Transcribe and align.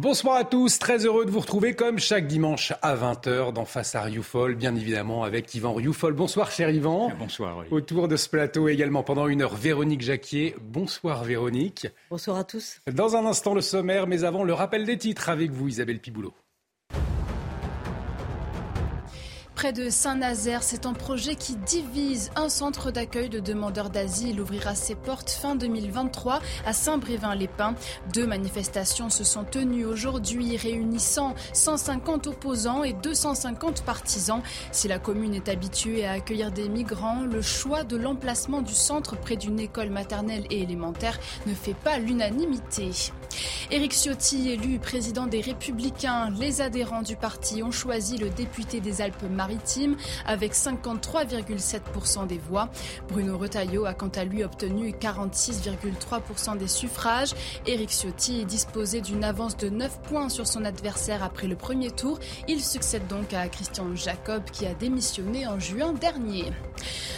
Bonsoir 0.00 0.36
à 0.36 0.44
tous, 0.44 0.78
très 0.78 1.04
heureux 1.04 1.26
de 1.26 1.30
vous 1.30 1.40
retrouver 1.40 1.74
comme 1.74 1.98
chaque 1.98 2.26
dimanche 2.26 2.72
à 2.80 2.96
20h 2.96 3.52
dans 3.52 3.66
Face 3.66 3.94
à 3.94 4.00
Rioufol, 4.00 4.54
bien 4.54 4.74
évidemment 4.74 5.24
avec 5.24 5.54
Yvan 5.54 5.74
Rioufol. 5.74 6.14
Bonsoir 6.14 6.50
cher 6.50 6.70
Yvan. 6.70 7.12
Bonsoir. 7.18 7.64
Autour 7.70 8.08
de 8.08 8.16
ce 8.16 8.26
plateau 8.30 8.68
également 8.68 9.02
pendant 9.02 9.28
une 9.28 9.42
heure, 9.42 9.54
Véronique 9.54 10.00
Jacquier. 10.00 10.56
Bonsoir 10.58 11.22
Véronique. 11.24 11.86
Bonsoir 12.08 12.38
à 12.38 12.44
tous. 12.44 12.80
Dans 12.90 13.14
un 13.14 13.26
instant 13.26 13.52
le 13.52 13.60
sommaire, 13.60 14.06
mais 14.06 14.24
avant 14.24 14.42
le 14.42 14.54
rappel 14.54 14.86
des 14.86 14.96
titres 14.96 15.28
avec 15.28 15.50
vous 15.50 15.68
Isabelle 15.68 15.98
Piboulot. 15.98 16.32
Près 19.60 19.74
de 19.74 19.90
Saint-Nazaire, 19.90 20.62
c'est 20.62 20.86
un 20.86 20.94
projet 20.94 21.34
qui 21.34 21.54
divise. 21.54 22.30
Un 22.34 22.48
centre 22.48 22.90
d'accueil 22.90 23.28
de 23.28 23.40
demandeurs 23.40 23.90
d'asile 23.90 24.40
ouvrira 24.40 24.74
ses 24.74 24.94
portes 24.94 25.28
fin 25.28 25.54
2023 25.54 26.40
à 26.64 26.72
Saint-Brévin-les-Pins. 26.72 27.74
Deux 28.14 28.26
manifestations 28.26 29.10
se 29.10 29.22
sont 29.22 29.44
tenues 29.44 29.84
aujourd'hui, 29.84 30.56
réunissant 30.56 31.34
150 31.52 32.28
opposants 32.28 32.84
et 32.84 32.94
250 32.94 33.82
partisans. 33.84 34.40
Si 34.72 34.88
la 34.88 34.98
commune 34.98 35.34
est 35.34 35.50
habituée 35.50 36.06
à 36.06 36.12
accueillir 36.12 36.52
des 36.52 36.70
migrants, 36.70 37.20
le 37.30 37.42
choix 37.42 37.84
de 37.84 37.98
l'emplacement 37.98 38.62
du 38.62 38.72
centre 38.72 39.14
près 39.14 39.36
d'une 39.36 39.60
école 39.60 39.90
maternelle 39.90 40.46
et 40.48 40.62
élémentaire 40.62 41.20
ne 41.46 41.52
fait 41.52 41.74
pas 41.74 41.98
l'unanimité. 41.98 42.92
Éric 43.70 43.92
Ciotti, 43.92 44.50
élu 44.50 44.78
président 44.78 45.26
des 45.26 45.40
Républicains, 45.40 46.30
les 46.30 46.60
adhérents 46.60 47.02
du 47.02 47.16
parti 47.16 47.62
ont 47.62 47.70
choisi 47.70 48.18
le 48.18 48.28
député 48.30 48.80
des 48.80 49.00
Alpes-Maritimes 49.00 49.96
avec 50.26 50.54
53,7% 50.54 52.26
des 52.26 52.38
voix. 52.38 52.68
Bruno 53.08 53.38
Retailleau 53.38 53.84
a 53.84 53.94
quant 53.94 54.08
à 54.08 54.24
lui 54.24 54.42
obtenu 54.42 54.90
46,3% 54.90 56.58
des 56.58 56.68
suffrages. 56.68 57.32
Éric 57.66 57.90
Ciotti 57.90 58.44
disposé 58.44 59.00
d'une 59.00 59.24
avance 59.24 59.56
de 59.56 59.68
9 59.68 60.00
points 60.02 60.28
sur 60.28 60.46
son 60.46 60.64
adversaire 60.64 61.22
après 61.22 61.46
le 61.46 61.56
premier 61.56 61.90
tour. 61.90 62.18
Il 62.48 62.62
succède 62.62 63.06
donc 63.06 63.32
à 63.32 63.48
Christian 63.48 63.94
Jacob 63.94 64.42
qui 64.52 64.66
a 64.66 64.74
démissionné 64.74 65.46
en 65.46 65.60
juin 65.60 65.92
dernier. 65.92 66.52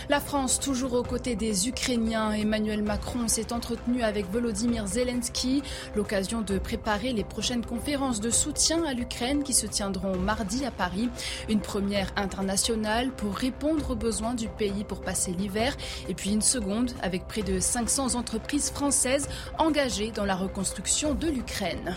La 0.08 0.20
France, 0.20 0.58
toujours 0.58 0.94
aux 0.94 1.02
côtés 1.02 1.36
des 1.36 1.68
Ukrainiens, 1.68 2.32
Emmanuel 2.32 2.82
Macron 2.82 3.28
s'est 3.28 3.52
entretenu 3.52 4.02
avec 4.02 4.30
Volodymyr 4.30 4.86
Zelensky, 4.86 5.62
l'occasion 6.02 6.40
de 6.40 6.58
préparer 6.58 7.12
les 7.12 7.22
prochaines 7.22 7.64
conférences 7.64 8.18
de 8.18 8.28
soutien 8.28 8.82
à 8.82 8.92
l'Ukraine 8.92 9.44
qui 9.44 9.52
se 9.52 9.68
tiendront 9.68 10.16
mardi 10.16 10.64
à 10.64 10.72
Paris. 10.72 11.08
Une 11.48 11.60
première 11.60 12.10
internationale 12.16 13.12
pour 13.12 13.36
répondre 13.36 13.92
aux 13.92 13.94
besoins 13.94 14.34
du 14.34 14.48
pays 14.48 14.82
pour 14.82 15.00
passer 15.00 15.30
l'hiver, 15.30 15.76
et 16.08 16.14
puis 16.14 16.32
une 16.32 16.42
seconde 16.42 16.90
avec 17.02 17.28
près 17.28 17.42
de 17.42 17.60
500 17.60 18.16
entreprises 18.16 18.72
françaises 18.72 19.28
engagées 19.58 20.10
dans 20.10 20.24
la 20.24 20.34
reconstruction 20.34 21.14
de 21.14 21.28
l'Ukraine. 21.28 21.94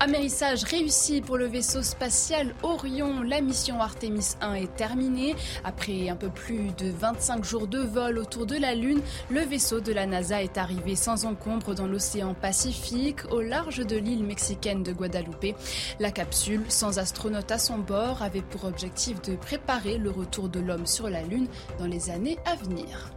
Amérissage 0.00 0.64
réussi 0.64 1.20
pour 1.20 1.36
le 1.36 1.46
vaisseau 1.46 1.82
spatial 1.82 2.54
Orion. 2.62 3.22
La 3.22 3.40
mission 3.40 3.80
Artemis 3.80 4.34
1 4.40 4.54
est 4.54 4.74
terminée. 4.76 5.34
Après 5.64 6.08
un 6.08 6.16
peu 6.16 6.28
plus 6.28 6.70
de 6.78 6.90
25 6.90 7.44
jours 7.44 7.66
de 7.66 7.78
vol 7.78 8.18
autour 8.18 8.46
de 8.46 8.56
la 8.56 8.74
Lune, 8.74 9.00
le 9.30 9.40
vaisseau 9.40 9.80
de 9.80 9.92
la 9.92 10.06
NASA 10.06 10.42
est 10.42 10.58
arrivé 10.58 10.96
sans 10.96 11.24
encombre 11.24 11.74
dans 11.74 11.86
l'océan 11.86 12.34
Pacifique, 12.34 13.20
au 13.30 13.40
large 13.40 13.86
de 13.86 13.96
l'île 13.96 14.24
mexicaine 14.24 14.82
de 14.82 14.92
Guadeloupe. 14.92 15.56
La 16.00 16.10
capsule, 16.10 16.64
sans 16.68 16.98
astronaute 16.98 17.50
à 17.50 17.58
son 17.58 17.78
bord, 17.78 18.22
avait 18.22 18.42
pour 18.42 18.64
objectif 18.64 19.20
de 19.22 19.36
préparer 19.36 19.98
le 19.98 20.10
retour 20.10 20.48
de 20.48 20.60
l'homme 20.60 20.86
sur 20.86 21.08
la 21.08 21.22
Lune 21.22 21.48
dans 21.78 21.86
les 21.86 22.10
années 22.10 22.38
à 22.44 22.56
venir. 22.56 23.12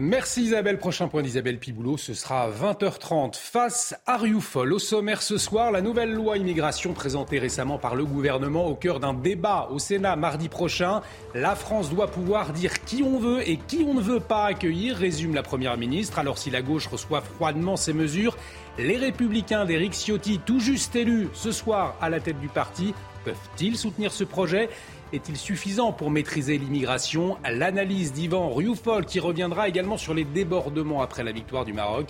Merci 0.00 0.42
Isabelle. 0.42 0.78
Prochain 0.78 1.08
point 1.08 1.22
d'Isabelle 1.22 1.58
Piboulot, 1.58 1.96
ce 1.96 2.14
sera 2.14 2.42
à 2.42 2.50
20h30 2.50 3.34
face 3.36 3.96
à 4.06 4.16
Rioufol. 4.16 4.72
Au 4.72 4.78
sommaire 4.78 5.22
ce 5.22 5.38
soir, 5.38 5.72
la 5.72 5.80
nouvelle 5.80 6.12
loi 6.12 6.36
immigration 6.36 6.92
présentée 6.92 7.38
récemment 7.38 7.78
par 7.78 7.96
le 7.96 8.04
gouvernement 8.04 8.66
au 8.66 8.76
cœur 8.76 9.00
d'un 9.00 9.12
débat 9.12 9.68
au 9.72 9.78
Sénat 9.80 10.14
mardi 10.14 10.48
prochain. 10.48 11.02
La 11.34 11.56
France 11.56 11.90
doit 11.90 12.06
pouvoir 12.06 12.52
dire 12.52 12.84
qui 12.84 13.02
on 13.02 13.18
veut 13.18 13.48
et 13.48 13.56
qui 13.56 13.84
on 13.88 13.94
ne 13.94 14.00
veut 14.00 14.20
pas 14.20 14.44
accueillir, 14.44 14.96
résume 14.96 15.34
la 15.34 15.42
Première 15.42 15.76
ministre. 15.76 16.18
Alors 16.18 16.38
si 16.38 16.50
la 16.50 16.62
gauche 16.62 16.86
reçoit 16.86 17.20
froidement 17.20 17.76
ces 17.76 17.92
mesures, 17.92 18.36
les 18.78 18.96
républicains 18.96 19.64
d'Éric 19.64 19.94
Ciotti, 19.94 20.38
tout 20.44 20.60
juste 20.60 20.94
élus 20.94 21.28
ce 21.32 21.50
soir 21.50 21.96
à 22.00 22.08
la 22.08 22.20
tête 22.20 22.38
du 22.38 22.48
parti, 22.48 22.94
peuvent-ils 23.24 23.76
soutenir 23.76 24.12
ce 24.12 24.24
projet? 24.24 24.68
Est-il 25.12 25.36
suffisant 25.36 25.92
pour 25.92 26.10
maîtriser 26.10 26.58
l'immigration? 26.58 27.36
L'analyse 27.48 28.12
d'Ivan 28.12 28.50
Rioufol 28.50 29.06
qui 29.06 29.20
reviendra 29.20 29.68
également 29.68 29.96
sur 29.96 30.14
les 30.14 30.24
débordements 30.24 31.02
après 31.02 31.24
la 31.24 31.32
victoire 31.32 31.64
du 31.64 31.72
Maroc 31.72 32.08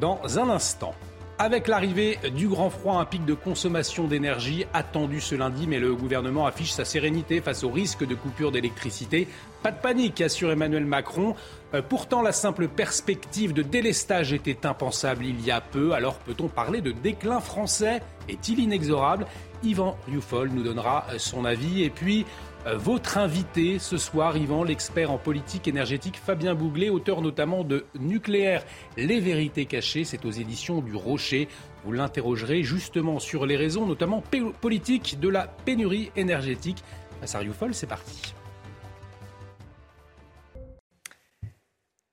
dans 0.00 0.20
un 0.38 0.50
instant. 0.50 0.94
Avec 1.38 1.68
l'arrivée 1.68 2.18
du 2.34 2.48
grand 2.48 2.70
froid, 2.70 2.98
un 2.98 3.04
pic 3.04 3.26
de 3.26 3.34
consommation 3.34 4.06
d'énergie 4.06 4.64
attendu 4.72 5.20
ce 5.20 5.34
lundi, 5.34 5.66
mais 5.66 5.78
le 5.78 5.94
gouvernement 5.94 6.46
affiche 6.46 6.72
sa 6.72 6.86
sérénité 6.86 7.42
face 7.42 7.62
au 7.62 7.68
risque 7.68 8.06
de 8.06 8.14
coupure 8.14 8.52
d'électricité. 8.52 9.28
Pas 9.62 9.70
de 9.70 9.76
panique, 9.76 10.22
assure 10.22 10.50
Emmanuel 10.50 10.86
Macron. 10.86 11.34
Euh, 11.74 11.82
pourtant, 11.86 12.22
la 12.22 12.32
simple 12.32 12.68
perspective 12.68 13.52
de 13.52 13.60
délestage 13.60 14.32
était 14.32 14.64
impensable 14.64 15.26
il 15.26 15.44
y 15.44 15.50
a 15.50 15.60
peu. 15.60 15.92
Alors 15.92 16.14
peut-on 16.20 16.48
parler 16.48 16.80
de 16.80 16.92
déclin 16.92 17.40
français? 17.40 18.00
Est-il 18.30 18.58
inexorable? 18.58 19.26
Yvan 19.62 19.98
Rioufol 20.06 20.48
nous 20.48 20.62
donnera 20.62 21.06
euh, 21.10 21.18
son 21.18 21.44
avis. 21.44 21.82
Et 21.82 21.90
puis, 21.90 22.24
votre 22.74 23.16
invité 23.18 23.78
ce 23.78 23.96
soir, 23.96 24.36
Yvan, 24.36 24.64
l'expert 24.64 25.12
en 25.12 25.18
politique 25.18 25.68
énergétique 25.68 26.16
Fabien 26.16 26.56
Bouglet, 26.56 26.88
auteur 26.88 27.22
notamment 27.22 27.62
de 27.62 27.84
Nucléaire, 27.98 28.64
les 28.96 29.20
vérités 29.20 29.66
cachées, 29.66 30.04
c'est 30.04 30.24
aux 30.24 30.32
éditions 30.32 30.80
du 30.80 30.96
Rocher. 30.96 31.46
Vous 31.84 31.92
l'interrogerez 31.92 32.64
justement 32.64 33.20
sur 33.20 33.46
les 33.46 33.56
raisons, 33.56 33.86
notamment 33.86 34.20
politiques, 34.60 35.20
de 35.20 35.28
la 35.28 35.46
pénurie 35.46 36.10
énergétique. 36.16 36.82
À 37.22 37.38
Rioufol, 37.38 37.72
c'est 37.72 37.86
parti. 37.86 38.34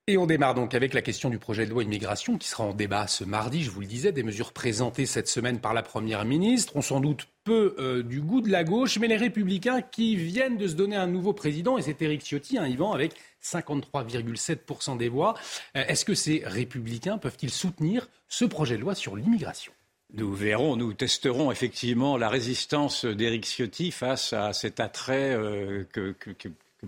Et 0.06 0.18
on 0.18 0.28
démarre 0.28 0.54
donc 0.54 0.76
avec 0.76 0.94
la 0.94 1.02
question 1.02 1.30
du 1.30 1.40
projet 1.40 1.66
de 1.66 1.72
loi 1.72 1.82
immigration 1.82 2.38
qui 2.38 2.48
sera 2.48 2.66
en 2.66 2.74
débat 2.74 3.08
ce 3.08 3.24
mardi. 3.24 3.64
Je 3.64 3.72
vous 3.72 3.82
le 3.82 3.88
disais, 3.88 4.12
des 4.12 4.22
mesures 4.22 4.54
présentées 4.54 5.06
cette 5.06 5.30
semaine 5.30 5.60
par 5.60 5.74
la 5.74 5.82
Première 5.82 6.26
ministre 6.26 6.76
ont 6.76 6.82
sans 6.82 7.00
doute 7.00 7.28
peu 7.44 7.76
euh, 7.78 8.04
du 8.04 8.22
goût 8.22 8.42
de 8.42 8.50
la 8.50 8.64
gauche, 8.64 8.98
mais 9.00 9.08
les 9.08 9.18
républicains 9.18 9.82
qui 9.82 10.16
viennent 10.16 10.58
de 10.58 10.68
se 10.68 10.76
donner 10.76 10.96
un 10.96 11.08
nouveau 11.08 11.34
président, 11.34 11.78
et 11.78 11.82
c'est 11.82 12.02
Éric 12.02 12.22
Ciotti, 12.22 12.58
un 12.58 12.68
Yvan, 12.68 12.94
avec 12.94 13.14
53,7% 13.44 14.98
des 14.98 15.10
voix. 15.10 15.36
Euh, 15.76 15.84
est-ce 15.88 16.06
que 16.06 16.14
ces 16.16 16.44
républicains 16.46 17.18
peuvent-ils 17.18 17.52
soutenir 17.52 18.08
ce 18.28 18.46
projet 18.46 18.78
de 18.78 18.82
loi 18.82 18.96
sur 18.96 19.16
l'immigration? 19.16 19.74
Nous 20.14 20.34
verrons, 20.34 20.76
nous 20.76 20.94
testerons 20.94 21.52
effectivement 21.52 22.18
la 22.18 22.30
résistance 22.30 23.04
d'Éric 23.04 23.46
Ciotti 23.46 23.92
face 23.92 24.32
à 24.34 24.54
cet 24.54 24.80
attrait 24.80 25.34
euh, 25.34 25.86
que, 25.92 26.16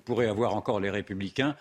pourraient 0.04 0.28
avoir 0.28 0.56
encore 0.56 0.80
les 0.80 0.90
républicains 0.90 1.56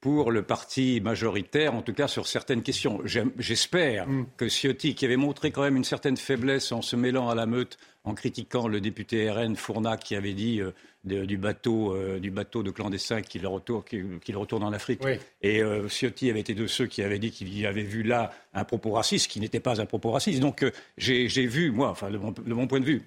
pour 0.00 0.30
le 0.30 0.42
parti 0.42 1.00
majoritaire, 1.00 1.74
en 1.74 1.82
tout 1.82 1.92
cas 1.92 2.08
sur 2.08 2.26
certaines 2.26 2.62
questions. 2.62 3.00
J'espère 3.04 4.08
mm. 4.08 4.26
que 4.36 4.48
Ciotti, 4.48 4.94
qui 4.94 5.04
avait 5.04 5.16
montré 5.16 5.50
quand 5.50 5.62
même 5.62 5.76
une 5.76 5.84
certaine 5.84 6.16
faiblesse 6.16 6.72
en 6.72 6.80
se 6.80 6.96
mêlant 6.96 7.28
à 7.28 7.34
la 7.34 7.46
meute, 7.46 7.78
en 8.04 8.14
critiquant 8.14 8.66
le 8.66 8.80
député 8.80 9.30
RN 9.30 9.56
Fournac 9.56 10.00
qui 10.02 10.16
avait 10.16 10.32
dit 10.32 10.60
euh, 10.60 10.72
du, 11.04 11.36
bateau, 11.36 11.94
euh, 11.94 12.18
du 12.18 12.30
bateau 12.30 12.62
de 12.62 12.70
clandestins 12.70 13.20
qu'il 13.20 13.46
retourne, 13.46 13.82
qu 13.84 14.34
retourne 14.34 14.62
en 14.62 14.72
Afrique. 14.72 15.02
Et 15.42 15.62
euh, 15.62 15.86
Ciotti 15.88 16.30
avait 16.30 16.40
été 16.40 16.54
de 16.54 16.66
ceux 16.66 16.86
qui 16.86 17.02
avaient 17.02 17.18
dit 17.18 17.30
qu'il 17.30 17.56
y 17.58 17.66
avait 17.66 17.82
vu 17.82 18.02
là 18.02 18.32
un 18.54 18.64
propos 18.64 18.92
raciste, 18.92 19.30
qui 19.30 19.38
n'était 19.38 19.60
pas 19.60 19.82
un 19.82 19.86
propos 19.86 20.12
raciste. 20.12 20.40
Donc 20.40 20.64
j'ai 20.96 21.46
vu, 21.46 21.70
moi, 21.72 21.90
enfin 21.90 22.10
de 22.10 22.54
mon 22.54 22.66
point 22.66 22.80
de 22.80 22.86
vue, 22.86 23.02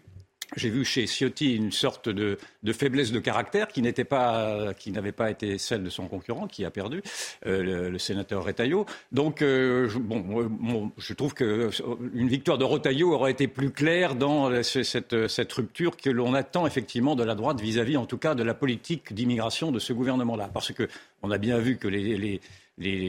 j'ai 0.56 0.70
vu 0.70 0.86
chez 0.86 1.06
Ciotti 1.08 1.56
une 1.56 1.72
sorte 1.72 2.10
de, 2.10 2.38
faiblesse 2.72 3.12
de 3.12 3.20
caractère 3.20 3.68
qui 3.68 3.82
n'était 3.82 4.04
pas, 4.04 4.74
qui 4.74 4.92
n'avait 4.92 5.12
pas 5.12 5.30
été 5.32 5.58
celle 5.58 5.84
de 5.84 5.90
son 5.90 6.08
concurrent, 6.08 6.48
qui 6.48 6.66
a 6.66 6.72
perdu, 6.72 7.02
euh, 7.46 7.90
le, 7.90 7.98
sénateur 7.98 8.44
Retailleau. 8.44 8.86
Donc, 9.12 9.42
euh, 9.42 9.88
je, 9.88 9.98
bon, 9.98 10.92
je 10.98 11.14
trouve 11.14 11.34
qu'une 11.34 12.28
victoire 12.28 12.58
de 12.58 12.66
Retailleau 12.66 13.14
aurait 13.14 13.32
été 13.32 13.48
plus 13.48 13.72
claire 13.72 14.16
dans 14.16 14.64
cette, 14.64 15.28
cette 15.28 15.54
rupture 15.54 15.98
que 15.98 16.10
l'on 16.10 16.34
attend 16.34 16.68
effectivement 16.68 17.16
de 17.16 17.24
la 17.24 17.36
droite 17.36 17.62
vis-à-vis, 17.62 17.98
en 17.98 18.06
tout 18.06 18.18
cas, 18.18 18.36
de 18.36 18.44
la 18.44 18.54
politique 18.54 19.14
d'immigration 19.14 19.72
de 19.72 19.80
ce 19.80 19.94
gouvernement-là, 19.94 20.50
parce 20.54 20.72
que 20.72 20.88
on 21.22 21.32
a 21.32 21.38
bien 21.38 21.58
vu 21.58 21.78
que 21.78 21.88
les, 21.88 22.18
les, 22.18 22.42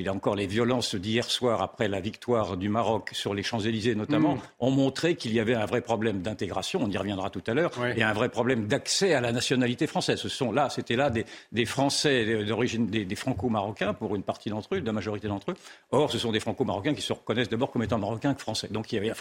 encore 0.08 0.34
les 0.34 0.46
violences 0.46 0.94
d'hier 0.94 1.25
soir 1.31 1.62
après 1.62 1.88
la 1.88 2.00
victoire 2.00 2.56
du 2.56 2.69
Maroc 2.69 3.11
sur 3.12 3.34
les 3.34 3.43
Champs-Élysées 3.43 3.94
notamment, 3.94 4.37
mm. 4.37 4.40
ont 4.61 4.70
montré 4.70 5.16
qu'il 5.16 5.32
y 5.32 5.40
avait 5.40 5.55
un 5.55 5.64
vrai 5.64 5.81
problème 5.81 6.20
d'intégration, 6.20 6.81
on 6.82 6.90
y 6.90 6.96
reviendra 6.96 7.31
tout 7.31 7.43
à 7.46 7.55
l'heure, 7.55 7.72
et 7.96 8.02
un 8.02 8.12
vrai 8.12 8.28
problème 8.28 8.66
d'accès 8.66 9.14
à 9.14 9.20
la 9.20 9.32
nationalité 9.32 9.87
française. 9.87 10.19
Ce 10.19 10.28
sont 10.28 10.52
là, 10.52 10.69
c'était 10.70 10.96
là 10.96 11.11
des, 11.11 11.64
Français 11.64 12.44
d'origine, 12.44 12.87
des, 12.87 13.16
Franco-Marocains 13.16 13.94
pour 13.94 14.14
une 14.14 14.22
partie 14.22 14.50
d'entre 14.50 14.75
eux, 14.75 14.81
de 14.81 14.87
la 14.87 14.93
majorité 14.93 15.28
d'entre 15.28 15.52
eux. 15.52 15.56
Or, 15.90 16.11
ce 16.11 16.19
sont 16.19 16.32
des 16.32 16.40
Franco-Marocains 16.40 16.94
qui 16.94 17.02
se 17.02 17.12
reconnaissent 17.12 17.49
d'abord 17.49 17.70
comme 17.70 17.82
étant 17.82 17.99
Marocains 17.99 18.34
que 18.34 18.40
Français. 18.40 18.69
Donc, 18.70 18.93
il 18.93 19.05
y 19.05 19.11
a, 19.11 19.14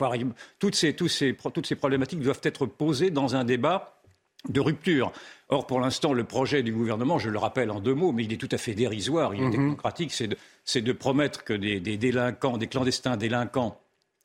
toutes 0.60 0.76
ces, 0.76 0.94
toutes 0.94 1.10
ces, 1.10 1.36
toutes 1.36 1.66
ces 1.66 1.76
problématiques 1.76 2.20
doivent 2.20 2.42
être 2.44 2.66
posées 2.66 3.12
dans 3.12 3.36
un 3.36 3.46
débat 3.46 4.03
de 4.50 4.60
rupture. 4.60 5.12
Or, 5.50 5.68
pour 5.68 5.80
l'instant, 5.80 6.14
le 6.14 6.24
projet 6.24 6.64
du 6.64 6.72
gouvernement, 6.72 7.20
je 7.20 7.30
le 7.30 7.38
rappelle 7.38 7.72
en 7.72 7.80
deux 7.80 7.94
mots, 7.94 8.12
mais 8.12 8.24
il 8.24 8.34
est 8.34 8.38
tout 8.38 8.50
à 8.52 8.58
fait 8.58 8.74
dérisoire, 8.74 9.34
il 9.36 9.42
est 9.42 9.46
mhm. 9.46 9.52
technocratique, 9.52 10.12
c'est 10.12 10.82
de, 10.82 10.92
promettre 10.94 11.44
que 11.44 11.54
des, 11.54 11.80
délinquants, 11.80 12.58
des 12.58 12.68
clandestins 12.68 13.18
délinquants 13.18 13.80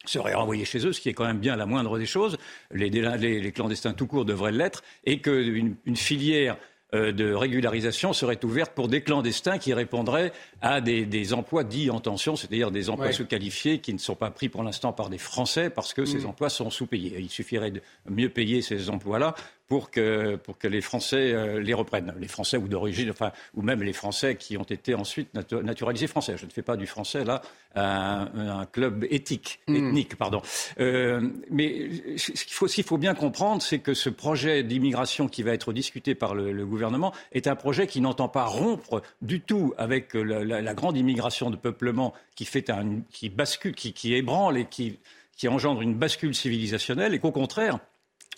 seraient 0.04 0.34
renvoyés 0.34 0.64
chez 0.64 0.86
eux, 0.86 0.92
ce 0.92 1.00
qui 1.00 1.08
est 1.08 1.14
quand 1.14 1.26
même 1.26 1.38
bien 1.38 1.56
la 1.56 1.66
moindre 1.66 1.98
des 1.98 2.06
choses. 2.06 2.38
Les, 2.70 3.52
clandestins 3.52 3.92
tout 3.92 4.06
court 4.06 4.24
devraient 4.24 4.52
l'être, 4.52 4.82
et 5.04 5.20
qu'une 5.20 5.76
une 5.84 5.96
filière 5.96 6.56
euh, 6.94 7.12
de 7.12 7.34
régularisation 7.34 8.14
serait 8.14 8.42
ouverte 8.46 8.72
pour 8.72 8.88
des 8.88 9.02
clandestins 9.02 9.58
qui 9.58 9.74
répondraient 9.74 10.32
à 10.62 10.80
des, 10.80 11.34
emplois 11.34 11.62
dits 11.62 11.90
en 11.90 12.00
tension, 12.00 12.34
c'est-à-dire 12.34 12.70
des 12.70 12.88
emplois 12.88 13.12
sous-qualifiés 13.12 13.80
qui 13.80 13.92
ne 13.92 13.98
sont 13.98 14.14
pas 14.14 14.30
pris 14.30 14.48
pour 14.48 14.62
l'instant 14.62 14.94
par 14.94 15.10
des 15.10 15.18
Français 15.18 15.68
parce 15.68 15.92
que 15.92 16.06
ces 16.06 16.20
mm. 16.20 16.26
emplois 16.26 16.48
sont 16.48 16.70
sous-payés. 16.70 17.18
Il 17.18 17.28
suffirait 17.28 17.72
de 17.72 17.82
mieux 18.08 18.30
payer 18.30 18.62
ces 18.62 18.88
emplois-là 18.88 19.34
pour 19.68 19.90
que, 19.90 20.36
pour 20.36 20.58
que 20.58 20.66
les 20.66 20.80
Français 20.80 21.32
euh, 21.32 21.60
les 21.60 21.74
reprennent. 21.74 22.14
Les 22.18 22.26
Français 22.26 22.56
ou 22.56 22.68
d'origine, 22.68 23.10
enfin, 23.10 23.32
ou 23.54 23.62
même 23.62 23.82
les 23.82 23.92
Français 23.92 24.36
qui 24.36 24.56
ont 24.56 24.64
été 24.64 24.94
ensuite 24.94 25.28
naturalisés 25.52 26.06
français. 26.06 26.36
Je 26.38 26.46
ne 26.46 26.50
fais 26.50 26.62
pas 26.62 26.76
du 26.76 26.86
français 26.86 27.24
là 27.24 27.42
un, 27.74 28.28
un 28.34 28.66
club 28.66 29.06
éthique, 29.10 29.60
hmm. 29.68 29.76
ethnique, 29.76 30.16
pardon. 30.16 30.40
Euh, 30.80 31.20
mais 31.50 31.90
ce 32.16 32.32
qu'il 32.32 32.52
faut, 32.52 32.68
faut, 32.68 32.98
bien 32.98 33.14
comprendre, 33.14 33.62
c'est 33.62 33.78
que 33.78 33.92
ce 33.92 34.08
projet 34.08 34.62
d'immigration 34.62 35.28
qui 35.28 35.42
va 35.42 35.52
être 35.52 35.72
discuté 35.72 36.14
par 36.14 36.34
le, 36.34 36.66
gouvernement 36.66 37.12
est 37.32 37.46
un 37.46 37.56
projet 37.56 37.86
qui 37.86 38.00
n'entend 38.00 38.28
pas 38.28 38.44
rompre 38.44 39.02
du 39.22 39.40
tout 39.40 39.74
avec 39.78 40.14
la, 40.14 40.44
la, 40.44 40.74
grande 40.74 40.96
immigration 40.96 41.50
de 41.50 41.56
peuplement 41.56 42.14
qui 42.34 42.44
fait 42.44 42.70
un, 42.70 43.00
qui 43.10 43.28
bascule, 43.28 43.74
qui, 43.74 43.92
qui 43.92 44.14
ébranle 44.14 44.58
et 44.58 44.64
qui, 44.64 44.98
qui 45.38 45.48
engendre 45.48 45.82
une 45.82 45.94
bascule 45.94 46.34
civilisationnelle, 46.34 47.14
et 47.14 47.20
qu'au 47.20 47.32
contraire 47.32 47.78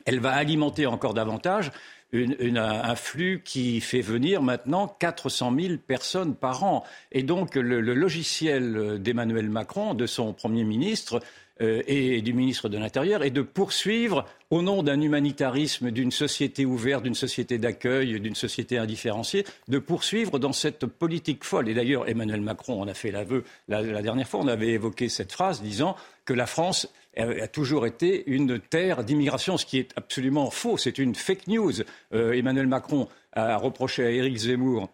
elle 0.05 0.21
va 0.21 0.33
alimenter 0.33 0.87
encore 0.87 1.15
davantage 1.15 1.73
un 2.13 2.97
flux 2.97 3.41
qui 3.45 3.81
fait 3.81 4.01
venir 4.01 4.43
maintenant 4.43 4.89
400 4.99 5.55
000 5.59 5.75
personnes 5.87 6.35
par 6.35 6.65
an. 6.65 6.85
Et 7.13 7.23
donc 7.23 7.55
le, 7.55 7.81
logiciel 7.81 8.99
d'Emmanuel 9.01 9.49
Macron, 9.49 9.95
de 9.95 10.07
son 10.07 10.33
Premier 10.33 10.65
ministre, 10.65 11.21
euh, 11.63 11.83
et 11.87 12.23
du 12.23 12.33
ministre 12.33 12.71
de 12.71 12.79
l'Intérieur 12.79 13.23
est 13.23 13.31
de 13.31 13.43
poursuivre, 13.43 14.25
au 14.49 14.63
nom 14.63 14.83
d'un 14.83 15.01
humanitarisme, 15.01 15.91
d'une 15.91 16.11
société 16.11 16.65
ouverte, 16.65 17.05
d'une 17.05 17.15
société 17.15 17.59
d'accueil, 17.59 18.19
d'une 18.19 18.35
société 18.35 18.79
indifférenciée, 18.79 19.45
de 19.69 19.79
poursuivre 19.79 20.39
dans 20.39 20.55
cette 20.55 20.87
politique 20.87 21.45
folle. 21.45 21.69
Et 21.69 21.75
d'ailleurs, 21.75 22.09
Emmanuel 22.09 22.41
Macron 22.41 22.81
en 22.81 22.89
a 22.89 22.95
fait 22.95 23.11
l'aveu 23.11 23.45
la 23.69 24.03
dernière 24.03 24.27
fois. 24.27 24.41
On 24.41 24.49
avait 24.49 24.71
évoqué 24.71 25.09
cette 25.11 25.33
phrase 25.33 25.61
disant 25.61 25.97
que 26.25 26.33
la 26.33 26.47
France 26.47 26.89
a 27.17 27.49
toujours 27.49 27.87
été 27.87 28.23
une 28.31 28.61
terre 28.61 29.05
d'immigration, 29.05 29.57
ce 29.57 29.67
qui 29.67 29.79
est 29.79 29.93
absolument 29.97 30.51
faux. 30.51 30.77
C'est 30.77 30.99
une 30.99 31.15
fake 31.15 31.49
news. 31.49 31.73
Euh, 32.15 32.33
Emmanuel 32.33 32.67
Macron 32.67 33.09
a 33.33 33.57
reproché 33.57 34.05
à 34.05 34.11
Éric 34.11 34.37
Zemmour 34.37 34.91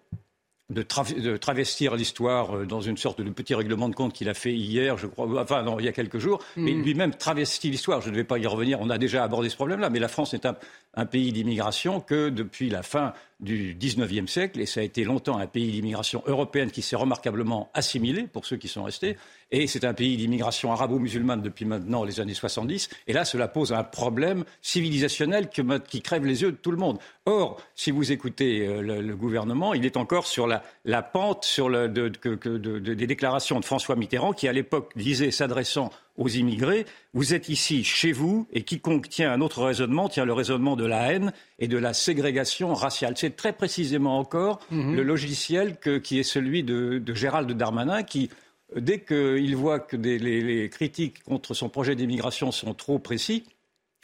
de, 0.69 1.37
travestir 1.37 1.95
l'histoire 1.95 2.57
euh, 2.57 2.67
dans 2.67 2.81
une 2.81 2.97
sorte 2.97 3.21
de 3.21 3.31
petit 3.31 3.55
règlement 3.55 3.89
de 3.89 3.95
compte 3.95 4.13
qu'il 4.13 4.29
a 4.29 4.35
fait 4.35 4.53
hier, 4.53 4.99
je 4.99 5.07
crois, 5.07 5.29
enfin 5.41 5.63
non, 5.63 5.79
il 5.79 5.85
y 5.85 5.89
a 5.89 5.93
quelques 5.93 6.19
jours, 6.19 6.43
mais 6.57 6.73
hmm. 6.73 6.83
lui-même 6.83 7.15
travestit 7.15 7.71
l'histoire. 7.71 8.01
Je 8.01 8.11
ne 8.11 8.17
vais 8.17 8.25
pas 8.25 8.39
y 8.39 8.47
revenir, 8.47 8.81
on 8.81 8.91
a 8.91 8.99
déjà 8.99 9.23
abordé 9.23 9.49
ce 9.49 9.55
problème-là, 9.55 9.91
mais 9.91 10.01
la 10.01 10.09
France 10.09 10.35
est 10.35 10.45
un 10.45 10.57
pays 11.05 11.33
d'immigration 11.33 12.01
que 12.01 12.31
depuis 12.31 12.71
la 12.71 12.83
fin 12.83 13.13
du 13.39 13.77
XIXe 13.79 14.31
siècle, 14.31 14.61
et 14.61 14.67
ça 14.67 14.81
a 14.81 14.83
été 14.83 15.05
longtemps 15.05 15.37
un 15.37 15.47
pays 15.47 15.71
d'immigration 15.71 16.23
européenne 16.27 16.71
qui 16.71 16.81
s'est 16.81 16.97
remarquablement 16.97 17.69
assimilé, 17.75 18.23
pour 18.23 18.47
ceux 18.47 18.57
qui 18.57 18.69
sont 18.69 18.85
restés, 18.85 19.19
et 19.51 19.67
c'est 19.67 19.85
un 19.85 19.93
pays 19.93 20.17
d'immigration 20.17 20.73
arabo-musulmane 20.73 21.43
depuis 21.43 21.67
maintenant 21.67 22.03
les 22.03 22.19
années 22.19 22.33
70, 22.33 22.89
et 23.07 23.13
là 23.13 23.27
cela 23.27 23.47
pose 23.47 23.75
un 23.75 23.85
problème 23.85 24.45
civilisationnel 24.63 25.51
qui 25.51 26.01
crève 26.01 26.25
les 26.25 26.41
yeux 26.41 26.53
de 26.53 26.57
tout 26.57 26.71
le 26.71 26.79
monde. 26.79 26.99
Or, 27.27 27.61
si 27.75 27.91
vous 27.91 28.11
écoutez 28.11 28.67
euh, 28.67 28.81
le, 28.81 29.17
gouvernement, 29.17 29.75
il 29.75 29.85
est 29.85 29.99
encore 29.99 30.27
sur 30.27 30.47
la, 30.47 31.03
pente 31.03 31.45
sur 31.45 31.69
des 31.69 33.07
déclarations 33.07 33.61
de 33.61 33.65
François 33.67 33.97
Mitterrand, 33.97 34.33
qui 34.33 34.49
à 34.49 34.53
l'époque 34.53 34.93
disait, 34.97 35.31
s'adressant 35.31 35.91
aux 36.17 36.29
immigrés. 36.29 36.87
Vous 37.15 37.35
êtes 37.35 37.49
ici 37.49 37.85
chez 37.85 38.13
vous 38.13 38.47
et 38.53 38.63
quiconque 38.63 39.09
tient 39.09 39.33
un 39.33 39.41
autre 39.41 39.63
raisonnement 39.63 40.09
tient 40.09 40.25
le 40.25 40.33
raisonnement 40.33 40.77
de 40.77 40.85
la 40.85 41.13
haine 41.13 41.33
et 41.59 41.69
de 41.69 41.79
la 41.79 41.95
ségrégation 41.95 42.75
raciale. 42.75 43.15
C'est 43.17 43.37
très 43.37 43.53
précisément 43.53 44.19
encore 44.19 44.61
mhm. 44.71 44.97
le 44.97 45.03
logiciel 45.03 45.79
qui 46.03 46.19
est 46.19 46.25
celui 46.25 46.63
de, 46.63 47.03
Gérald 47.15 47.51
Darmanin 47.53 48.03
qui, 48.03 48.31
dès 48.75 49.01
qu'il 49.01 49.57
voit 49.57 49.81
que 49.81 49.97
les, 49.97 50.69
critiques 50.71 51.23
contre 51.25 51.55
son 51.55 51.69
projet 51.69 51.95
d'immigration 51.95 52.53
sont 52.53 52.75
trop 52.75 52.99
précis, 52.99 53.45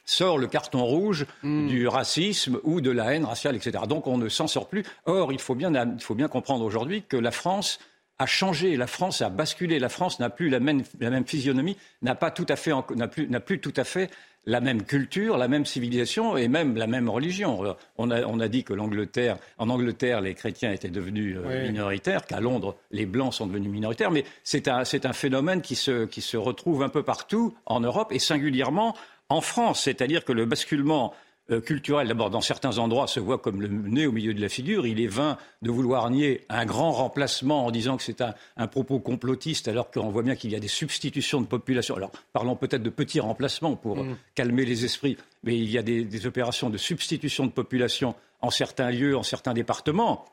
sort 0.04 0.38
le 0.38 0.46
carton 0.46 0.84
rouge 0.84 1.26
mhm. 1.42 1.68
du 1.68 1.86
racisme 1.86 2.58
ou 2.64 2.80
de 2.80 2.90
la 2.90 3.14
haine 3.14 3.24
raciale, 3.24 3.56
etc. 3.56 3.84
Donc 3.88 4.06
on 4.06 4.18
ne 4.18 4.28
s'en 4.28 4.46
sort 4.46 4.68
plus. 4.68 4.84
Or, 5.06 5.32
il 5.32 5.40
faut 5.40 5.54
bien, 5.54 5.72
il 5.72 6.02
faut 6.02 6.14
bien 6.14 6.28
comprendre 6.28 6.64
aujourd'hui 6.64 7.02
que 7.08 7.16
la 7.16 7.30
France 7.30 7.78
a 8.18 8.26
changé, 8.26 8.76
la 8.76 8.86
France 8.86 9.22
a 9.22 9.30
basculé, 9.30 9.78
la 9.78 9.88
France 9.88 10.20
n'a 10.20 10.30
plus 10.30 10.48
la 10.48 10.60
même, 10.60 10.84
physionomie, 11.26 11.76
n'a 12.02 12.14
pas 12.14 12.30
tout 12.30 12.46
à 12.48 12.56
fait, 12.56 12.72
n'a 12.94 13.08
plus, 13.08 13.28
plus, 13.28 13.60
tout 13.60 13.72
à 13.76 13.84
fait 13.84 14.10
la 14.44 14.60
même 14.60 14.82
culture, 14.82 15.36
la 15.38 15.46
même 15.46 15.64
civilisation 15.64 16.36
et 16.36 16.48
même 16.48 16.76
la 16.76 16.86
même 16.86 17.08
religion. 17.08 17.76
On 17.96 18.10
a, 18.10 18.22
on 18.22 18.40
a 18.40 18.48
dit 18.48 18.64
que 18.64 18.72
l'Angleterre, 18.72 19.38
en 19.58 19.68
Angleterre, 19.70 20.20
les 20.20 20.34
chrétiens 20.34 20.72
étaient 20.72 20.88
devenus 20.88 21.36
euh, 21.38 21.68
minoritaires, 21.68 22.26
qu'à 22.26 22.40
Londres, 22.40 22.76
les 22.90 23.06
blancs 23.06 23.34
sont 23.34 23.46
devenus 23.46 23.70
minoritaires, 23.70 24.10
mais 24.10 24.24
c'est 24.42 24.68
un, 24.68 24.82
un, 24.82 25.12
phénomène 25.12 25.62
qui 25.62 25.76
se, 25.76 26.06
qui 26.06 26.20
se 26.20 26.36
retrouve 26.36 26.82
un 26.82 26.88
peu 26.88 27.02
partout 27.02 27.54
en 27.66 27.80
Europe 27.80 28.12
et 28.12 28.18
singulièrement 28.18 28.96
en 29.28 29.40
France. 29.40 29.82
C'est-à-dire 29.82 30.24
que 30.24 30.32
le 30.32 30.44
basculement 30.44 31.12
euh, 31.12 31.16
culturel, 31.60 32.08
d'abord, 32.08 32.30
dans 32.30 32.40
certains 32.40 32.78
endroits, 32.78 33.06
se 33.06 33.20
voit 33.20 33.38
comme 33.38 33.60
le 33.60 33.68
nez 33.68 34.06
au 34.06 34.12
milieu 34.12 34.32
de 34.32 34.40
la 34.40 34.48
figure. 34.48 34.86
Il 34.86 35.00
est 35.00 35.08
vain 35.08 35.36
de 35.60 35.70
vouloir 35.70 36.08
nier 36.08 36.44
un 36.48 36.64
grand 36.64 36.92
remplacement 36.92 37.66
en 37.66 37.70
disant 37.70 37.96
que 37.96 38.02
c'est 38.02 38.22
un, 38.22 38.66
propos 38.68 39.00
complotiste, 39.00 39.68
alors 39.68 39.90
qu'on 39.90 40.10
voit 40.10 40.22
bien 40.22 40.36
qu'il 40.36 40.52
y 40.52 40.56
a 40.56 40.60
des 40.60 40.68
substitutions 40.68 41.40
de 41.40 41.46
population. 41.46 41.96
Alors, 41.96 42.12
parlons 42.32 42.56
peut-être 42.56 42.82
de 42.82 42.90
petits 42.90 43.20
remplacements 43.20 43.76
pour 43.76 43.96
mm. 44.04 44.16
calmer 44.34 44.64
les 44.64 44.84
esprits, 44.84 45.16
mais 45.42 45.58
il 45.58 45.70
y 45.70 45.78
a 45.78 45.82
des, 45.82 46.26
opérations 46.26 46.70
de 46.70 46.78
substitution 46.78 47.46
de 47.46 47.50
population 47.50 48.14
en 48.40 48.50
certains 48.50 48.90
lieux, 48.90 49.16
en 49.16 49.22
certains 49.22 49.54
départements, 49.54 50.24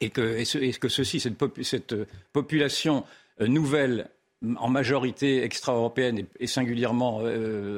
et 0.00 0.10
que, 0.10 0.42
ceci, 0.44 1.20
cette, 1.20 1.92
euh, 1.92 2.06
population 2.32 3.04
euh, 3.40 3.46
nouvelle 3.46 4.08
en 4.58 4.68
majorité 4.68 5.42
extra-européenne 5.44 6.26
et, 6.38 6.46
singulièrement 6.46 7.22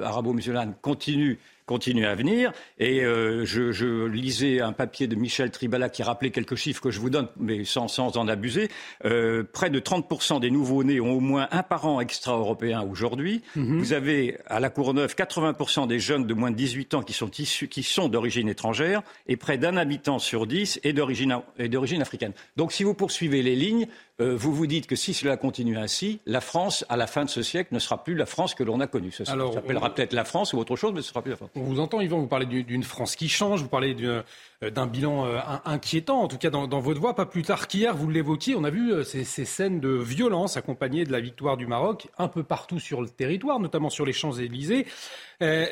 arabo-musulmane 0.02 0.74
continue 0.82 1.38
continue 1.68 2.06
à 2.06 2.14
venir. 2.16 2.52
Et 2.78 3.04
euh, 3.04 3.44
je, 3.44 4.06
lisais 4.06 4.60
un 4.60 4.72
papier 4.72 5.06
de 5.06 5.14
Michel 5.14 5.50
Tribala 5.50 5.88
qui 5.88 6.02
rappelait 6.02 6.30
quelques 6.30 6.56
chiffres 6.56 6.80
que 6.80 6.90
je 6.90 6.98
vous 6.98 7.10
donne, 7.10 7.28
mais 7.38 7.64
sans, 7.64 7.86
sans 7.86 8.16
en 8.16 8.26
abuser. 8.26 8.68
Euh, 9.04 9.44
près 9.44 9.70
de 9.70 9.78
30% 9.78 10.40
des 10.40 10.50
nouveaux-nés 10.50 11.00
ont 11.00 11.12
au 11.12 11.20
moins 11.20 11.46
un 11.52 11.62
parent 11.62 12.00
extra-européen 12.00 12.82
aujourd'hui. 12.90 13.42
Mhm. 13.54 13.78
Vous 13.78 13.92
avez 13.92 14.38
à 14.46 14.58
la 14.58 14.70
Courneuve 14.70 15.14
80% 15.14 15.86
des 15.86 16.00
jeunes 16.00 16.26
de 16.26 16.34
moins 16.34 16.50
de 16.50 16.56
18 16.56 16.94
ans 16.94 17.02
qui 17.02 17.12
sont 17.12 17.30
issus, 17.38 17.68
qui 17.68 17.82
sont 17.82 18.08
d'origine 18.08 18.48
étrangère, 18.48 19.02
et 19.26 19.36
près 19.36 19.58
d'un 19.58 19.76
habitant 19.76 20.18
sur 20.18 20.46
dix 20.46 20.80
est 20.82 20.94
d'origine 20.94 22.02
africaine. 22.02 22.32
Donc 22.56 22.72
si 22.72 22.82
vous 22.82 22.94
poursuivez 22.94 23.42
les 23.42 23.54
lignes, 23.54 23.86
euh, 24.20 24.34
vous 24.36 24.52
vous 24.52 24.66
dites 24.66 24.88
que 24.88 24.96
si 24.96 25.14
cela 25.14 25.36
continue 25.36 25.78
ainsi, 25.78 26.20
la 26.26 26.40
France, 26.40 26.84
à 26.88 26.96
la 26.96 27.06
fin 27.06 27.24
de 27.24 27.30
ce 27.30 27.42
siècle, 27.42 27.72
ne 27.72 27.78
sera 27.78 28.02
plus 28.02 28.14
la 28.14 28.26
France 28.26 28.54
que 28.54 28.64
l'on 28.64 28.80
a 28.80 28.88
connue. 28.88 29.12
Ça 29.12 29.24
s'appellera 29.24 29.94
peut-être 29.94 30.12
la 30.12 30.24
France 30.24 30.52
ou 30.52 30.58
autre 30.58 30.74
chose, 30.74 30.92
mais 30.92 31.02
ce 31.02 31.06
ne 31.06 31.10
sera 31.10 31.22
plus 31.22 31.30
la 31.30 31.36
France. 31.36 31.50
On 31.58 31.64
vous 31.64 31.80
entend, 31.80 32.00
Yvan, 32.00 32.20
vous 32.20 32.26
parlez 32.26 32.46
d'une 32.46 32.82
France 32.82 33.16
qui 33.16 33.28
change, 33.28 33.62
vous 33.62 33.68
parlez 33.68 33.96
euh, 34.00 34.22
d'un 34.70 34.86
bilan 34.86 35.26
euh, 35.26 35.40
inquiétant, 35.64 36.22
en 36.22 36.28
tout 36.28 36.38
cas 36.38 36.50
dans, 36.50 36.66
votre 36.80 37.00
voix. 37.00 37.14
Pas 37.14 37.26
plus 37.26 37.42
tard 37.42 37.66
qu'hier, 37.66 37.96
vous 37.96 38.08
l'évoquiez, 38.08 38.54
on 38.54 38.64
a 38.64 38.70
vu 38.70 39.04
ces, 39.04 39.24
ces, 39.24 39.44
scènes 39.44 39.80
de 39.80 39.90
violence 39.90 40.56
accompagnées 40.56 41.04
de 41.04 41.12
la 41.12 41.20
victoire 41.20 41.56
du 41.56 41.66
Maroc 41.66 42.08
un 42.16 42.28
peu 42.28 42.42
partout 42.42 42.78
sur 42.78 43.02
le 43.02 43.08
territoire, 43.08 43.58
notamment 43.58 43.90
sur 43.90 44.06
les 44.06 44.12
Champs-Élysées. 44.12 44.86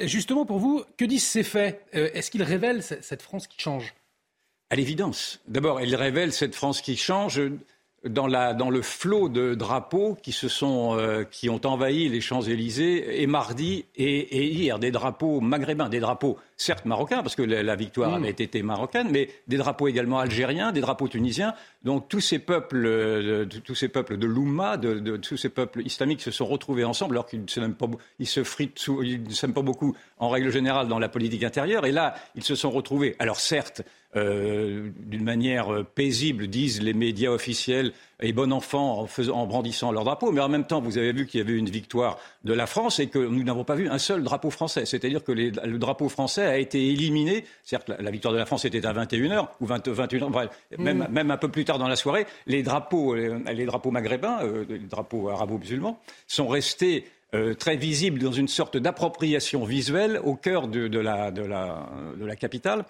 justement, 0.02 0.44
pour 0.44 0.58
vous, 0.58 0.84
que 0.96 1.04
disent 1.04 1.26
ces 1.26 1.42
faits? 1.42 1.86
Est-ce 1.92 2.30
qu'ils 2.30 2.42
révèlent 2.42 2.82
cette 2.82 3.22
France 3.22 3.46
qui 3.46 3.60
change? 3.60 3.94
À 4.68 4.74
l'évidence. 4.74 5.40
D'abord, 5.46 5.80
ils 5.80 5.94
révèlent 5.94 6.32
cette 6.32 6.56
France 6.56 6.80
qui 6.80 6.96
change 6.96 7.40
dans, 8.08 8.26
la, 8.26 8.54
dans 8.54 8.70
le 8.70 8.82
flot 8.82 9.28
de 9.28 9.54
drapeaux 9.54 10.16
qui, 10.22 10.32
se 10.32 10.48
sont, 10.48 10.96
euh, 10.96 11.24
qui 11.24 11.48
ont 11.48 11.60
envahi 11.64 12.08
les 12.08 12.20
Champs-Élysées 12.20 13.22
et 13.22 13.26
mardi 13.26 13.84
et, 13.96 14.46
hier, 14.46 14.78
des 14.78 14.90
drapeaux 14.90 15.40
maghrébins, 15.40 15.88
des 15.88 16.00
drapeaux 16.00 16.38
certes 16.56 16.84
marocains, 16.84 17.22
parce 17.22 17.36
que 17.36 17.42
la, 17.42 17.76
victoire 17.76 18.12
mmh. 18.12 18.22
avait 18.24 18.30
été 18.30 18.62
marocaine, 18.62 19.08
mais 19.10 19.28
des 19.46 19.56
drapeaux 19.58 19.88
également 19.88 20.18
algériens, 20.18 20.72
des 20.72 20.80
drapeaux 20.80 21.08
tunisiens. 21.08 21.54
Donc 21.86 22.08
tous 22.08 22.20
ces 22.20 22.40
peuples, 22.40 22.84
euh, 22.84 23.44
de, 23.44 23.58
tous 23.60 23.76
ces 23.76 23.86
peuples 23.86 24.16
de 24.16 24.26
l'Oumma, 24.26 24.76
de, 24.76 25.16
tous 25.18 25.36
ces 25.36 25.48
peuples 25.48 25.82
islamiques 25.86 26.20
se 26.20 26.32
sont 26.32 26.44
retrouvés 26.44 26.82
ensemble, 26.82 27.14
alors 27.14 27.26
qu'ils 27.26 27.44
ne 27.58 27.68
pas, 27.68 27.86
ils 28.18 28.26
se 28.26 28.42
fritent, 28.42 28.84
ils 29.04 29.22
ne 29.22 29.30
s'aiment 29.30 29.54
pas 29.54 29.62
beaucoup 29.62 29.96
en 30.18 30.28
règle 30.28 30.50
générale 30.50 30.88
dans 30.88 30.98
la 30.98 31.08
politique 31.08 31.44
intérieure. 31.44 31.86
Et 31.86 31.92
là, 31.92 32.16
ils 32.34 32.42
se 32.42 32.56
sont 32.56 32.72
retrouvés. 32.72 33.14
Alors 33.20 33.38
certes, 33.38 33.82
euh, 34.16 34.90
d'une 34.98 35.24
manière 35.24 35.72
euh, 35.72 35.84
paisible, 35.84 36.48
disent 36.48 36.82
les 36.82 36.94
médias 36.94 37.30
officiels, 37.30 37.92
et 38.22 38.32
bon 38.32 38.50
enfant 38.50 39.00
en, 39.00 39.06
faisant, 39.06 39.36
en 39.36 39.46
brandissant 39.46 39.92
leur 39.92 40.04
drapeau. 40.04 40.32
Mais 40.32 40.40
en 40.40 40.48
même 40.48 40.64
temps, 40.64 40.80
vous 40.80 40.96
avez 40.96 41.12
vu 41.12 41.26
qu'il 41.26 41.38
y 41.38 41.42
avait 41.42 41.52
une 41.52 41.68
victoire 41.68 42.18
de 42.44 42.54
la 42.54 42.66
France 42.66 42.98
et 42.98 43.08
que 43.08 43.18
nous 43.18 43.42
n'avons 43.42 43.64
pas 43.64 43.74
vu 43.74 43.88
un 43.88 43.98
seul 43.98 44.22
drapeau 44.22 44.50
français. 44.50 44.86
C'est-à-dire 44.86 45.22
que 45.22 45.32
le 45.32 45.78
drapeau 45.78 46.08
français 46.08 46.46
a 46.46 46.56
été 46.56 46.88
éliminé. 46.88 47.44
Certes, 47.62 47.90
la, 47.98 48.10
victoire 48.10 48.32
de 48.32 48.38
la 48.38 48.46
France 48.46 48.64
était 48.64 48.86
à 48.86 48.94
21h 48.94 49.48
ou 49.60 49.66
20, 49.66 49.88
21h, 49.88 50.30
bref, 50.30 50.48
même, 50.78 50.98
mm. 50.98 51.08
même, 51.10 51.30
un 51.30 51.36
peu 51.36 51.48
plus 51.48 51.64
tard 51.66 51.75
dans 51.78 51.88
la 51.88 51.96
soirée. 51.96 52.26
Les 52.46 52.62
drapeaux, 52.62 53.14
euh, 53.14 53.40
les, 53.52 53.66
drapeaux 53.66 53.90
maghrébins, 53.90 54.40
les 54.68 54.78
drapeaux 54.78 55.28
arabo-musulmans, 55.28 56.00
sont 56.26 56.48
restés 56.48 57.04
très 57.58 57.76
visibles 57.76 58.20
dans 58.20 58.32
une 58.32 58.48
sorte 58.48 58.78
d'appropriation 58.78 59.64
visuelle 59.64 60.20
au 60.24 60.36
cœur 60.36 60.68
de 60.68 60.98
la 60.98 62.36
capitale. 62.36 62.84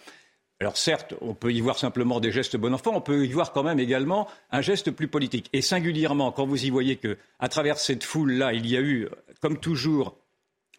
Alors 0.60 0.78
certes, 0.78 1.14
on 1.20 1.34
peut 1.34 1.52
y 1.52 1.60
voir 1.60 1.78
simplement 1.78 2.18
des 2.18 2.32
gestes 2.32 2.56
bon 2.56 2.72
enfant, 2.72 2.92
on 2.94 3.02
peut 3.02 3.26
y 3.26 3.32
voir 3.32 3.52
quand 3.52 3.62
même 3.62 3.78
également 3.78 4.26
un 4.50 4.62
geste 4.62 4.90
plus 4.90 5.08
politique. 5.08 5.50
Et 5.52 5.60
singulièrement, 5.60 6.32
quand 6.32 6.46
vous 6.46 6.64
y 6.64 6.70
voyez 6.70 6.96
que, 6.96 7.18
à 7.38 7.48
travers 7.48 7.78
cette 7.78 8.04
foule-là, 8.04 8.54
il 8.54 8.66
y 8.66 8.76
a 8.76 8.80
eu, 8.80 9.08
comme 9.42 9.58
toujours, 9.58 10.16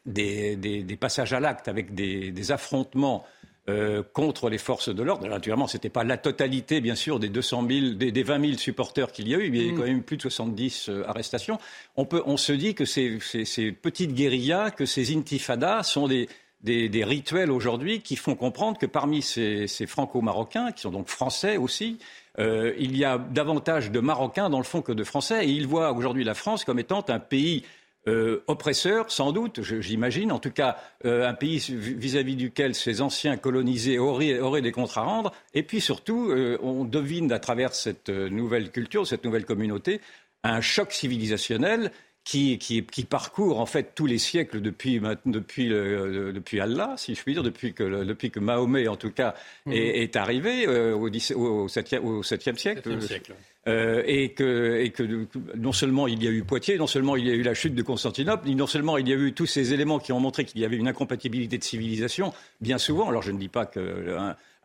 des, 0.08 0.98
passages 1.00 1.34
à 1.34 1.40
l'acte 1.40 1.68
avec 1.68 1.94
des, 1.94 2.52
affrontements 2.52 3.24
euh, 3.70 4.04
contre 4.14 4.50
les 4.50 4.58
forces 4.58 4.90
de 4.90 5.04
l'ordre. 5.04 5.28
Naturellement, 5.28 5.68
ce 5.68 5.78
n'était 5.78 5.90
pas 5.90 6.04
la 6.04 6.18
totalité, 6.18 6.82
bien 6.82 6.96
sûr, 6.96 7.20
des 7.20 7.30
200 7.30 7.68
000, 7.70 7.94
des, 7.96 8.24
20 8.24 8.46
000 8.46 8.58
supporters 8.58 9.12
qu'il 9.12 9.28
y 9.28 9.36
a 9.36 9.40
eu. 9.40 9.48
Il 9.48 9.56
y 9.56 9.60
a 9.60 9.64
eu 9.64 9.72
mm. 9.74 9.78
quand 9.78 9.86
même 9.86 10.04
plus 10.04 10.18
de 10.18 10.22
70 10.22 10.90
euh, 10.90 11.04
arrestations. 11.08 11.60
On, 11.96 12.08
on 12.26 12.38
se 12.38 12.54
dit 12.54 12.76
que 12.76 12.86
ces, 12.86 13.20
ces 13.20 13.72
petites 13.72 14.14
guérillas, 14.14 14.72
que 14.72 14.86
ces 14.86 15.16
intifadas 15.16 15.84
sont 15.84 16.08
des 16.08 16.30
des, 16.64 17.04
rituels 17.04 17.52
aujourd'hui 17.52 18.02
qui 18.02 18.16
font 18.16 18.36
comprendre 18.36 18.78
que 18.78 18.86
parmi 18.86 19.22
ces, 19.22 19.68
franco-marocains, 19.86 20.72
qui 20.72 20.82
sont 20.82 20.92
donc 20.92 21.08
français 21.08 21.58
aussi, 21.58 22.00
euh, 22.40 22.74
il 22.78 22.96
y 22.98 23.04
a 23.04 23.18
davantage 23.18 23.92
de 23.92 24.00
Marocains 24.00 24.50
dans 24.50 24.60
le 24.60 24.64
fond 24.64 24.82
que 24.82 24.92
de 24.92 25.04
Français. 25.04 25.48
Et 25.48 25.50
ils 25.50 25.68
voient 25.68 25.92
aujourd'hui 25.94 26.24
la 26.24 26.36
France 26.36 26.66
comme 26.66 26.80
étant 26.80 27.04
un 27.08 27.20
pays 27.20 27.64
euh, 28.08 28.44
oppresseur, 28.48 29.12
sans 29.12 29.32
doute, 29.32 29.62
j'imagine, 29.62 30.32
en 30.32 30.40
tout 30.40 30.52
cas 30.52 30.78
euh, 31.06 31.28
un 31.28 31.34
pays 31.34 31.58
vis-à-vis 31.70 32.36
duquel 32.36 32.76
ces 32.76 33.02
anciens 33.02 33.38
colonisés 33.38 34.00
auraient, 34.00 34.40
auraient, 34.40 34.62
des 34.62 34.72
comptes 34.72 34.96
à 34.96 35.02
rendre. 35.02 35.34
Et 35.54 35.64
puis 35.64 35.82
surtout, 35.82 36.34
on 36.62 36.86
devine 36.86 37.32
à 37.32 37.40
travers 37.40 37.74
cette 37.74 38.10
nouvelle 38.10 38.72
culture, 38.72 39.06
cette 39.06 39.26
nouvelle 39.26 39.46
communauté, 39.46 40.02
un 40.44 40.62
choc 40.62 40.94
civilisationnel 40.94 41.92
qui, 42.28 42.58
qui, 42.58 42.84
qui, 42.84 43.06
parcourt 43.06 43.62
en 43.62 43.66
fait 43.66 43.94
tous 43.96 44.06
les 44.06 44.18
siècles 44.18 44.60
depuis, 44.60 45.00
depuis, 45.26 45.70
depuis 45.70 46.60
Allah, 46.60 46.96
si 46.98 47.16
je 47.16 47.24
puis 47.24 47.32
dire, 47.32 47.42
depuis 47.42 47.74
que, 47.74 48.04
depuis 48.04 48.32
que 48.32 48.42
Mahomet 48.42 48.90
en 48.90 48.98
tout 48.98 49.12
cas 49.12 49.34
mhm. 49.66 49.72
est, 49.72 50.16
arrivé 50.18 50.68
euh, 50.68 50.94
au, 50.94 51.08
au, 51.08 51.68
7e, 51.68 52.00
au 52.00 52.22
7e 52.24 52.58
siècle. 52.58 53.02
siècle. 53.02 53.34
Euh, 53.70 54.04
et, 54.06 54.34
que, 54.34 54.76
et, 54.76 54.90
que, 54.90 55.26
non 55.56 55.72
seulement 55.72 56.06
il 56.06 56.22
y 56.22 56.28
a 56.28 56.32
eu 56.32 56.44
Poitiers, 56.44 56.78
non 56.78 56.88
seulement 56.88 57.16
il 57.16 57.26
y 57.26 57.32
a 57.32 57.34
eu 57.34 57.44
la 57.44 57.54
chute 57.54 57.76
de 57.76 57.82
Constantinople, 57.82 58.50
non 58.50 58.68
seulement 58.68 58.98
il 58.98 59.08
y 59.08 59.14
a 59.14 59.16
eu 59.16 59.32
tous 59.32 59.46
ces 59.46 59.74
éléments 59.74 60.00
qui 60.00 60.12
ont 60.12 60.20
montré 60.20 60.44
qu'il 60.44 60.60
y 60.60 60.66
avait 60.66 60.76
une 60.76 60.90
incompatibilité 60.90 61.58
de 61.58 61.64
civilisation, 61.64 62.34
bien 62.60 62.78
souvent. 62.78 63.08
Alors 63.08 63.22
je 63.22 63.32
ne 63.32 63.40
dis 63.40 63.48
pas 63.48 63.66
que 63.66 63.80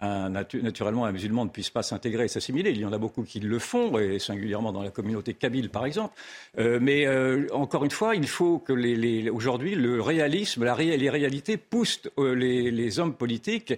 naturellement 0.03 1.05
un 1.05 1.13
musulman 1.13 1.45
ne 1.45 1.51
puisse 1.51 1.71
pas 1.71 1.83
s'intégrer 1.83 2.25
et 2.25 2.29
s'assimiler. 2.29 2.71
Il 2.71 2.79
y 2.79 2.85
en 2.85 2.93
a 2.93 2.99
beaucoup 2.99 3.23
qui 3.23 3.41
le 3.41 3.59
font, 3.59 3.99
et 3.99 4.19
singulièrement 4.19 4.73
dans 4.73 4.83
la 4.83 4.91
communauté 4.91 5.35
kabyle, 5.35 5.71
par 5.71 5.87
exemple. 5.87 6.15
Euh, 6.59 6.79
mais 6.81 7.07
euh, 7.07 7.47
encore 7.53 7.85
une 7.85 7.91
fois, 7.91 8.17
il 8.17 8.27
faut 8.27 8.59
que 8.59 8.73
les, 8.73 9.31
aujourd'hui 9.31 9.75
le 9.75 10.01
réalisme, 10.01 10.65
la 10.65 10.77
les 10.77 11.11
réalités 11.11 11.57
poussent 11.57 12.03
euh, 12.19 12.35
les, 12.35 12.99
hommes 12.99 13.15
politiques 13.15 13.75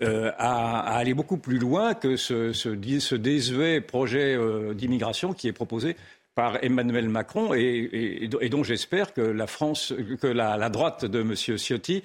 à, 0.00 0.80
aller 0.96 1.14
beaucoup 1.14 1.36
plus 1.36 1.58
loin 1.58 1.94
que 1.94 2.16
ce, 2.16 3.14
désuet 3.14 3.80
projet 3.80 4.36
d'immigration 4.74 5.32
qui 5.32 5.48
est 5.48 5.52
proposé 5.52 5.96
par 6.34 6.62
Emmanuel 6.64 7.08
Macron 7.08 7.54
et, 7.54 8.28
dont 8.50 8.64
j'espère 8.64 9.14
que 9.14 9.20
la 9.20 9.46
France, 9.46 9.94
que 10.20 10.26
la, 10.26 10.68
droite 10.68 11.04
de 11.04 11.20
M. 11.20 11.34
Ciotti 11.36 12.02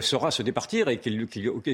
saura 0.00 0.30
se 0.30 0.42
départir 0.42 0.88
et 0.88 0.98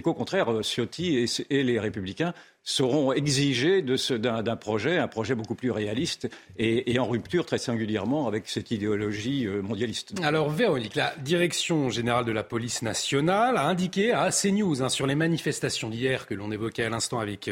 qu'au 0.02 0.14
contraire, 0.14 0.52
euh, 0.52 0.62
Ciotti 0.62 1.26
et, 1.50 1.62
les 1.62 1.80
Républicains 1.80 2.34
seront 2.62 3.12
exigés 3.12 3.82
d'un 3.82 4.56
projet, 4.56 4.98
un 4.98 5.08
projet 5.08 5.34
beaucoup 5.34 5.54
plus 5.54 5.70
réaliste 5.70 6.28
et, 6.58 6.98
en 6.98 7.06
rupture 7.06 7.44
très 7.44 7.58
singulièrement 7.58 8.26
avec 8.28 8.48
cette 8.48 8.70
idéologie 8.70 9.46
euh, 9.46 9.62
mondialiste. 9.62 10.14
Alors 10.22 10.50
Véronique, 10.50 10.94
la 10.94 11.14
direction 11.16 11.90
générale 11.90 12.24
de 12.24 12.32
la 12.32 12.44
police 12.44 12.82
nationale 12.82 13.56
a 13.56 13.66
indiqué 13.66 14.12
à 14.12 14.30
CNews 14.30 14.82
hein, 14.82 14.88
sur 14.88 15.06
les 15.06 15.14
manifestations 15.14 15.90
d'hier 15.90 16.26
que 16.26 16.34
l'on 16.34 16.50
évoquait 16.50 16.84
à 16.84 16.90
l'instant 16.90 17.18
avec 17.18 17.50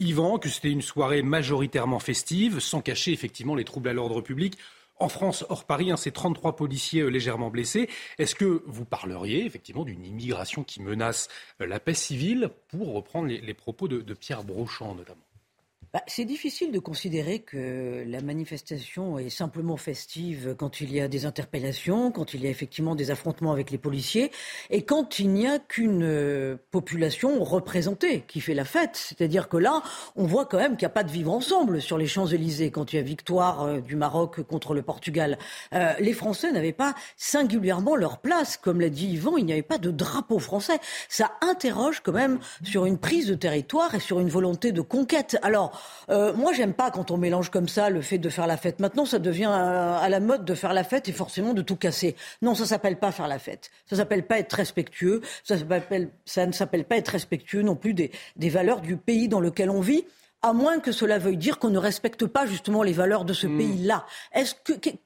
Yvan 0.00 0.38
que 0.38 0.48
c'était 0.48 0.70
une 0.70 0.82
soirée 0.82 1.22
majoritairement 1.22 1.98
festive, 1.98 2.60
sans 2.60 2.80
cacher 2.80 3.12
effectivement 3.12 3.54
les 3.54 3.64
troubles 3.64 3.88
à 3.88 3.92
l'ordre 3.92 4.20
public. 4.20 4.56
En 5.00 5.08
France, 5.08 5.44
hors 5.48 5.64
Paris, 5.64 5.92
hein, 5.92 5.96
c'est 5.96 6.10
33 6.10 6.56
policiers 6.56 7.02
euh, 7.02 7.08
légèrement 7.08 7.50
blessés. 7.50 7.88
Est-ce 8.18 8.34
que 8.34 8.62
vous 8.66 8.84
parleriez 8.84 9.44
effectivement 9.44 9.84
d'une 9.84 10.04
immigration 10.04 10.64
qui 10.64 10.82
menace 10.82 11.28
euh, 11.60 11.66
la 11.66 11.78
paix 11.78 11.94
civile, 11.94 12.50
pour 12.68 12.94
reprendre 12.94 13.28
les, 13.28 13.54
propos 13.54 13.86
de 13.86 14.14
Pierre 14.14 14.42
Brochant 14.42 14.94
notamment? 14.94 15.27
Bah, 15.92 16.02
c'est 16.06 16.26
difficile 16.26 16.70
de 16.70 16.78
considérer 16.78 17.38
que 17.38 18.04
la 18.06 18.20
manifestation 18.20 19.18
est 19.18 19.30
simplement 19.30 19.76
festive 19.76 20.54
quand 20.58 20.80
il 20.82 20.92
y 20.92 21.00
a 21.00 21.08
des 21.08 21.24
interpellations, 21.24 22.12
quand 22.12 22.34
il 22.34 22.42
y 22.42 22.46
a 22.46 22.50
effectivement 22.50 22.94
des 22.94 23.10
affrontements 23.10 23.52
avec 23.52 23.70
les 23.70 23.78
policiers, 23.78 24.30
et 24.68 24.82
quand 24.82 25.18
il 25.18 25.30
n'y 25.30 25.46
a 25.46 25.58
qu'une 25.58 26.02
euh, 26.02 26.56
population 26.70 27.42
représentée 27.42 28.24
qui 28.28 28.40
fait 28.40 28.54
la 28.54 28.64
fête. 28.64 28.96
C'est-à-dire 28.96 29.48
que 29.48 29.56
là, 29.56 29.82
on 30.14 30.26
voit 30.26 30.44
quand 30.44 30.58
même 30.58 30.76
qu'il 30.76 30.86
n'y 30.86 30.90
a 30.90 30.94
pas 30.94 31.04
de 31.04 31.10
vivre 31.10 31.32
ensemble 31.32 31.80
sur 31.80 31.96
les 31.96 32.06
Champs-Élysées 32.06 32.70
quand 32.70 32.92
il 32.92 32.96
y 32.96 32.98
a 32.98 33.02
victoire 33.02 33.62
euh, 33.62 33.80
du 33.80 33.96
Maroc 33.96 34.42
contre 34.42 34.74
le 34.74 34.82
Portugal. 34.82 35.38
Euh, 35.72 35.94
les 36.00 36.12
Français 36.12 36.52
n'avaient 36.52 36.72
pas 36.72 36.94
singulièrement 37.16 37.96
leur 37.96 38.18
place. 38.18 38.56
Comme 38.56 38.80
l'a 38.80 38.90
dit 38.90 39.08
Yvan, 39.08 39.36
il 39.38 39.46
n'y 39.46 39.52
avait 39.52 39.62
pas 39.62 39.78
de 39.78 39.90
drapeau 39.90 40.38
français. 40.38 40.78
Ça 41.08 41.32
interroge 41.40 42.00
quand 42.00 42.12
même 42.12 42.40
sur 42.62 42.84
une 42.84 42.98
prise 42.98 43.26
de 43.26 43.34
territoire 43.34 43.94
et 43.94 44.00
sur 44.00 44.20
une 44.20 44.28
volonté 44.28 44.72
de 44.72 44.82
conquête. 44.82 45.38
Alors, 45.42 45.78
euh, 46.10 46.32
moi, 46.34 46.52
j'aime 46.52 46.72
pas 46.72 46.90
quand 46.90 47.10
on 47.10 47.16
mélange 47.16 47.50
comme 47.50 47.68
ça 47.68 47.90
le 47.90 48.00
fait 48.00 48.18
de 48.18 48.28
faire 48.28 48.46
la 48.46 48.56
fête. 48.56 48.80
Maintenant, 48.80 49.04
ça 49.04 49.18
devient 49.18 49.50
à, 49.50 50.08
la 50.08 50.20
mode 50.20 50.44
de 50.44 50.54
faire 50.54 50.72
la 50.72 50.84
fête 50.84 51.08
et 51.08 51.12
forcément 51.12 51.54
de 51.54 51.62
tout 51.62 51.76
casser. 51.76 52.16
Non, 52.42 52.54
ça 52.54 52.66
s'appelle 52.66 52.98
pas 52.98 53.12
faire 53.12 53.28
la 53.28 53.38
fête. 53.38 53.70
Ça 53.86 53.96
s'appelle 53.96 54.26
pas 54.26 54.38
être 54.38 54.52
respectueux. 54.52 55.20
Ça 55.44 55.56
ne 55.56 56.52
s'appelle 56.52 56.84
pas 56.84 56.96
être 56.96 57.08
respectueux 57.08 57.62
non 57.62 57.76
plus 57.76 57.94
des 57.94 58.48
valeurs 58.48 58.80
du 58.80 58.96
pays 58.96 59.28
dans 59.28 59.40
lequel 59.40 59.70
on 59.70 59.80
vit 59.80 60.04
à 60.42 60.52
moins 60.52 60.78
que 60.78 60.92
cela 60.92 61.18
veuille 61.18 61.36
dire 61.36 61.58
qu'on 61.58 61.70
ne 61.70 61.78
respecte 61.78 62.26
pas 62.26 62.46
justement 62.46 62.82
les 62.82 62.92
valeurs 62.92 63.24
de 63.24 63.32
ce 63.32 63.46
hmm. 63.46 63.58
pays-là. 63.58 64.06
Est-ce 64.32 64.54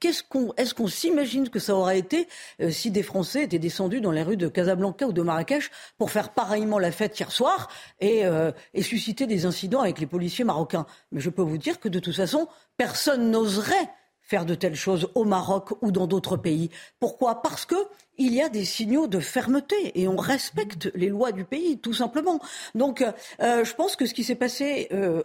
qu'est-ce 0.00 0.22
qu'on 0.22 0.52
est-ce 0.56 0.74
qu'on 0.74 0.88
s'imagine 0.88 1.48
que 1.48 1.58
ça 1.58 1.74
aurait 1.74 1.98
été 1.98 2.28
euh, 2.60 2.70
si 2.70 2.90
des 2.90 3.02
Français 3.02 3.44
étaient 3.44 3.58
descendus 3.58 4.00
dans 4.00 4.12
les 4.12 4.22
rues 4.22 4.36
de 4.36 4.48
Casablanca 4.48 5.06
ou 5.06 5.12
de 5.12 5.22
Marrakech 5.22 5.70
pour 5.96 6.10
faire 6.10 6.30
pareillement 6.30 6.78
la 6.78 6.92
fête 6.92 7.18
hier 7.18 7.32
soir 7.32 7.68
et, 8.00 8.24
euh, 8.26 8.52
et 8.74 8.82
susciter 8.82 9.26
des 9.26 9.46
incidents 9.46 9.80
avec 9.80 9.98
les 9.98 10.06
policiers 10.06 10.44
marocains? 10.44 10.86
Mais 11.12 11.20
je 11.20 11.30
peux 11.30 11.42
vous 11.42 11.58
dire 11.58 11.80
que 11.80 11.88
de 11.88 11.98
toute 11.98 12.16
façon, 12.16 12.48
personne 12.76 13.30
n'oserait 13.30 13.88
faire 14.22 14.46
de 14.46 14.54
telles 14.54 14.76
choses 14.76 15.10
au 15.14 15.24
Maroc 15.24 15.70
ou 15.82 15.90
dans 15.90 16.06
d'autres 16.06 16.36
pays. 16.36 16.70
Pourquoi? 17.00 17.42
Parce 17.42 17.66
que 17.66 17.76
il 18.18 18.34
y 18.34 18.40
a 18.40 18.48
des 18.48 18.64
signaux 18.64 19.06
de 19.06 19.20
fermeté 19.20 20.00
et 20.00 20.08
on 20.08 20.16
respecte 20.16 20.90
les 20.94 21.08
lois 21.08 21.32
du 21.32 21.44
pays, 21.44 21.78
tout 21.78 21.94
simplement. 21.94 22.40
Donc, 22.74 23.02
euh, 23.40 23.64
je 23.64 23.74
pense 23.74 23.96
que 23.96 24.06
ce 24.06 24.14
qui 24.14 24.24
s'est 24.24 24.34
passé, 24.34 24.88
euh, 24.92 25.22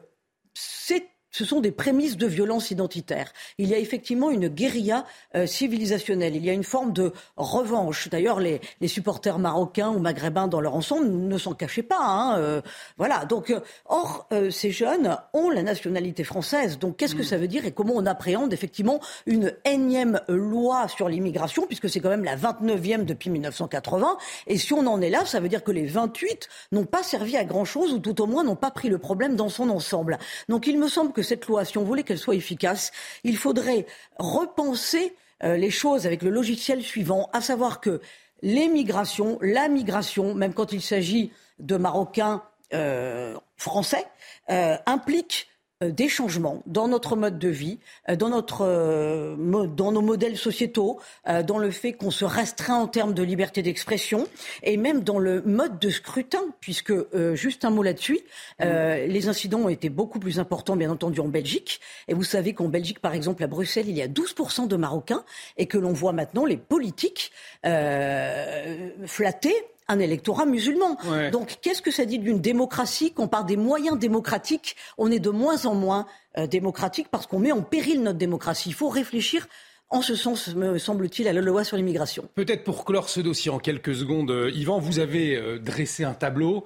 c'est 0.54 1.08
ce 1.38 1.46
sont 1.46 1.60
des 1.60 1.72
prémices 1.72 2.17
de 2.17 2.25
violence 2.25 2.72
identitaire. 2.72 3.32
Il 3.60 3.70
y 3.70 3.75
a 3.75 3.77
effectivement 3.77 4.32
une 4.32 4.48
guérilla 4.48 5.06
euh, 5.36 5.46
civilisationnelle. 5.46 6.36
Il 6.36 6.44
y 6.44 6.50
a 6.50 6.53
une 6.53 6.63
forme 6.63 6.94
de 6.94 7.13
revanche. 7.36 8.10
D'ailleurs, 8.10 8.39
les, 8.39 8.60
supporters 8.88 9.38
marocains 9.38 9.89
ou 9.89 10.00
maghrébins 10.00 10.48
dans 10.48 10.62
leur 10.62 10.74
ensemble 10.74 11.08
ne 11.08 11.38
s'en 11.38 11.53
cachaient 11.53 11.84
pas. 11.84 12.00
Hein, 12.00 12.39
euh, 12.39 12.62
voilà. 12.98 13.25
Donc, 13.25 13.51
euh, 13.51 13.60
or, 13.86 14.27
ces 14.50 14.72
jeunes 14.72 15.15
ont 15.34 15.51
la 15.51 15.62
nationalité 15.62 16.24
française. 16.24 16.79
Donc, 16.79 16.98
qu'est-ce 16.98 17.13
que 17.13 17.22
mm. 17.22 17.25
ça 17.25 17.38
veut 17.38 17.48
dire 17.48 17.65
et 17.67 17.72
comment 17.72 17.94
on 17.96 18.08
appréhende 18.08 18.51
effectivement 18.51 19.00
une 19.27 19.53
énième 19.63 20.20
loi 20.27 20.88
sur 20.88 21.08
l'immigration, 21.08 21.67
puisque 21.67 21.88
c'est 21.88 22.00
quand 22.00 22.10
même 22.10 22.24
la 22.24 22.36
29e 22.36 23.06
depuis 23.06 23.29
1980. 23.29 24.17
Et 24.48 24.58
si 24.58 24.74
on 24.74 24.88
en 24.88 25.01
est 25.01 25.12
là, 25.12 25.24
ça 25.25 25.39
veut 25.39 25.50
dire 25.50 25.63
que 25.63 25.72
les 25.72 25.86
28 25.86 26.50
n'ont 26.72 26.86
pas 26.86 27.03
servi 27.03 27.38
à 27.38 27.44
grand-chose 27.44 27.94
ou 27.94 28.00
tout 28.00 28.20
au 28.22 28.25
moins 28.25 28.44
n'ont 28.44 28.56
pas 28.56 28.72
pris 28.72 28.89
le 28.89 28.98
problème 28.98 29.36
dans 29.36 29.50
son 29.50 29.70
ensemble. 29.70 30.17
Donc, 30.50 30.65
il 30.65 30.79
me 30.79 30.88
semble 30.88 31.13
que 31.13 31.26
cette 31.27 31.48
loi, 31.48 31.65
si 31.65 31.77
on 31.77 31.84
voulait 31.84 32.03
qu'elle 32.03 32.17
soit 32.17 32.36
efficace, 32.36 32.91
il 33.24 33.38
faudrait 33.38 33.86
repenser 34.17 35.15
euh, 35.43 35.57
les 35.57 35.69
choses 35.69 36.07
avec 36.07 36.22
le 36.24 36.29
logiciel 36.29 36.81
suivant, 36.81 37.29
à 37.34 37.41
savoir 37.41 37.79
que 37.79 38.01
les 38.41 38.67
migrations, 38.67 39.38
la 39.41 39.67
migration, 39.67 40.34
même 40.34 40.53
quand 40.53 40.72
il 40.72 40.81
s'agit 40.81 41.31
de 41.60 41.75
Marocains 41.77 42.43
euh, 42.74 43.36
français, 43.55 44.05
euh, 44.50 44.77
implique 44.86 45.48
des 45.81 46.10
changements 46.10 46.63
dans 46.65 46.88
notre 46.88 47.15
mode 47.15 47.38
de 47.38 47.50
vie, 47.50 47.77
euh, 48.10 48.15
dans, 48.15 48.29
notre, 48.29 48.62
euh, 48.62 49.36
dans 49.67 49.91
nos 49.91 50.01
modèles 50.01 50.38
sociétaux, 50.38 51.00
dans 51.46 51.57
le 51.57 51.72
fait 51.72 51.93
qu'on 51.93 52.12
se 52.12 52.25
restreint 52.25 52.77
en 52.77 52.88
termes 52.88 53.13
de 53.13 53.22
liberté 53.22 53.62
d'expression 53.62 54.27
et 54.63 54.77
même 54.77 55.03
dans 55.03 55.19
le 55.19 55.41
mode 55.41 55.79
de 55.79 55.89
scrutin, 55.89 56.41
puisque, 56.60 56.93
juste 57.36 57.65
un 57.65 57.69
mot 57.69 57.84
là-dessus, 57.84 58.19
les 58.60 59.27
incidents 59.27 59.60
ont 59.60 59.69
été 59.69 59.89
beaucoup 59.89 60.19
plus 60.19 60.39
importants, 60.39 60.75
bien 60.75 60.89
entendu, 60.89 61.19
en 61.19 61.27
Belgique. 61.27 61.81
Et 62.07 62.13
vous 62.13 62.24
savez 62.24 62.53
qu'en 62.53 62.69
Belgique, 62.69 63.00
par 63.00 63.13
exemple, 63.13 63.43
à 63.43 63.48
Bruxelles, 63.48 63.89
il 63.89 63.98
y 63.98 64.01
a 64.01 64.07
12% 64.07 64.67
de 64.67 64.75
Marocains 64.75 65.24
et 65.57 65.65
que 65.65 65.77
l'on 65.77 65.93
voit 65.93 66.13
maintenant 66.13 66.46
les 66.46 66.57
politiques 66.57 67.31
flatter 67.63 69.55
un 69.88 70.00
électorat 70.00 70.46
musulman. 70.46 70.98
Donc 71.32 71.58
qu'est-ce 71.62 71.82
que 71.82 71.91
ça 71.91 72.06
dit 72.06 72.20
d'une 72.20 72.39
démocratie 72.39 73.12
Qu'on 73.13 73.27
par 73.27 73.46
des 73.46 73.58
moyens 73.58 73.98
démocratiques, 73.98 74.75
on 74.98 75.12
est 75.12 75.20
de 75.20 75.29
moins 75.29 75.65
en 75.65 75.75
moins 75.75 76.06
euh, 76.38 76.48
démocratique 76.48 77.08
parce 77.10 77.27
qu'on 77.27 77.39
met 77.39 77.51
en 77.51 77.62
péril 77.62 78.03
notre 78.03 78.17
démocratie? 78.17 78.70
Il 78.70 78.75
faut 78.75 78.89
réfléchir 78.89 79.48
en 79.89 80.01
ce 80.01 80.15
sens, 80.15 80.53
me 80.53 80.77
semble-t-il, 80.77 81.29
à 81.29 81.34
la 81.34 81.39
loi 81.39 81.63
sur 81.63 81.77
l'immigration. 81.77 82.27
Peut-être 82.36 82.65
pour 82.65 82.84
clore 82.84 83.08
ce 83.08 83.22
dossier 83.22 83.50
en 83.50 83.60
quelques 83.60 83.96
secondes, 83.96 84.32
euh, 84.32 84.51
Yvan, 84.53 84.79
vous 84.79 85.00
avez 85.00 85.38
euh, 85.38 85.60
dressé 85.60 86.03
un 86.03 86.13
tableau. 86.13 86.65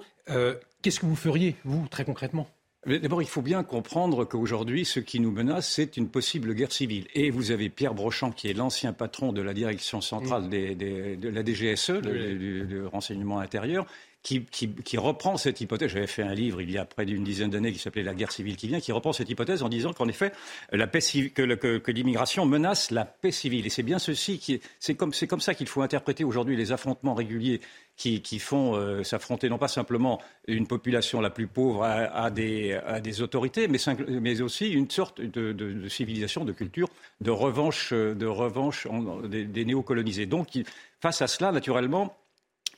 Qu'est-ce 0.82 0.98
que 0.98 1.06
vous 1.06 1.16
feriez, 1.16 1.54
vous, 1.64 1.86
très 1.88 2.04
concrètement? 2.04 2.48
D'abord, 2.84 3.22
il 3.22 3.28
faut 3.28 3.42
bien 3.42 3.62
comprendre 3.62 4.24
qu'aujourd'hui, 4.24 4.84
ce 4.84 4.98
qui 4.98 5.20
nous 5.20 5.30
menace, 5.30 5.70
c'est 5.70 5.96
une 5.96 6.08
possible 6.08 6.52
guerre 6.52 6.72
civile. 6.72 7.06
Et 7.14 7.30
vous 7.30 7.52
avez 7.52 7.68
Pierre 7.68 7.94
Brochant, 7.94 8.32
qui 8.32 8.48
est 8.48 8.54
l'ancien 8.54 8.92
patron 8.92 9.32
de 9.32 9.40
la 9.40 9.54
direction 9.54 10.00
centrale 10.00 10.48
de 10.48 11.28
la 11.28 11.44
DGSE, 11.44 11.90
le, 12.02 12.88
renseignement 12.88 13.38
intérieur, 13.38 13.86
qui, 14.22 14.96
reprend 14.96 15.36
cette 15.36 15.60
hypothèse. 15.60 15.90
J'avais 15.90 16.06
fait 16.06 16.22
un 16.22 16.34
livre 16.34 16.60
il 16.62 16.70
y 16.70 16.78
a 16.78 16.84
près 16.84 17.04
d'une 17.04 17.24
dizaine 17.24 17.50
d'années 17.50 17.72
qui 17.72 17.78
s'appelait 17.78 18.04
La 18.04 18.14
guerre 18.14 18.30
civile 18.30 18.56
qui 18.56 18.68
vient, 18.68 18.80
qui 18.80 18.92
reprend 18.92 19.12
cette 19.12 19.28
hypothèse 19.28 19.62
en 19.62 19.68
disant 19.68 19.92
qu'en 19.92 20.06
effet, 20.06 20.32
la 20.70 20.86
paix 20.86 21.00
que, 21.00 21.90
l'immigration 21.90 22.46
menace 22.46 22.90
la 22.92 23.04
paix 23.04 23.32
civile. 23.32 23.66
Et 23.66 23.70
c'est 23.70 23.82
bien 23.82 23.98
ceci 23.98 24.38
qui 24.38 24.60
c'est 24.78 24.94
comme, 24.94 25.12
comme 25.28 25.40
ça 25.40 25.54
qu'il 25.54 25.66
faut 25.66 25.82
interpréter 25.82 26.22
aujourd'hui 26.22 26.56
les 26.56 26.70
affrontements 26.70 27.14
réguliers 27.14 27.60
qui, 27.96 28.38
font 28.38 28.74
euh, 28.74 29.04
s'affronter 29.04 29.48
non 29.48 29.58
pas 29.58 29.68
simplement 29.68 30.20
une 30.48 30.66
population 30.66 31.20
la 31.20 31.30
plus 31.30 31.46
pauvre 31.46 31.84
à, 31.84 32.30
des, 32.30 33.22
autorités, 33.22 33.68
mais, 33.68 33.78
mais, 34.08 34.40
aussi 34.40 34.70
une 34.70 34.90
sorte 34.90 35.20
de, 35.20 35.88
civilisation, 35.88 36.44
de 36.44 36.52
culture, 36.52 36.88
de 37.20 37.30
revanche, 37.30 37.92
de 37.92 38.26
revanche 38.26 38.88
des, 39.24 39.44
des 39.44 39.64
néocolonisés. 39.64 40.26
Donc, 40.26 40.48
face 41.00 41.22
à 41.22 41.28
cela, 41.28 41.52
naturellement, 41.52 42.16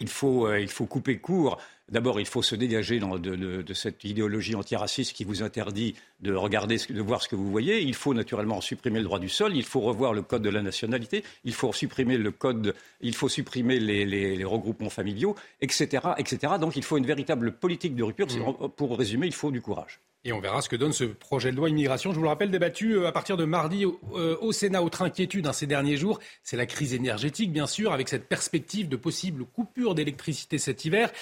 il 0.01 0.09
faut, 0.09 0.47
euh, 0.47 0.61
il 0.61 0.69
faut 0.69 0.87
couper 0.87 1.19
court. 1.19 1.59
D'abord, 1.91 2.19
il 2.19 2.27
faut 2.27 2.43
se 2.43 2.55
dégager 2.55 2.99
de, 2.99 3.75
cette 3.75 4.05
idéologie 4.05 4.55
antiraciste 4.55 5.13
qui 5.13 5.25
vous 5.25 5.43
interdit 5.43 5.95
de 6.21 6.33
regarder, 6.33 6.79
de 6.89 7.03
voir 7.03 7.21
ce 7.21 7.29
que 7.29 7.37
vous 7.37 7.51
voyez. 7.51 7.83
Il 7.83 7.95
faut 7.95 8.15
naturellement 8.15 8.61
supprimer 8.63 9.01
le 9.01 9.05
droit 9.05 9.19
du 9.19 9.29
sol. 9.29 9.55
Il 9.55 9.65
faut 9.65 9.81
revoir 9.81 10.15
le 10.15 10.23
code 10.23 10.43
de 10.43 10.49
la 10.49 10.63
nationalité. 10.63 11.23
Il 11.45 11.53
faut 11.53 11.73
supprimer 11.75 12.17
le 12.17 12.31
code. 12.31 12.75
Il 13.03 13.15
faut 13.15 13.29
supprimer 13.29 13.79
les, 13.79 14.45
regroupements 14.45 14.91
familiaux, 14.91 15.37
etc., 15.61 16.09
etc. 16.17 16.55
Donc, 16.59 16.77
il 16.77 16.83
faut 16.83 16.97
une 16.97 17.07
véritable 17.07 17.53
politique 17.53 17.95
de 17.95 18.03
rupture. 18.03 18.27
Mmh. 18.27 18.71
Pour 18.71 18.97
résumer, 18.97 19.27
il 19.27 19.35
faut 19.35 19.51
du 19.51 19.61
courage. 19.61 20.01
Et 20.27 20.33
on 20.33 20.41
verra 20.41 20.63
ce 20.63 20.71
que 20.71 20.77
donne 20.77 20.95
ce 20.95 21.05
projet 21.05 21.51
de 21.51 21.57
loi 21.57 21.69
immigration. 21.69 22.11
Je 22.13 22.17
vous 22.17 22.23
le 22.23 22.31
rappelle, 22.31 22.51
débattu 22.51 22.95
euh, 22.95 23.07
à 23.07 23.13
partir 23.13 23.37
de 23.37 23.45
mardi 23.45 23.85
euh, 23.85 24.39
au 24.41 24.53
Sénat. 24.53 24.83
Autre 24.83 25.03
inquiétude 25.03 25.47
hein, 25.47 25.53
ces 25.53 25.67
derniers 25.67 25.99
jours, 25.99 26.19
c'est 26.43 26.57
la 26.57 26.65
crise 26.65 26.95
énergétique, 26.95 27.53
bien 27.53 27.67
sûr, 27.67 27.93
avec 27.93 28.09
cette 28.09 28.27
perspective 28.27 28.89
de 28.89 28.97
possible 28.97 29.45
coupure 29.45 29.95
d'électricité 29.95 30.57
cet 30.57 30.87
hiver. 30.87 31.13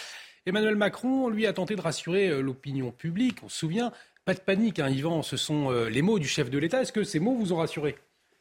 Emmanuel 0.46 0.76
Macron, 0.76 1.28
lui, 1.28 1.46
a 1.46 1.52
tenté 1.52 1.76
de 1.76 1.80
rassurer 1.80 2.28
euh, 2.28 2.40
l'opinion 2.40 2.90
publique. 2.90 3.38
On 3.42 3.48
se 3.48 3.58
souvient, 3.58 3.92
pas 4.24 4.34
de 4.34 4.40
panique, 4.40 4.78
hein, 4.78 4.88
Yvan, 4.88 5.22
ce 5.22 5.36
sont 5.36 5.70
les 5.70 6.02
mots 6.02 6.18
du 6.18 6.28
chef 6.28 6.50
de 6.50 6.58
l'État. 6.58 6.82
Est-ce 6.82 6.92
que 6.92 7.04
ces 7.04 7.18
mots 7.18 7.34
vous 7.34 7.52
ont 7.52 7.56
rassuré? 7.56 7.96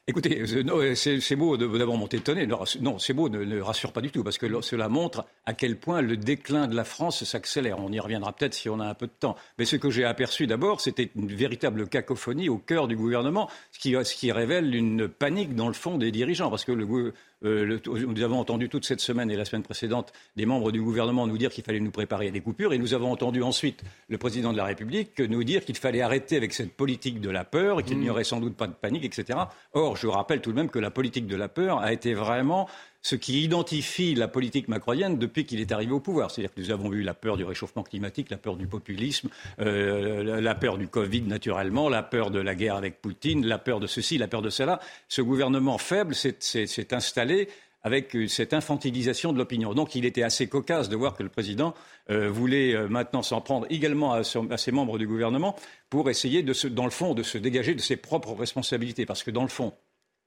Écoutez, 0.08 0.41
euh, 0.41 0.96
ces 0.96 1.36
mots 1.36 1.55
d'abord 1.58 1.96
m'ont 1.96 2.08
étonné. 2.08 2.48
Non, 2.48 2.98
ces 2.98 3.13
mots 3.13 3.29
ne, 3.29 3.43
ne, 3.43 3.62
rassurent 3.62 3.93
pas 3.93 4.01
du 4.01 4.10
tout, 4.10 4.24
parce 4.24 4.39
que 4.39 4.62
cela 4.62 4.89
montre 4.89 5.25
à 5.45 5.54
quel 5.54 5.78
point 5.78 6.02
le 6.02 6.17
déclin 6.17 6.67
de 6.67 6.75
la 6.75 6.84
France 6.84 7.23
s'accélère. 7.23 7.80
On 7.80 7.91
y 7.91 7.99
reviendra 7.99 8.34
peut-être 8.34 8.56
si 8.56 8.67
on 8.67 8.80
a 8.80 8.86
un 8.86 8.95
peu 8.95 9.06
de 9.06 9.13
temps. 9.17 9.36
Mais 9.60 9.65
ce 9.65 9.75
que 9.75 9.91
j'ai 9.91 10.04
aperçu 10.04 10.47
d'abord, 10.47 10.82
c'était 10.82 11.12
une 11.15 11.28
véritable 11.28 11.88
cacophonie 11.88 12.49
au 12.49 12.58
cœur 12.58 12.88
du 12.88 12.95
gouvernement, 12.95 13.47
ce 13.71 13.80
qui, 13.80 13.91
ce 13.91 14.15
qui 14.15 14.32
révèle 14.32 14.73
une 14.73 15.08
panique 15.08 15.56
dans 15.56 15.67
le 15.67 15.73
fond 15.73 15.99
des 15.99 16.12
dirigeants, 16.12 16.49
parce 16.49 16.65
que 16.65 16.71
le, 16.71 17.13
euh, 17.43 17.80
nous 17.88 18.21
avons 18.23 18.39
entendu 18.39 18.69
toute 18.69 18.86
cette 18.86 19.01
semaine 19.01 19.32
et 19.32 19.36
la 19.36 19.45
semaine 19.45 19.63
précédente 19.63 20.13
des 20.36 20.45
membres 20.45 20.71
du 20.71 20.82
gouvernement 20.82 21.27
nous 21.27 21.38
dire 21.38 21.49
qu'il 21.49 21.63
fallait 21.63 21.80
nous 21.80 21.91
préparer 21.91 22.27
à 22.27 22.32
des 22.32 22.41
coupures 22.41 22.73
et 22.73 22.77
nous 22.77 22.93
avons 22.93 23.12
entendu 23.12 23.41
ensuite 23.41 23.82
le 24.10 24.17
président 24.17 24.51
de 24.51 24.58
la 24.58 24.65
République 24.65 25.19
nous 25.19 25.43
dire 25.43 25.65
qu'il 25.65 25.77
fallait 25.77 26.01
arrêter 26.01 26.38
avec 26.38 26.54
cette 26.54 26.73
politique 26.73 27.19
de 27.19 27.30
la 27.30 27.43
peur 27.43 27.80
et 27.80 27.84
qu'il 27.84 27.99
n'y 27.99 28.08
mmh. 28.08 28.12
aurait 28.12 28.23
sans 28.23 28.39
doute 28.39 28.56
pas 28.56 28.67
de 28.67 28.73
panique, 28.73 29.06
etc. 29.06 29.39
Or, 29.73 29.97
je 29.97 30.08
rappelle 30.08 30.41
tout 30.41 30.51
de 30.51 30.56
même 30.56 30.69
que 30.69 30.80
la 30.80 30.91
politique 30.91 31.27
de 31.27 31.36
la 31.36 31.47
peur 31.47 31.80
a 31.80 31.91
été 31.93 32.13
vraiment 32.13 32.67
ce 33.01 33.15
qui 33.15 33.43
identifie 33.43 34.15
la 34.15 34.27
politique 34.27 34.67
macronienne 34.67 35.17
depuis 35.17 35.45
qu'il 35.45 35.59
est 35.59 35.71
arrivé 35.71 35.91
au 35.91 35.99
pouvoir. 35.99 36.31
C'est-à-dire 36.31 36.53
que 36.53 36.61
nous 36.61 36.71
avons 36.71 36.89
vu 36.89 37.01
la 37.01 37.13
peur 37.13 37.37
du 37.37 37.43
réchauffement 37.43 37.83
climatique, 37.83 38.29
la 38.29 38.37
peur 38.37 38.55
du 38.55 38.67
populisme, 38.67 39.29
euh, 39.59 40.41
la 40.41 40.55
peur 40.55 40.77
du 40.77 40.87
Covid 40.87 41.23
naturellement, 41.23 41.89
la 41.89 42.03
peur 42.03 42.31
de 42.31 42.39
la 42.39 42.55
guerre 42.55 42.75
avec 42.75 43.01
Poutine, 43.01 43.45
la 43.45 43.57
peur 43.57 43.79
de 43.79 43.87
ceci, 43.87 44.17
la 44.17 44.27
peur 44.27 44.41
de 44.41 44.49
cela. 44.49 44.79
Ce 45.07 45.21
gouvernement 45.21 45.77
faible 45.77 46.13
s'est 46.15 46.93
installé 46.93 47.47
avec 47.83 48.15
cette 48.27 48.53
infantilisation 48.53 49.33
de 49.33 49.37
l'opinion. 49.37 49.73
Donc 49.73 49.95
il 49.95 50.05
était 50.05 50.23
assez 50.23 50.47
cocasse 50.47 50.89
de 50.89 50.95
voir 50.95 51.15
que 51.15 51.23
le 51.23 51.29
président 51.29 51.73
euh, 52.09 52.29
voulait 52.29 52.75
euh, 52.75 52.87
maintenant 52.87 53.23
s'en 53.23 53.41
prendre 53.41 53.65
également 53.69 54.13
à, 54.13 54.23
ses 54.23 54.71
membres 54.71 54.97
du 54.97 55.07
gouvernement 55.07 55.55
pour 55.89 56.09
essayer, 56.09 56.43
de 56.43 56.53
dans 56.67 56.85
le 56.85 56.91
fond, 56.91 57.13
de 57.13 57.23
se 57.23 57.37
dégager 57.37 57.73
de 57.73 57.81
ses 57.81 57.97
propres 57.97 58.33
responsabilités. 58.33 59.05
Parce 59.05 59.23
que 59.23 59.31
dans 59.31 59.41
le 59.41 59.47
fond, 59.47 59.73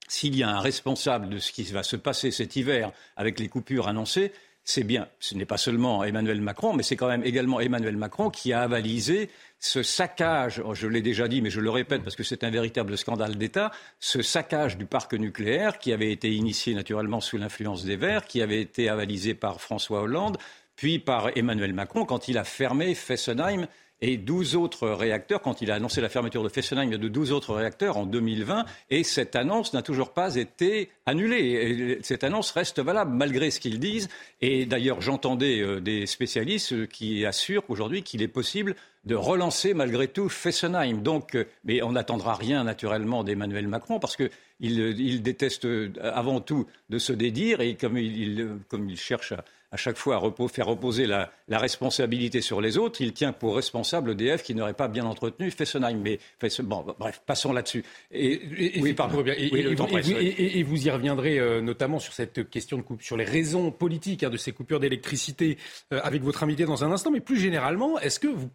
s'il 0.08 0.36
y 0.36 0.42
a 0.42 0.48
un 0.48 0.60
responsable 0.60 1.28
de 1.28 1.38
ce 1.38 1.52
qui 1.52 1.64
va 1.64 1.82
se 1.82 1.96
passer 1.96 2.30
cet 2.30 2.56
hiver 2.56 2.92
avec 3.16 3.38
les 3.38 3.48
coupures 3.48 3.88
annoncées, 3.88 4.32
c'est 4.66 4.84
bien, 4.84 5.08
ce 5.20 5.34
n'est 5.34 5.44
pas 5.44 5.58
seulement 5.58 6.04
Emmanuel 6.04 6.40
Macron, 6.40 6.72
mais 6.72 6.82
c'est 6.82 6.96
quand 6.96 7.08
même 7.08 7.22
également 7.22 7.60
Emmanuel 7.60 7.98
Macron 7.98 8.30
qui 8.30 8.54
a 8.54 8.62
avalisé 8.62 9.28
ce 9.60 9.82
saccage, 9.82 10.62
oh, 10.64 10.74
je 10.74 10.86
l'ai 10.86 11.02
déjà 11.02 11.28
dit, 11.28 11.42
mais 11.42 11.50
je 11.50 11.60
le 11.60 11.68
répète 11.68 12.02
parce 12.02 12.16
que 12.16 12.22
c'est 12.22 12.44
un 12.44 12.50
véritable 12.50 12.96
scandale 12.96 13.36
d'État, 13.36 13.72
ce 14.00 14.22
saccage 14.22 14.78
du 14.78 14.86
parc 14.86 15.12
nucléaire 15.12 15.78
qui 15.78 15.92
avait 15.92 16.10
été 16.10 16.32
initié 16.32 16.74
naturellement 16.74 17.20
sous 17.20 17.36
l'influence 17.36 17.84
des 17.84 17.96
Verts, 17.96 18.24
qui 18.24 18.40
avait 18.40 18.60
été 18.60 18.88
avalisé 18.88 19.34
par 19.34 19.60
François 19.60 20.00
Hollande, 20.00 20.38
puis 20.76 20.98
par 20.98 21.36
Emmanuel 21.36 21.74
Macron 21.74 22.06
quand 22.06 22.28
il 22.28 22.38
a 22.38 22.44
fermé 22.44 22.94
Fessenheim 22.94 23.66
et 24.06 24.18
12 24.18 24.54
autres 24.54 24.86
réacteurs, 24.90 25.40
quand 25.40 25.62
il 25.62 25.70
a 25.70 25.76
annoncé 25.76 26.02
la 26.02 26.10
fermeture 26.10 26.42
de 26.42 26.50
Fessenheim, 26.50 26.90
de 26.90 27.08
12 27.08 27.32
autres 27.32 27.54
réacteurs 27.54 27.96
en 27.96 28.04
2020, 28.04 28.66
et 28.90 29.02
cette 29.02 29.34
annonce 29.34 29.72
n'a 29.72 29.80
toujours 29.80 30.12
pas 30.12 30.36
été 30.36 30.90
annulée. 31.06 31.38
Et 31.38 31.98
cette 32.02 32.22
annonce 32.22 32.50
reste 32.50 32.80
valable 32.80 33.12
malgré 33.14 33.50
ce 33.50 33.60
qu'ils 33.60 33.80
disent. 33.80 34.10
Et 34.42 34.66
d'ailleurs, 34.66 35.00
j'entendais 35.00 35.62
euh, 35.62 35.80
des 35.80 36.04
spécialistes 36.04 36.86
qui 36.88 37.24
assurent 37.24 37.64
aujourd'hui 37.68 38.02
qu'il 38.02 38.20
est 38.20 38.28
possible 38.28 38.76
de 39.06 39.14
relancer 39.14 39.72
malgré 39.72 40.06
tout 40.06 40.28
Fessenheim. 40.28 41.00
Donc, 41.00 41.34
euh, 41.34 41.46
mais 41.64 41.82
on 41.82 41.92
n'attendra 41.92 42.34
rien 42.34 42.62
naturellement 42.62 43.24
d'Emmanuel 43.24 43.68
Macron 43.68 44.00
parce 44.00 44.18
qu'il 44.18 44.30
il 44.60 45.22
déteste 45.22 45.64
euh, 45.64 45.90
avant 46.02 46.42
tout 46.42 46.66
de 46.90 46.98
se 46.98 47.14
dédire 47.14 47.62
et 47.62 47.70
il, 47.70 48.58
comme 48.68 48.90
il 48.90 48.98
cherche 48.98 49.32
à 49.32 49.44
à 49.74 49.76
chaque 49.76 49.96
fois 49.96 50.22
faire 50.48 50.66
reposer 50.66 51.04
la, 51.04 51.32
responsabilité 51.50 52.40
sur 52.40 52.60
les 52.60 52.78
autres, 52.78 53.00
il 53.00 53.12
tient 53.12 53.32
pour 53.32 53.56
responsable 53.56 54.12
EDF 54.12 54.44
qui 54.44 54.54
n'aurait 54.54 54.72
pas 54.72 54.86
bien 54.86 55.04
entretenu 55.04 55.50
Fessenheim. 55.50 56.00
Mais 56.00 56.20
bon, 56.60 56.86
bref, 56.96 57.20
passons 57.26 57.52
là-dessus. 57.52 57.84
Et, 58.12 58.40
oui, 58.80 58.92
pardon. 58.92 59.24
Et, 59.26 60.62
vous 60.62 60.86
y 60.86 60.90
reviendrez 60.90 61.40
euh, 61.40 61.60
notamment 61.60 61.98
sur 61.98 62.12
cette 62.12 62.48
question 62.48 62.76
de 62.76 62.82
coupe, 62.82 63.02
sur 63.02 63.16
les 63.16 63.24
raisons 63.24 63.72
politiques 63.72 64.22
hein, 64.22 64.30
de 64.30 64.36
ces 64.36 64.52
coupures 64.52 64.78
d'électricité 64.78 65.58
euh, 65.92 66.00
avec 66.04 66.22
votre 66.22 66.44
invité 66.44 66.66
dans 66.66 66.84
un 66.84 66.92
instant. 66.92 67.10
Mais 67.10 67.20
plus 67.20 67.38
généralement, 67.38 67.98
est-ce 67.98 68.20
que 68.20 68.28
vous, 68.28 68.48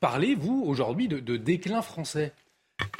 parlez, 0.00 0.34
vous, 0.34 0.64
aujourd'hui, 0.66 1.06
de 1.06 1.36
déclin 1.36 1.80
français? 1.80 2.32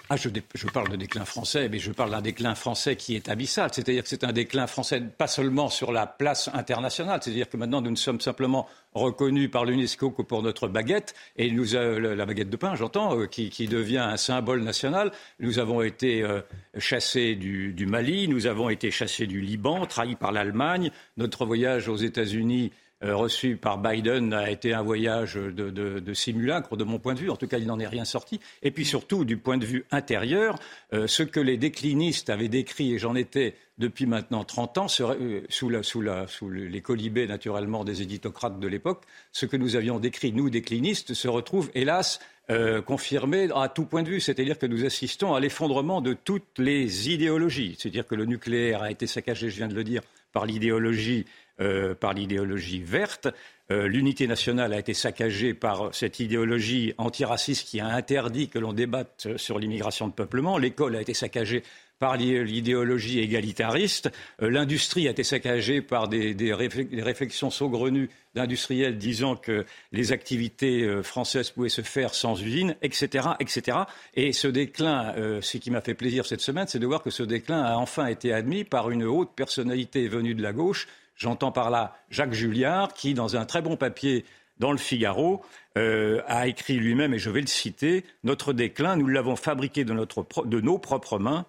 Ah, 0.08 0.14
je, 0.16 0.28
parle 0.68 0.88
de 0.88 0.96
déclin 0.96 1.24
français, 1.24 1.68
mais 1.68 1.80
je 1.80 1.90
parle 1.90 2.12
d'un 2.12 2.22
déclin 2.22 2.54
français 2.54 2.94
qui 2.94 3.16
est 3.16 3.28
abyssal. 3.28 3.70
C'est-à-dire 3.72 4.04
que 4.04 4.08
c'est 4.08 4.22
un 4.22 4.32
déclin 4.32 4.68
français 4.68 5.00
pas 5.00 5.26
seulement 5.26 5.68
sur 5.68 5.90
la 5.90 6.06
place 6.06 6.48
internationale, 6.54 7.20
c'est-à-dire 7.20 7.48
que 7.48 7.56
maintenant 7.56 7.80
nous 7.80 7.90
ne 7.90 7.96
sommes 7.96 8.20
simplement 8.20 8.68
reconnus 8.94 9.50
par 9.50 9.64
l'UNESCO 9.64 10.12
que 10.12 10.22
pour 10.22 10.42
notre 10.44 10.68
baguette, 10.68 11.14
et 11.36 11.50
nous, 11.50 11.72
la 11.74 12.24
baguette 12.24 12.50
de 12.50 12.56
pain, 12.56 12.76
j'entends, 12.76 13.18
euh, 13.18 13.26
qui, 13.26 13.66
devient 13.66 13.98
un 13.98 14.16
symbole 14.16 14.62
national. 14.62 15.10
Nous 15.40 15.58
avons 15.58 15.82
été 15.82 16.22
euh, 16.22 16.40
chassés 16.78 17.34
du, 17.34 17.72
du, 17.72 17.86
Mali, 17.86 18.28
nous 18.28 18.46
avons 18.46 18.70
été 18.70 18.92
chassés 18.92 19.26
du 19.26 19.40
Liban, 19.40 19.86
trahis 19.86 20.14
par 20.14 20.30
l'Allemagne. 20.30 20.92
Notre 21.16 21.44
voyage 21.44 21.88
aux 21.88 21.96
États-Unis 21.96 22.70
reçu 23.02 23.56
par 23.56 23.78
Biden 23.78 24.32
a 24.32 24.50
été 24.50 24.72
un 24.72 24.82
voyage 24.82 25.34
de, 25.34 26.14
simulacre, 26.14 26.76
de 26.76 26.84
mon 26.84 26.98
point 26.98 27.14
de 27.14 27.20
vue. 27.20 27.30
En 27.30 27.36
tout 27.36 27.46
cas, 27.46 27.58
il 27.58 27.66
n'en 27.66 27.78
est 27.78 27.86
rien 27.86 28.04
sorti. 28.04 28.40
Et 28.62 28.70
puis 28.70 28.84
surtout, 28.84 29.24
du 29.24 29.36
point 29.36 29.58
de 29.58 29.66
vue 29.66 29.84
intérieur, 29.90 30.58
ce 30.92 31.22
que 31.22 31.40
les 31.40 31.56
déclinistes 31.56 32.30
avaient 32.30 32.48
décrit, 32.48 32.94
et 32.94 32.98
j'en 32.98 33.14
étais 33.14 33.54
depuis 33.78 34.06
maintenant 34.06 34.44
30 34.44 34.78
ans, 34.78 34.88
sous, 34.88 35.04
sous, 35.50 36.50
les 36.50 36.80
colibés 36.80 37.26
naturellement 37.26 37.84
des 37.84 38.02
éditocrates 38.02 38.58
de 38.58 38.66
l'époque, 38.66 39.02
ce 39.32 39.46
que 39.46 39.56
nous 39.56 39.76
avions 39.76 39.98
décrit, 39.98 40.32
nous, 40.32 40.48
déclinistes, 40.48 41.14
se 41.14 41.28
retrouve 41.28 41.70
hélas 41.74 42.18
euh, 42.48 42.80
confirmé 42.80 43.48
à 43.54 43.68
tout 43.68 43.84
point 43.84 44.02
de 44.02 44.08
vue, 44.08 44.20
c'est-à-dire 44.20 44.58
que 44.58 44.66
nous 44.66 44.84
assistons 44.84 45.34
à 45.34 45.40
l'effondrement 45.40 46.00
de 46.00 46.12
toutes 46.12 46.58
les 46.58 47.10
idéologies. 47.10 47.74
C'est-à-dire 47.78 48.06
que 48.06 48.14
le 48.14 48.24
nucléaire 48.24 48.82
a 48.82 48.90
été 48.90 49.06
saccagé, 49.06 49.50
je 49.50 49.56
viens 49.56 49.68
de 49.68 49.74
le 49.74 49.84
dire, 49.84 50.02
par 50.32 50.46
l'idéologie, 50.46 51.26
euh, 51.60 51.94
verte. 52.84 53.28
Euh, 53.72 53.88
l'unité 53.88 54.28
nationale 54.28 54.72
a 54.72 54.78
été 54.78 54.94
saccagée 54.94 55.52
par 55.52 55.92
cette 55.92 56.20
idéologie 56.20 56.94
antiraciste 56.98 57.66
qui 57.66 57.80
a 57.80 57.86
interdit 57.86 58.48
que 58.48 58.60
l'on 58.60 58.72
débatte 58.72 59.36
sur 59.36 59.58
l'immigration 59.58 60.06
de 60.06 60.12
peuplement. 60.12 60.56
L'école 60.56 60.94
a 60.94 61.00
été 61.00 61.14
saccagée 61.14 61.64
par 61.98 62.16
l'idéologie 62.18 63.20
égalitariste. 63.20 64.10
Euh, 64.42 64.50
l'industrie 64.50 65.08
a 65.08 65.10
été 65.10 65.24
saccagée 65.24 65.80
par 65.80 66.08
des, 66.08 66.36
réflexions 66.52 67.50
saugrenues 67.50 68.10
d'industriels 68.34 68.98
disant 68.98 69.34
que 69.34 69.64
les 69.92 70.12
activités 70.12 71.02
françaises 71.02 71.50
pouvaient 71.50 71.70
se 71.70 71.80
faire 71.80 72.14
sans 72.14 72.40
usine, 72.40 72.76
etc., 72.82 73.28
etc. 73.40 73.78
Et 74.14 74.32
ce 74.34 74.46
déclin, 74.46 75.14
ce 75.40 75.56
qui 75.56 75.70
m'a 75.70 75.80
fait 75.80 75.94
plaisir 75.94 76.26
cette 76.26 76.42
semaine, 76.42 76.66
c'est 76.68 76.78
de 76.78 76.86
voir 76.86 77.02
que 77.02 77.08
ce 77.08 77.22
déclin 77.22 77.62
a 77.62 77.76
enfin 77.76 78.06
été 78.06 78.34
admis 78.34 78.64
par 78.64 78.90
une 78.90 79.04
haute 79.04 79.34
personnalité 79.34 80.06
venue 80.06 80.34
de 80.34 80.42
la 80.42 80.52
gauche. 80.52 80.86
J'entends 81.16 81.52
par 81.52 81.70
là 81.70 81.96
Jacques 82.10 82.34
Julliard, 82.34 82.94
qui, 82.94 83.14
dans 83.14 83.36
un 83.36 83.44
très 83.44 83.62
bon 83.62 83.76
papier 83.76 84.24
dans 84.58 84.72
le 84.72 84.78
Figaro, 84.78 85.42
a 85.74 86.46
écrit 86.46 86.76
lui-même, 86.76 87.12
et 87.12 87.18
je 87.18 87.28
vais 87.28 87.42
le 87.42 87.46
citer, 87.46 88.04
Notre 88.24 88.54
déclin, 88.54 88.96
nous 88.96 89.06
l'avons 89.06 89.36
fabriqué 89.36 89.84
de 89.84 89.92
nos 90.60 90.78
propres 90.78 91.18
mains 91.18 91.44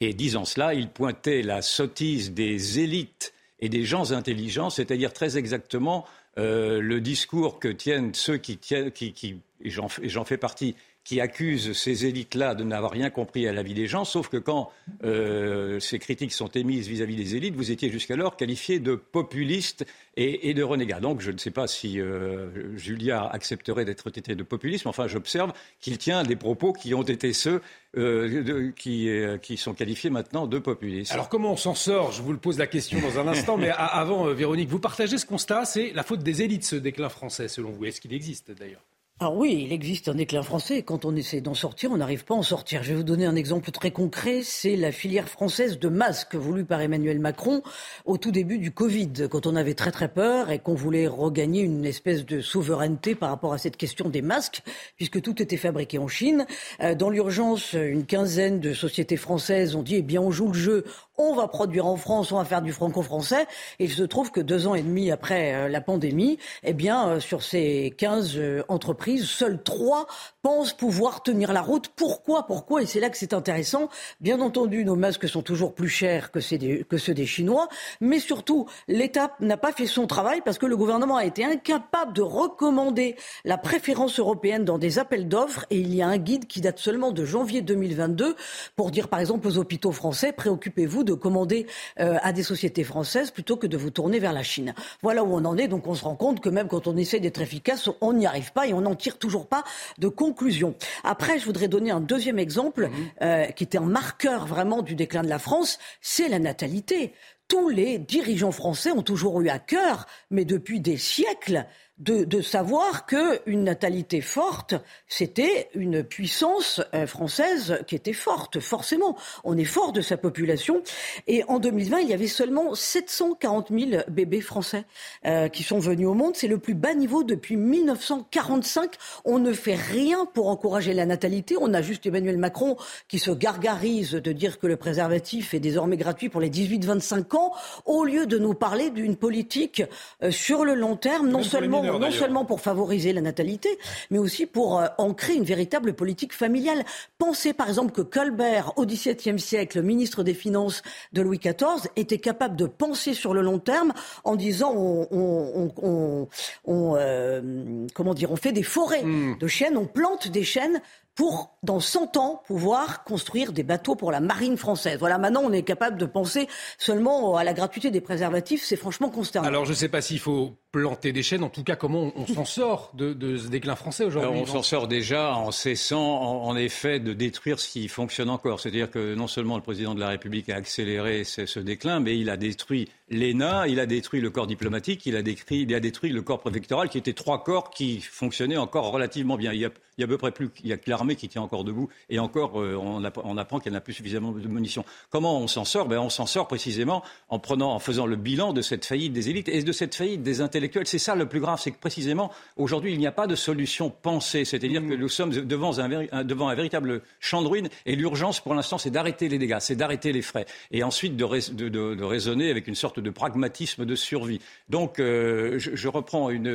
et 0.00 0.12
disant 0.12 0.44
cela, 0.44 0.74
il 0.74 0.88
pointait 0.88 1.42
la 1.42 1.62
sottise 1.62 2.32
des 2.32 2.80
élites 2.80 3.32
et 3.60 3.68
des 3.68 3.84
gens 3.84 4.12
intelligents, 4.12 4.70
c'est-à-dire 4.70 5.12
très 5.12 5.38
exactement 5.38 6.06
euh, 6.38 6.80
le 6.80 7.00
discours 7.00 7.58
que 7.58 7.68
tiennent 7.68 8.12
ceux 8.12 8.36
qui 8.36 8.58
tiennent, 8.58 8.90
qui 8.90 9.40
et 9.62 9.70
j'en 9.70 10.24
fais 10.24 10.36
partie, 10.36 10.76
qui 11.06 11.20
accusent 11.20 11.72
ces 11.72 12.04
élites-là 12.04 12.56
de 12.56 12.64
n'avoir 12.64 12.90
rien 12.90 13.10
compris 13.10 13.46
à 13.46 13.52
la 13.52 13.62
vie 13.62 13.74
des 13.74 13.86
gens, 13.86 14.04
sauf 14.04 14.28
que 14.28 14.38
quand 14.38 14.72
euh, 15.04 15.78
ces 15.78 16.00
critiques 16.00 16.32
sont 16.32 16.48
émises 16.48 16.88
vis-à-vis 16.88 17.14
des 17.14 17.36
élites, 17.36 17.54
vous 17.54 17.70
étiez 17.70 17.90
jusqu'alors 17.92 18.36
qualifié 18.36 18.80
de 18.80 18.96
populiste 18.96 19.86
et, 20.16 20.52
de 20.52 20.62
renégat. 20.64 20.98
Donc 20.98 21.20
je 21.20 21.30
ne 21.30 21.38
sais 21.38 21.52
pas 21.52 21.68
si 21.68 22.00
euh, 22.00 22.76
Julia 22.76 23.24
accepterait 23.24 23.84
d'être 23.84 24.10
traité 24.10 24.34
de 24.34 24.42
populisme, 24.42 24.88
enfin 24.88 25.06
j'observe 25.06 25.52
qu'il 25.78 25.96
tient 25.96 26.24
des 26.24 26.34
propos 26.34 26.72
qui 26.72 26.92
ont 26.92 27.02
été 27.04 27.32
ceux 27.32 27.62
euh, 27.96 28.72
qui, 28.72 29.08
qui, 29.42 29.56
sont 29.56 29.74
qualifiés 29.74 30.10
maintenant 30.10 30.48
de 30.48 30.58
populistes. 30.58 31.12
Alors 31.12 31.28
comment 31.28 31.52
on 31.52 31.56
s'en 31.56 31.76
sort? 31.76 32.10
Je 32.10 32.20
vous 32.20 32.32
le 32.32 32.38
pose 32.38 32.58
la 32.58 32.66
question 32.66 33.00
dans 33.00 33.20
un 33.20 33.28
instant, 33.28 33.56
mais 33.56 33.70
avant, 33.70 34.24
Véronique, 34.34 34.70
vous 34.70 34.80
partagez 34.80 35.18
ce 35.18 35.26
constat, 35.26 35.66
c'est 35.66 35.92
la 35.92 36.02
faute 36.02 36.24
des 36.24 36.42
élites, 36.42 36.64
ce 36.64 36.74
déclin 36.74 37.08
français, 37.10 37.46
selon 37.46 37.70
vous. 37.70 37.84
Est-ce 37.84 38.00
qu'il 38.00 38.12
existe 38.12 38.50
d'ailleurs? 38.50 38.82
Ah 39.18 39.30
oui, 39.30 39.62
il 39.64 39.72
existe 39.72 40.08
un 40.08 40.14
déclin 40.14 40.42
français. 40.42 40.82
Quand 40.82 41.06
on 41.06 41.16
essaie 41.16 41.40
d'en 41.40 41.54
sortir, 41.54 41.90
on 41.90 41.96
n'arrive 41.96 42.26
pas 42.26 42.34
à 42.34 42.36
en 42.36 42.42
sortir. 42.42 42.82
Je 42.82 42.90
vais 42.90 42.96
vous 42.96 43.02
donner 43.02 43.24
un 43.24 43.34
exemple 43.34 43.70
très 43.70 43.90
concret. 43.90 44.42
C'est 44.42 44.76
la 44.76 44.92
filière 44.92 45.26
française 45.26 45.78
de 45.78 45.88
masques 45.88 46.34
voulue 46.34 46.66
par 46.66 46.82
Emmanuel 46.82 47.18
Macron 47.18 47.62
au 48.04 48.18
tout 48.18 48.30
début 48.30 48.58
du 48.58 48.72
Covid, 48.72 49.28
quand 49.30 49.46
on 49.46 49.56
avait 49.56 49.72
très 49.72 49.90
très 49.90 50.08
peur 50.08 50.50
et 50.50 50.58
qu'on 50.58 50.74
voulait 50.74 51.06
regagner 51.06 51.62
une 51.62 51.86
espèce 51.86 52.26
de 52.26 52.42
souveraineté 52.42 53.14
par 53.14 53.30
rapport 53.30 53.54
à 53.54 53.58
cette 53.58 53.78
question 53.78 54.10
des 54.10 54.20
masques, 54.20 54.60
puisque 54.96 55.22
tout 55.22 55.40
était 55.40 55.56
fabriqué 55.56 55.96
en 55.96 56.08
Chine. 56.08 56.44
Euh, 56.82 56.94
dans 56.94 57.08
l'urgence, 57.08 57.72
une 57.72 58.04
quinzaine 58.04 58.60
de 58.60 58.74
sociétés 58.74 59.16
françaises 59.16 59.76
ont 59.76 59.82
dit, 59.82 59.94
eh 59.94 60.02
bien, 60.02 60.20
on 60.20 60.30
joue 60.30 60.48
le 60.48 60.58
jeu, 60.58 60.84
on 61.18 61.34
va 61.34 61.48
produire 61.48 61.86
en 61.86 61.96
France, 61.96 62.32
on 62.32 62.36
va 62.36 62.44
faire 62.44 62.62
du 62.62 62.72
franco-français. 62.72 63.46
Et 63.78 63.84
il 63.84 63.92
se 63.92 64.02
trouve 64.02 64.30
que 64.30 64.40
deux 64.40 64.66
ans 64.66 64.74
et 64.74 64.82
demi 64.82 65.10
après 65.10 65.54
euh, 65.54 65.68
la 65.68 65.80
pandémie, 65.80 66.38
eh 66.62 66.72
bien, 66.72 67.08
euh, 67.08 67.20
sur 67.20 67.42
ces 67.42 67.94
15 67.96 68.32
euh, 68.36 68.62
entreprises, 68.68 69.24
seules 69.24 69.62
trois 69.62 70.06
pensent 70.42 70.72
pouvoir 70.72 71.22
tenir 71.22 71.52
la 71.52 71.62
route. 71.62 71.88
Pourquoi? 71.88 72.46
Pourquoi? 72.46 72.82
Et 72.82 72.86
c'est 72.86 73.00
là 73.00 73.10
que 73.10 73.16
c'est 73.16 73.32
intéressant. 73.32 73.88
Bien 74.20 74.40
entendu, 74.40 74.84
nos 74.84 74.96
masques 74.96 75.28
sont 75.28 75.42
toujours 75.42 75.74
plus 75.74 75.88
chers 75.88 76.30
que, 76.30 76.38
que 76.82 76.98
ceux 76.98 77.14
des 77.14 77.26
Chinois, 77.26 77.68
mais 78.00 78.20
surtout, 78.20 78.66
l'État 78.88 79.32
n'a 79.40 79.56
pas 79.56 79.72
fait 79.72 79.86
son 79.86 80.06
travail 80.06 80.42
parce 80.44 80.58
que 80.58 80.66
le 80.66 80.76
gouvernement 80.76 81.16
a 81.16 81.24
été 81.24 81.44
incapable 81.44 82.12
de 82.12 82.22
recommander 82.22 83.16
la 83.44 83.58
préférence 83.58 84.18
européenne 84.18 84.64
dans 84.64 84.78
des 84.78 84.98
appels 84.98 85.28
d'offres. 85.28 85.66
Et 85.70 85.78
il 85.78 85.94
y 85.94 86.02
a 86.02 86.08
un 86.08 86.18
guide 86.18 86.46
qui 86.46 86.60
date 86.60 86.78
seulement 86.78 87.10
de 87.12 87.24
janvier 87.24 87.62
2022 87.62 88.36
pour 88.76 88.90
dire, 88.90 89.08
par 89.08 89.20
exemple, 89.20 89.48
aux 89.48 89.58
hôpitaux 89.58 89.92
français, 89.92 90.32
préoccupez-vous 90.32 91.05
de 91.06 91.14
commander 91.14 91.66
euh, 92.00 92.18
à 92.22 92.32
des 92.32 92.42
sociétés 92.42 92.84
françaises 92.84 93.30
plutôt 93.30 93.56
que 93.56 93.66
de 93.66 93.78
vous 93.78 93.90
tourner 93.90 94.18
vers 94.18 94.34
la 94.34 94.42
Chine. 94.42 94.74
Voilà 95.02 95.24
où 95.24 95.34
on 95.34 95.44
en 95.46 95.56
est. 95.56 95.68
Donc 95.68 95.86
on 95.86 95.94
se 95.94 96.04
rend 96.04 96.16
compte 96.16 96.40
que 96.40 96.50
même 96.50 96.68
quand 96.68 96.86
on 96.86 96.96
essaie 96.98 97.20
d'être 97.20 97.40
efficace, 97.40 97.88
on 98.02 98.12
n'y 98.12 98.26
arrive 98.26 98.52
pas 98.52 98.66
et 98.66 98.74
on 98.74 98.82
n'en 98.82 98.94
tire 98.94 99.18
toujours 99.18 99.46
pas 99.46 99.64
de 99.98 100.08
conclusion. 100.08 100.74
Après, 101.04 101.38
je 101.38 101.46
voudrais 101.46 101.68
donner 101.68 101.90
un 101.90 102.00
deuxième 102.00 102.38
exemple 102.38 102.88
mhm. 102.88 102.92
euh, 103.22 103.44
qui 103.46 103.64
était 103.64 103.78
un 103.78 103.86
marqueur 103.86 104.46
vraiment 104.46 104.82
du 104.82 104.94
déclin 104.94 105.22
de 105.22 105.28
la 105.28 105.38
France, 105.38 105.78
c'est 106.00 106.28
la 106.28 106.38
natalité. 106.38 107.14
Tous 107.48 107.68
les 107.68 107.98
dirigeants 107.98 108.50
français 108.50 108.90
ont 108.90 109.02
toujours 109.02 109.40
eu 109.40 109.48
à 109.48 109.60
cœur, 109.60 110.06
mais 110.30 110.44
depuis 110.44 110.80
des 110.80 110.96
siècles, 110.96 111.64
de, 111.98 112.24
de 112.24 112.40
savoir 112.42 113.06
qu'une 113.06 113.64
natalité 113.64 114.20
forte, 114.20 114.74
c'était 115.08 115.70
une 115.74 116.04
puissance 116.04 116.82
euh, 116.94 117.06
française 117.06 117.78
qui 117.86 117.94
était 117.94 118.12
forte, 118.12 118.60
forcément. 118.60 119.16
On 119.44 119.56
est 119.56 119.64
fort 119.64 119.92
de 119.92 120.02
sa 120.02 120.16
population. 120.16 120.82
Et 121.26 121.42
en 121.44 121.58
2020, 121.58 122.00
il 122.00 122.08
y 122.08 122.14
avait 122.14 122.26
seulement 122.26 122.74
740 122.74 123.68
000 123.70 124.02
bébés 124.08 124.42
français 124.42 124.84
euh, 125.24 125.48
qui 125.48 125.62
sont 125.62 125.78
venus 125.78 126.06
au 126.06 126.14
monde. 126.14 126.36
C'est 126.36 126.48
le 126.48 126.58
plus 126.58 126.74
bas 126.74 126.94
niveau 126.94 127.24
depuis 127.24 127.56
1945. 127.56 128.94
On 129.24 129.38
ne 129.38 129.52
fait 129.52 129.74
rien 129.74 130.26
pour 130.26 130.48
encourager 130.48 130.92
la 130.92 131.06
natalité. 131.06 131.56
On 131.58 131.72
a 131.72 131.80
juste 131.80 132.04
Emmanuel 132.04 132.36
Macron 132.36 132.76
qui 133.08 133.18
se 133.18 133.30
gargarise 133.30 134.12
de 134.12 134.32
dire 134.32 134.58
que 134.58 134.66
le 134.66 134.76
préservatif 134.76 135.54
est 135.54 135.60
désormais 135.60 135.96
gratuit 135.96 136.28
pour 136.28 136.40
les 136.40 136.50
18-25 136.50 137.36
ans, 137.36 137.52
au 137.86 138.04
lieu 138.04 138.26
de 138.26 138.38
nous 138.38 138.54
parler 138.54 138.90
d'une 138.90 139.16
politique 139.16 139.82
euh, 140.22 140.30
sur 140.30 140.64
le 140.64 140.74
long 140.74 140.96
terme, 140.96 141.28
non 141.28 141.42
seulement 141.42 141.85
non 141.86 142.10
seulement 142.10 142.44
pour 142.44 142.60
favoriser 142.60 143.12
la 143.12 143.20
natalité, 143.20 143.68
mais 144.10 144.18
aussi 144.18 144.46
pour 144.46 144.80
euh, 144.80 144.86
ancrer 144.98 145.34
une 145.34 145.44
véritable 145.44 145.94
politique 145.94 146.32
familiale. 146.32 146.84
Pensez 147.18 147.52
par 147.52 147.68
exemple 147.68 147.92
que 147.92 148.02
Colbert, 148.02 148.72
au 148.76 148.86
XVIIe 148.86 149.38
siècle, 149.38 149.82
ministre 149.82 150.22
des 150.22 150.34
Finances 150.34 150.82
de 151.12 151.22
Louis 151.22 151.38
XIV, 151.38 151.88
était 151.96 152.18
capable 152.18 152.56
de 152.56 152.66
penser 152.66 153.14
sur 153.14 153.34
le 153.34 153.40
long 153.42 153.58
terme 153.58 153.92
en 154.24 154.36
disant 154.36 154.72
on, 154.74 156.28
euh, 156.68 157.86
comment 157.94 158.14
dire, 158.14 158.32
on 158.32 158.36
fait 158.36 158.52
des 158.52 158.62
forêts 158.62 159.04
hmm. 159.04 159.38
de 159.38 159.46
chênes, 159.46 159.76
on 159.76 159.86
plante 159.86 160.28
des 160.28 160.44
chênes 160.44 160.80
pour, 161.16 161.56
dans 161.62 161.80
100 161.80 162.18
ans, 162.18 162.42
pouvoir 162.46 163.02
construire 163.02 163.52
des 163.52 163.62
bateaux 163.62 163.96
pour 163.96 164.12
la 164.12 164.20
marine 164.20 164.58
française. 164.58 164.98
Voilà, 164.98 165.16
maintenant, 165.16 165.42
on 165.42 165.50
est 165.50 165.62
capable 165.62 165.96
de 165.96 166.04
penser 166.04 166.46
seulement 166.76 167.36
à 167.36 167.42
la 167.42 167.54
gratuité 167.54 167.90
des 167.90 168.02
préservatifs. 168.02 168.62
C'est 168.62 168.76
franchement 168.76 169.08
consternant. 169.08 169.48
Alors, 169.48 169.64
je 169.64 169.70
ne 169.70 169.76
sais 169.76 169.88
pas 169.88 170.02
s'il 170.02 170.18
faut 170.18 170.58
planter 170.72 171.12
des 171.12 171.22
chaînes. 171.22 171.42
En 171.42 171.48
tout 171.48 171.64
cas, 171.64 171.74
comment 171.74 172.12
on, 172.14 172.26
s'en 172.26 172.44
sort 172.44 172.92
de, 172.92 173.38
ce 173.38 173.48
déclin 173.48 173.76
français 173.76 174.04
aujourd'hui 174.04 174.40
On 174.42 174.44
s'en 174.44 174.62
sort 174.62 174.88
déjà 174.88 175.34
en 175.34 175.50
cessant, 175.50 176.42
en, 176.42 176.54
effet, 176.54 177.00
de 177.00 177.14
détruire 177.14 177.58
ce 177.58 177.68
qui 177.68 177.88
fonctionne 177.88 178.28
encore. 178.28 178.60
C'est-à-dire 178.60 178.90
que 178.90 179.14
non 179.14 179.26
seulement 179.26 179.56
le 179.56 179.62
président 179.62 179.94
de 179.94 180.00
la 180.00 180.08
République 180.08 180.50
a 180.50 180.56
accéléré 180.56 181.24
ce, 181.24 181.58
déclin, 181.60 182.00
mais 182.00 182.18
il 182.18 182.28
a 182.28 182.36
détruit 182.36 182.90
l'ENA, 183.08 183.68
il 183.68 183.80
a 183.80 183.86
détruit 183.86 184.20
le 184.20 184.28
corps 184.28 184.46
diplomatique, 184.46 185.06
il 185.06 185.16
a, 185.16 185.22
détruit, 185.22 185.62
il 185.62 185.74
a 185.74 185.80
détruit 185.80 186.10
le 186.10 186.20
corps 186.20 186.40
préfectoral, 186.56 186.88
qui 186.88 186.96
étaient 186.96 187.12
trois 187.12 187.44
corps 187.44 187.68
qui 187.68 188.00
fonctionnaient 188.00 188.56
encore 188.56 188.90
relativement 188.90 189.36
bien. 189.36 189.52
Il 189.52 189.60
y 189.60 189.66
a, 189.66 189.70
il 189.98 190.00
y 190.00 190.04
a 190.04 190.06
à 190.06 190.08
peu 190.08 190.16
près 190.16 190.30
plus, 190.30 190.48
il 190.64 190.70
y 190.70 190.72
a 190.72 190.78
que 190.78 190.88
l'armée 190.88 191.14
qui 191.14 191.28
tient 191.28 191.42
encore 191.42 191.64
debout, 191.64 191.90
et 192.08 192.18
encore, 192.18 192.60
euh, 192.60 192.76
on, 192.76 193.02
on, 193.24 193.36
apprend 193.36 193.60
qu'elle 193.60 193.74
n'a 193.74 193.82
plus 193.82 193.92
suffisamment 193.92 194.32
de 194.32 194.48
munitions. 194.48 194.84
Comment 195.10 195.38
on 195.38 195.48
s'en 195.48 195.66
sort? 195.66 195.86
Ben, 195.86 195.98
On 195.98 196.08
s'en 196.08 196.24
sort 196.24 196.48
précisément 196.48 197.02
en, 197.28 197.38
prenant, 197.38 197.74
en 197.74 197.78
faisant 197.78 198.06
le 198.06 198.16
bilan 198.16 198.54
de 198.54 198.62
cette 198.62 198.86
faillite 198.86 199.12
des 199.12 199.28
élites 199.28 199.48
et 199.50 199.62
de 199.62 199.72
cette 199.72 199.94
faillite 199.94 200.22
des 200.22 200.40
intellectuels 200.40 200.86
c'est 200.86 200.98
ça 200.98 201.14
le 201.14 201.26
plus 201.26 201.40
grave, 201.40 201.60
c'est 201.62 201.72
que 201.72 201.78
précisément, 201.78 202.30
aujourd'hui, 202.56 202.92
il 202.92 202.98
n'y 202.98 203.06
a 203.06 203.12
pas 203.12 203.26
de 203.26 203.34
solution 203.34 203.90
pensée. 203.90 204.44
C'est-à-dire 204.44 204.80
que 204.80 204.94
nous 204.94 205.08
sommes 205.08 205.30
devant 205.30 205.78
un, 205.78 206.24
devant 206.24 206.48
un 206.48 206.54
véritable 206.54 207.02
champ 207.20 207.42
de 207.42 207.48
ruines 207.48 207.68
et 207.84 207.96
l'urgence, 207.96 208.40
pour 208.40 208.54
l'instant, 208.54 208.78
c'est 208.78 208.90
d'arrêter 208.90 209.28
les 209.28 209.38
dégâts, 209.38 209.58
c'est 209.60 209.76
d'arrêter 209.76 210.12
les 210.12 210.22
frais. 210.22 210.46
Et 210.70 210.82
ensuite, 210.82 211.16
de, 211.16 212.04
raisonner 212.04 212.50
avec 212.50 212.66
une 212.66 212.74
sorte 212.74 213.00
de 213.00 213.10
pragmatisme 213.10 213.84
de 213.84 213.94
survie. 213.94 214.40
Donc, 214.68 214.98
euh, 214.98 215.58
je, 215.58 215.88
reprends 215.88 216.30
une, 216.30 216.45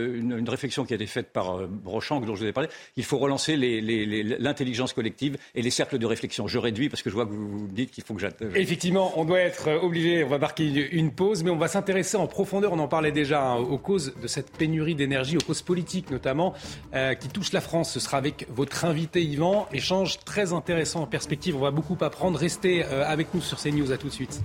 réflexion 0.47 0.85
qui 0.85 0.93
a 0.93 0.95
été 0.95 1.07
faite 1.07 1.31
par 1.31 1.57
euh, 1.57 1.67
Brochamp, 1.67 2.21
dont 2.21 2.35
je 2.35 2.41
vous 2.41 2.47
ai 2.47 2.53
parlé. 2.53 2.69
Il 2.97 3.03
faut 3.03 3.17
relancer 3.17 3.55
l'intelligence 3.57 4.93
collective 4.93 5.37
et 5.55 5.61
les 5.61 5.71
cercles 5.71 5.97
de 5.97 6.05
réflexion. 6.05 6.47
Je 6.47 6.57
réduis 6.57 6.89
parce 6.89 7.01
que 7.01 7.09
je 7.09 7.15
vois 7.15 7.25
que 7.25 7.31
vous 7.31 7.67
dites 7.67 7.91
qu'il 7.91 8.03
faut 8.03 8.13
que 8.13 8.21
j'attende. 8.21 8.55
Effectivement, 8.55 9.13
on 9.19 9.25
doit 9.25 9.39
être 9.39 9.69
obligé, 9.83 10.23
on 10.23 10.29
va 10.29 10.37
marquer 10.37 10.65
une 10.91 11.11
pause, 11.11 11.43
mais 11.43 11.49
on 11.49 11.57
va 11.57 11.67
s'intéresser 11.67 12.17
en 12.17 12.27
profondeur, 12.27 12.73
on 12.73 12.79
en 12.79 12.87
parlait 12.87 13.11
déjà, 13.11 13.43
hein, 13.43 13.57
aux 13.57 13.77
causes 13.77 14.13
de 14.21 14.27
cette 14.27 14.51
pénurie 14.51 14.95
d'énergie, 14.95 15.37
aux 15.37 15.45
causes 15.45 15.61
politiques 15.61 16.11
notamment, 16.11 16.53
euh, 16.93 17.13
qui 17.13 17.29
touchent 17.29 17.53
la 17.53 17.61
France. 17.61 17.91
Ce 17.91 17.99
sera 17.99 18.17
avec 18.17 18.47
votre 18.49 18.85
invité 18.85 19.23
Yvan. 19.23 19.67
Échange 19.73 20.19
très 20.19 20.53
intéressant 20.53 21.01
en 21.01 21.07
perspective, 21.07 21.55
on 21.55 21.61
va 21.61 21.71
beaucoup 21.71 21.97
apprendre. 22.01 22.37
Restez 22.37 22.83
euh, 22.85 23.05
avec 23.05 23.33
nous 23.33 23.41
sur 23.41 23.61
CNews, 23.61 23.91
à 23.91 23.97
tout 23.97 24.07
de 24.07 24.13
suite. 24.13 24.41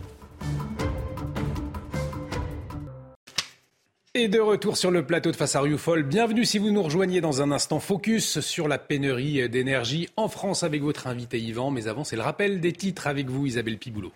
Et 4.19 4.29
de 4.29 4.41
retour 4.41 4.79
sur 4.79 4.91
le 4.91 5.05
plateau 5.05 5.31
de 5.31 5.37
Face 5.37 5.57
à 5.57 5.61
Rioufol. 5.61 6.03
Bienvenue 6.03 6.47
si 6.47 6.59
vous 6.59 6.71
nous 6.71 6.83
rejoignez 6.83 7.21
dans 7.21 7.43
un 7.43 7.53
instant. 7.53 7.81
Focus 7.81 8.41
sur 8.41 8.67
la 8.67 8.79
pénurie 8.79 9.47
d'énergie 9.51 10.09
en 10.17 10.29
France 10.29 10.63
avec 10.63 10.81
votre 10.81 11.07
invité 11.07 11.39
Yvan. 11.39 11.71
Mais 11.71 11.87
avant, 11.87 12.03
c'est 12.03 12.17
le 12.17 12.23
rappel 12.23 12.59
des 12.59 12.73
titres 12.73 13.09
avec 13.09 13.29
vous, 13.29 13.45
Isabelle 13.45 13.77
Piboulot. 13.77 14.13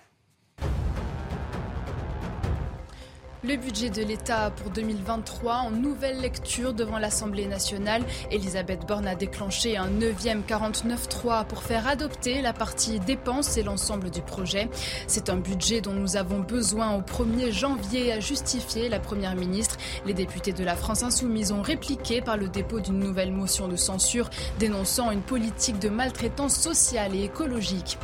Le 3.42 3.57
budget 3.57 3.88
de 3.88 4.03
l'État 4.03 4.50
pour 4.50 4.70
2023 4.70 5.55
en 5.55 5.70
nouvelle 5.70 6.20
lecture 6.20 6.74
devant 6.74 6.98
l'Assemblée 6.98 7.46
nationale. 7.46 8.03
Elisabeth 8.31 8.87
Borne 8.87 9.07
a 9.07 9.14
déclenché 9.14 9.79
un 9.79 9.88
9e 9.88 10.42
49.3 10.46 11.46
pour 11.46 11.62
faire 11.62 11.88
adopter 11.88 12.42
la 12.42 12.53
partie 12.53 13.00
dépenses 13.00 13.57
et 13.57 13.62
l'ensemble 13.62 14.11
du 14.11 14.20
projet. 14.20 14.68
C'est 15.07 15.31
un 15.31 15.38
budget 15.38 15.81
dont 15.81 15.94
nous 15.94 16.18
avons 16.18 16.40
besoin 16.40 16.94
au 16.94 17.00
1er 17.00 17.50
janvier, 17.50 18.12
a 18.12 18.20
justifié 18.20 18.90
la 18.90 19.00
Première 19.00 19.35
ministre. 19.35 19.79
Les 20.05 20.12
députés 20.12 20.53
de 20.53 20.62
la 20.62 20.76
France 20.76 21.03
insoumise 21.03 21.50
ont 21.50 21.62
répliqué 21.62 22.20
par 22.20 22.37
le 22.37 22.48
dépôt 22.48 22.81
d'une 22.81 22.98
nouvelle 22.98 23.33
motion 23.33 23.68
de 23.68 23.76
censure 23.76 24.29
dénonçant 24.59 25.11
une 25.12 25.22
politique 25.22 25.79
de 25.79 25.88
maltraitance 25.88 26.57
sociale 26.57 27.14
et 27.14 27.24
écologique. 27.24 27.96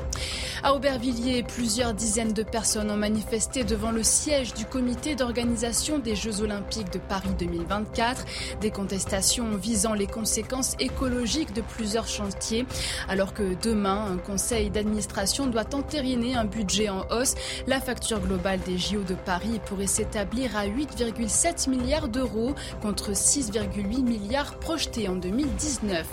À 0.62 0.72
Aubervilliers, 0.72 1.42
plusieurs 1.42 1.92
dizaines 1.92 2.32
de 2.32 2.42
personnes 2.42 2.90
ont 2.90 2.96
manifesté 2.96 3.64
devant 3.64 3.90
le 3.90 4.02
siège 4.02 4.54
du 4.54 4.64
comité 4.64 5.14
de 5.14 5.25
organisation 5.26 5.98
des 5.98 6.16
Jeux 6.16 6.40
Olympiques 6.40 6.90
de 6.92 6.98
Paris 6.98 7.34
2024. 7.38 8.24
Des 8.62 8.70
contestations 8.70 9.56
visant 9.56 9.92
les 9.92 10.06
conséquences 10.06 10.74
écologiques 10.78 11.52
de 11.52 11.60
plusieurs 11.60 12.08
chantiers. 12.08 12.64
Alors 13.08 13.34
que 13.34 13.54
demain, 13.62 14.06
un 14.10 14.16
conseil 14.16 14.70
d'administration 14.70 15.46
doit 15.46 15.74
entériner 15.74 16.34
un 16.34 16.44
budget 16.44 16.88
en 16.88 17.04
hausse, 17.10 17.34
la 17.66 17.80
facture 17.80 18.20
globale 18.20 18.60
des 18.60 18.78
JO 18.78 19.02
de 19.02 19.14
Paris 19.14 19.60
pourrait 19.66 19.86
s'établir 19.86 20.56
à 20.56 20.66
8,7 20.66 21.68
milliards 21.68 22.08
d'euros 22.08 22.54
contre 22.80 23.12
6,8 23.12 24.02
milliards 24.02 24.58
projetés 24.58 25.08
en 25.08 25.16
2019. 25.16 26.06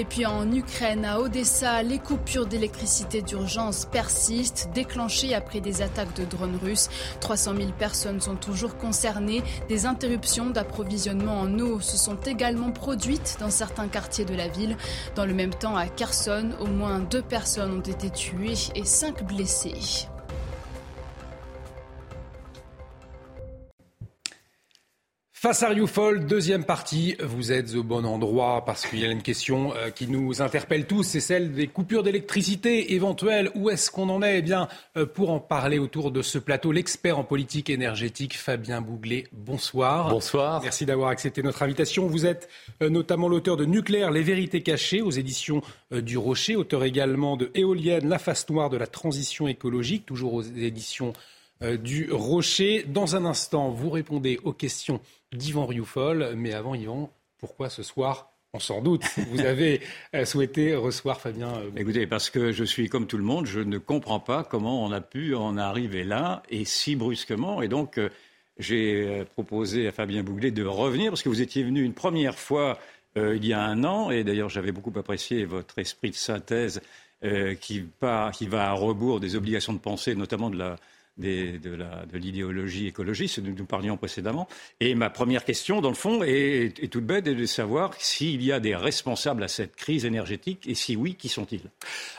Et 0.00 0.06
puis 0.06 0.24
en 0.24 0.50
Ukraine, 0.50 1.04
à 1.04 1.20
Odessa, 1.20 1.82
les 1.82 1.98
coupures 1.98 2.46
d'électricité 2.46 3.20
d'urgence 3.20 3.84
persistent, 3.84 4.70
déclenchées 4.72 5.34
après 5.34 5.60
des 5.60 5.82
attaques 5.82 6.16
de 6.16 6.24
drones 6.24 6.56
russes. 6.56 6.88
300 7.20 7.52
000 7.54 7.72
personnes 7.78 8.18
sont 8.18 8.36
toujours 8.36 8.78
concernées. 8.78 9.42
Des 9.68 9.84
interruptions 9.84 10.48
d'approvisionnement 10.48 11.38
en 11.40 11.58
eau 11.58 11.80
se 11.80 11.98
sont 11.98 12.16
également 12.24 12.70
produites 12.70 13.36
dans 13.40 13.50
certains 13.50 13.88
quartiers 13.88 14.24
de 14.24 14.34
la 14.34 14.48
ville. 14.48 14.78
Dans 15.16 15.26
le 15.26 15.34
même 15.34 15.52
temps, 15.52 15.76
à 15.76 15.86
Kherson, 15.86 16.52
au 16.60 16.66
moins 16.68 17.00
deux 17.00 17.20
personnes 17.20 17.70
ont 17.70 17.80
été 17.80 18.08
tuées 18.08 18.54
et 18.74 18.86
cinq 18.86 19.22
blessées. 19.22 20.08
Face 25.42 25.62
à 25.62 25.70
Rioufol, 25.70 26.26
deuxième 26.26 26.64
partie, 26.64 27.16
vous 27.18 27.50
êtes 27.50 27.74
au 27.74 27.82
bon 27.82 28.04
endroit 28.04 28.62
parce 28.66 28.86
qu'il 28.86 28.98
y 28.98 29.06
a 29.06 29.10
une 29.10 29.22
question 29.22 29.74
euh, 29.74 29.88
qui 29.88 30.06
nous 30.06 30.42
interpelle 30.42 30.84
tous, 30.84 31.02
c'est 31.02 31.20
celle 31.20 31.52
des 31.52 31.66
coupures 31.66 32.02
d'électricité 32.02 32.92
éventuelles. 32.92 33.50
Où 33.54 33.70
est-ce 33.70 33.90
qu'on 33.90 34.10
en 34.10 34.20
est? 34.20 34.40
Eh 34.40 34.42
bien, 34.42 34.68
euh, 34.98 35.06
pour 35.06 35.30
en 35.30 35.40
parler 35.40 35.78
autour 35.78 36.10
de 36.10 36.20
ce 36.20 36.36
plateau, 36.36 36.72
l'expert 36.72 37.18
en 37.18 37.24
politique 37.24 37.70
énergétique 37.70 38.36
Fabien 38.36 38.82
Bouglet, 38.82 39.28
bonsoir. 39.32 40.10
Bonsoir. 40.10 40.60
Merci 40.62 40.84
d'avoir 40.84 41.08
accepté 41.08 41.42
notre 41.42 41.62
invitation. 41.62 42.06
Vous 42.06 42.26
êtes 42.26 42.50
euh, 42.82 42.90
notamment 42.90 43.26
l'auteur 43.26 43.56
de 43.56 43.64
Nucléaire, 43.64 44.10
les 44.10 44.22
vérités 44.22 44.62
cachées 44.62 45.00
aux 45.00 45.10
éditions 45.10 45.62
du 45.90 46.18
Rocher, 46.18 46.54
auteur 46.54 46.84
également 46.84 47.38
de 47.38 47.50
Éolienne, 47.54 48.10
la 48.10 48.18
face 48.18 48.46
noire 48.50 48.68
de 48.68 48.76
la 48.76 48.86
transition 48.86 49.48
écologique, 49.48 50.04
toujours 50.04 50.34
aux 50.34 50.42
éditions 50.42 51.14
du 51.62 52.10
Rocher. 52.12 52.84
Dans 52.86 53.16
un 53.16 53.24
instant, 53.24 53.70
vous 53.70 53.88
répondez 53.88 54.38
aux 54.44 54.52
questions 54.52 55.00
d'Yvan 55.32 55.66
Rioufol. 55.66 56.34
Mais 56.36 56.52
avant, 56.52 56.74
Yvan, 56.74 57.10
pourquoi 57.38 57.70
ce 57.70 57.82
soir 57.82 58.30
on 58.52 58.58
s'en 58.58 58.80
doute. 58.80 59.04
Vous 59.30 59.40
avez 59.42 59.80
euh, 60.14 60.24
souhaité 60.24 60.74
recevoir 60.74 61.20
Fabien. 61.20 61.54
Euh, 61.54 61.70
Écoutez, 61.76 62.06
parce 62.06 62.30
que 62.30 62.50
je 62.50 62.64
suis 62.64 62.88
comme 62.88 63.06
tout 63.06 63.16
le 63.16 63.22
monde, 63.22 63.46
je 63.46 63.60
ne 63.60 63.78
comprends 63.78 64.18
pas 64.18 64.42
comment 64.42 64.84
on 64.84 64.90
a 64.90 65.00
pu 65.00 65.34
en 65.34 65.56
arriver 65.56 66.02
là 66.02 66.42
et 66.50 66.64
si 66.64 66.96
brusquement. 66.96 67.62
Et 67.62 67.68
donc, 67.68 67.98
euh, 67.98 68.08
j'ai 68.58 69.24
proposé 69.34 69.86
à 69.86 69.92
Fabien 69.92 70.22
Bouglet 70.22 70.50
de 70.50 70.64
revenir 70.64 71.10
parce 71.10 71.22
que 71.22 71.28
vous 71.28 71.40
étiez 71.40 71.62
venu 71.62 71.82
une 71.82 71.94
première 71.94 72.38
fois 72.38 72.78
il 73.16 73.44
y 73.44 73.54
a 73.54 73.62
un 73.62 73.84
an. 73.84 74.10
Et 74.10 74.22
d'ailleurs, 74.22 74.50
j'avais 74.50 74.70
beaucoup 74.70 74.92
apprécié 74.98 75.46
votre 75.46 75.78
esprit 75.78 76.10
de 76.10 76.14
synthèse 76.14 76.82
qui, 77.22 77.86
qui 78.34 78.46
va 78.46 78.68
à 78.68 78.72
rebours 78.72 79.18
des 79.18 79.34
obligations 79.34 79.72
de 79.72 79.78
pensée, 79.78 80.14
notamment 80.14 80.50
de 80.50 80.58
la, 80.58 80.76
de 81.20 82.16
l'idéologie 82.16 82.86
écologiste 82.86 83.40
dont 83.40 83.54
nous 83.56 83.64
parlions 83.66 83.96
précédemment. 83.96 84.48
Et 84.80 84.94
ma 84.94 85.10
première 85.10 85.44
question, 85.44 85.80
dans 85.80 85.88
le 85.88 85.94
fond, 85.94 86.22
est, 86.22 86.90
toute 86.90 87.04
bête, 87.04 87.26
est 87.26 87.34
de 87.34 87.46
savoir 87.46 87.94
s'il 87.98 88.42
y 88.42 88.52
a 88.52 88.60
des 88.60 88.74
responsables 88.74 89.42
à 89.42 89.48
cette 89.48 89.76
crise 89.76 90.04
énergétique 90.04 90.66
et 90.66 90.74
si 90.74 90.96
oui, 90.96 91.14
qui 91.14 91.28
sont-ils? 91.28 91.70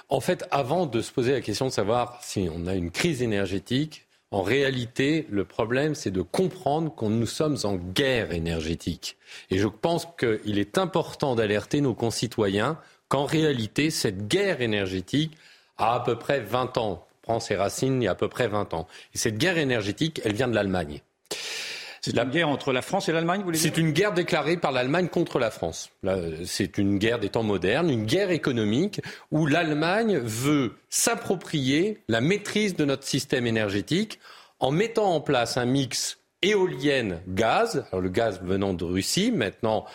En 0.09 0.19
fait, 0.19 0.45
avant 0.51 0.85
de 0.85 1.01
se 1.01 1.11
poser 1.11 1.31
la 1.31 1.41
question 1.41 1.65
de 1.65 1.71
savoir 1.71 2.19
si 2.21 2.47
on 2.53 2.67
a 2.67 2.75
une 2.75 2.91
crise 2.91 3.21
énergétique, 3.21 4.05
en 4.33 4.43
réalité, 4.43 5.27
le 5.29 5.43
problème, 5.43 5.93
c'est 5.93 6.11
de 6.11 6.21
comprendre 6.21 6.95
que 6.95 7.03
nous 7.03 7.25
sommes 7.25 7.57
en 7.63 7.75
guerre 7.75 8.31
énergétique. 8.31 9.17
Et 9.49 9.57
je 9.57 9.67
pense 9.67 10.07
qu'il 10.17 10.57
est 10.57 10.77
important 10.77 11.35
d'alerter 11.35 11.81
nos 11.81 11.93
concitoyens 11.93 12.77
qu'en 13.09 13.25
réalité, 13.25 13.89
cette 13.89 14.29
guerre 14.29 14.61
énergétique 14.61 15.33
a 15.77 15.95
à 15.95 15.99
peu 15.99 16.17
près 16.17 16.39
20 16.39 16.77
ans 16.77 17.05
ses 17.39 17.55
racines 17.55 18.01
il 18.01 18.05
y 18.05 18.07
a 18.07 18.11
à 18.11 18.15
peu 18.15 18.27
près 18.27 18.47
20 18.47 18.73
ans. 18.73 18.87
Et 19.13 19.17
cette 19.17 19.37
guerre 19.37 19.57
énergétique, 19.57 20.21
elle 20.25 20.33
vient 20.33 20.47
de 20.47 20.55
l'Allemagne. 20.55 21.01
C'est 22.01 22.15
la 22.15 22.25
guerre 22.25 22.49
entre 22.49 22.73
la 22.73 22.81
France 22.81 23.09
et 23.09 23.11
l'Allemagne, 23.11 23.41
vous 23.41 23.45
voulez 23.45 23.59
dire 23.59 23.71
C'est 23.71 23.79
une 23.79 23.91
guerre 23.91 24.11
déclarée 24.11 24.57
par 24.57 24.71
l'Allemagne 24.71 25.07
contre 25.07 25.37
la 25.37 25.51
France. 25.51 25.91
C'est 26.45 26.79
une 26.79 26.97
guerre 26.97 27.19
des 27.19 27.29
temps 27.29 27.43
modernes, 27.43 27.91
une 27.91 28.05
guerre 28.05 28.31
économique 28.31 29.01
où 29.29 29.45
l'Allemagne 29.45 30.17
veut 30.17 30.73
s'approprier 30.89 31.99
la 32.07 32.19
maîtrise 32.19 32.75
de 32.75 32.85
notre 32.85 33.03
système 33.03 33.45
énergétique 33.45 34.19
en 34.59 34.71
mettant 34.71 35.13
en 35.13 35.21
place 35.21 35.57
un 35.57 35.65
mix 35.65 36.17
éolienne 36.41 37.21
gaz, 37.27 37.85
alors 37.91 38.01
le 38.01 38.09
gaz 38.09 38.41
venant 38.41 38.73
de 38.73 38.83
Russie, 38.83 39.31
maintenant 39.31 39.85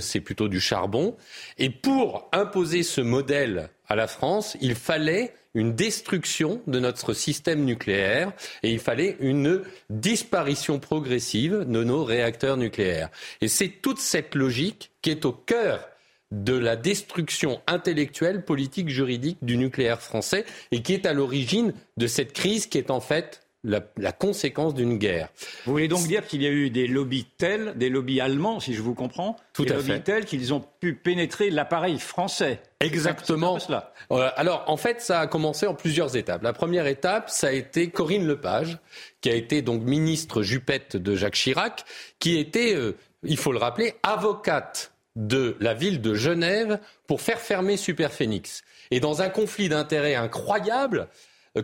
c'est 0.00 0.20
plutôt 0.20 0.46
du 0.46 0.60
charbon, 0.60 1.16
et 1.58 1.70
pour 1.70 2.28
imposer 2.32 2.84
ce 2.84 3.00
modèle 3.00 3.70
à 3.88 3.96
la 3.96 4.06
France, 4.06 4.56
il 4.60 4.76
fallait 4.76 5.34
une 5.58 5.74
destruction 5.74 6.62
de 6.68 6.78
notre 6.78 7.14
système 7.14 7.64
nucléaire 7.64 8.32
et 8.62 8.70
il 8.70 8.78
fallait 8.78 9.16
une 9.18 9.62
disparition 9.90 10.78
progressive 10.78 11.64
de 11.66 11.82
nos 11.82 12.04
réacteurs 12.04 12.56
nucléaires. 12.56 13.10
Et 13.40 13.48
c'est 13.48 13.68
toute 13.68 13.98
cette 13.98 14.36
logique 14.36 14.92
qui 15.02 15.10
est 15.10 15.24
au 15.24 15.32
cœur 15.32 15.84
de 16.30 16.56
la 16.56 16.76
destruction 16.76 17.60
intellectuelle, 17.66 18.44
politique, 18.44 18.88
juridique 18.88 19.38
du 19.42 19.56
nucléaire 19.56 20.00
français 20.00 20.44
et 20.70 20.80
qui 20.80 20.94
est 20.94 21.06
à 21.06 21.12
l'origine 21.12 21.72
de 21.96 22.06
cette 22.06 22.32
crise 22.32 22.68
qui 22.68 22.78
est 22.78 22.92
en 22.92 23.00
fait 23.00 23.47
la, 23.64 24.12
conséquence 24.12 24.74
d'une 24.74 24.98
guerre. 24.98 25.28
Vous 25.66 25.72
voulez 25.72 25.88
donc 25.88 26.06
dire 26.06 26.26
qu'il 26.26 26.42
y 26.42 26.46
a 26.46 26.50
eu 26.50 26.70
des 26.70 26.86
lobbies 26.86 27.26
tels, 27.36 27.74
des 27.76 27.88
lobbies 27.88 28.20
allemands, 28.20 28.60
si 28.60 28.74
je 28.74 28.82
vous 28.82 28.94
comprends, 28.94 29.36
Tout 29.52 29.64
des 29.64 29.72
à 29.72 29.76
lobbies 29.76 30.00
tels 30.02 30.24
qu'ils 30.24 30.54
ont 30.54 30.64
pu 30.80 30.94
pénétrer 30.94 31.50
l'appareil 31.50 31.98
français. 31.98 32.60
Exactement. 32.80 33.58
Cela. 33.58 33.92
Euh, 34.12 34.30
alors, 34.36 34.64
en 34.68 34.76
fait, 34.76 35.00
ça 35.00 35.20
a 35.20 35.26
commencé 35.26 35.66
en 35.66 35.74
plusieurs 35.74 36.16
étapes. 36.16 36.42
La 36.42 36.52
première 36.52 36.86
étape, 36.86 37.30
ça 37.30 37.48
a 37.48 37.52
été 37.52 37.90
Corinne 37.90 38.26
Lepage, 38.26 38.78
qui 39.20 39.30
a 39.30 39.34
été 39.34 39.62
donc 39.62 39.82
ministre 39.82 40.42
jupette 40.42 40.96
de 40.96 41.16
Jacques 41.16 41.34
Chirac, 41.34 41.84
qui 42.20 42.38
était, 42.38 42.74
euh, 42.74 42.96
il 43.24 43.36
faut 43.36 43.52
le 43.52 43.58
rappeler, 43.58 43.94
avocate 44.04 44.92
de 45.16 45.56
la 45.58 45.74
ville 45.74 46.00
de 46.00 46.14
Genève 46.14 46.78
pour 47.08 47.20
faire 47.20 47.40
fermer 47.40 47.76
Superphénix. 47.76 48.62
Et 48.92 49.00
dans 49.00 49.20
un 49.20 49.28
conflit 49.28 49.68
d'intérêts 49.68 50.14
incroyable, 50.14 51.08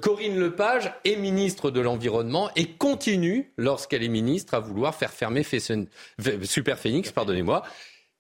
Corinne 0.01 0.39
Lepage 0.39 0.93
est 1.05 1.17
ministre 1.17 1.71
de 1.71 1.81
l'Environnement 1.81 2.51
et 2.57 2.67
continue, 2.67 3.53
lorsqu'elle 3.57 4.03
est 4.03 4.09
ministre, 4.09 4.55
à 4.55 4.61
vouloir 4.61 4.95
faire 4.95 5.13
fermer 5.13 5.45
Superphénix, 5.45 7.13
pardonnez-moi, 7.13 7.63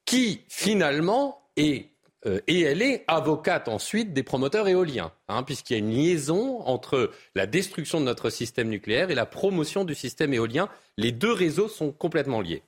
qui 0.04 0.42
finalement 0.48 1.42
est 1.56 1.88
euh, 2.26 2.40
et 2.46 2.62
elle 2.62 2.82
est 2.82 3.04
avocate 3.06 3.68
ensuite 3.68 4.12
des 4.12 4.22
promoteurs 4.22 4.68
éoliens, 4.68 5.12
hein, 5.28 5.42
puisqu'il 5.42 5.74
y 5.74 5.76
a 5.76 5.78
une 5.78 5.90
liaison 5.90 6.60
entre 6.60 7.10
la 7.34 7.46
destruction 7.46 8.00
de 8.00 8.04
notre 8.04 8.30
système 8.30 8.68
nucléaire 8.68 9.10
et 9.10 9.14
la 9.14 9.26
promotion 9.26 9.84
du 9.84 9.94
système 9.94 10.32
éolien. 10.32 10.68
Les 10.96 11.12
deux 11.12 11.32
réseaux 11.32 11.68
sont 11.68 11.92
complètement 11.92 12.40
liés. 12.40 12.62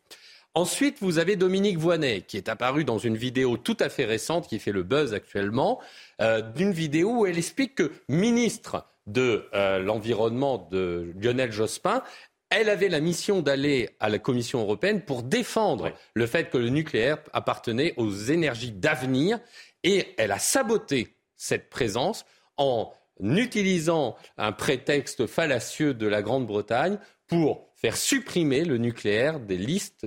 Ensuite, 0.57 0.97
vous 1.03 1.19
avez 1.19 1.37
Dominique 1.37 1.77
Voynet, 1.77 2.23
qui 2.23 2.39
est 2.39 2.49
apparu 2.49 2.85
dans 2.85 2.97
une 2.97 3.19
vidéo 3.19 3.59
tout 3.59 3.77
à 3.79 3.91
fait 3.91 4.07
récente, 4.07 4.49
qui 4.49 4.59
fait 4.59 4.73
le 4.73 4.85
buzz 4.85 5.13
actuellement, 5.13 5.83
euh, 6.23 6.41
d'une 6.41 6.73
vidéo 6.73 7.11
où 7.11 7.27
elle 7.27 7.37
explique 7.37 7.75
que 7.75 7.93
ministre 8.09 8.87
de 9.07 9.51
euh, 9.53 9.81
l'Environnement 9.81 10.67
de 10.71 11.13
Lionel 11.21 11.53
Jospin, 11.53 12.03
elle 12.49 12.71
avait 12.71 12.89
la 12.89 13.01
mission 13.01 13.43
d'aller 13.43 13.91
à 14.01 14.09
la 14.09 14.19
Commission 14.19 14.63
européenne 14.63 15.03
pour 15.03 15.23
défendre 15.23 15.93
le 16.15 16.27
fait 16.27 16.49
que 16.49 16.57
le 16.57 16.71
nucléaire 16.71 17.19
appartenait 17.35 17.93
aux 17.99 18.11
énergies 18.11 18.73
d'avenir. 18.73 19.39
Et 19.83 20.15
elle 20.17 20.33
a 20.33 20.39
saboté 20.39 21.19
cette 21.37 21.69
présence 21.69 22.25
en 22.57 22.95
utilisant 23.21 24.17
un 24.39 24.53
prétexte 24.53 25.27
fallacieux 25.27 25.93
de 25.93 26.07
la 26.07 26.23
Grande-Bretagne 26.23 26.99
pour 27.27 27.66
faire 27.77 27.97
supprimer 27.97 28.65
le 28.65 28.79
nucléaire 28.79 29.39
des 29.39 29.59
listes 29.59 30.07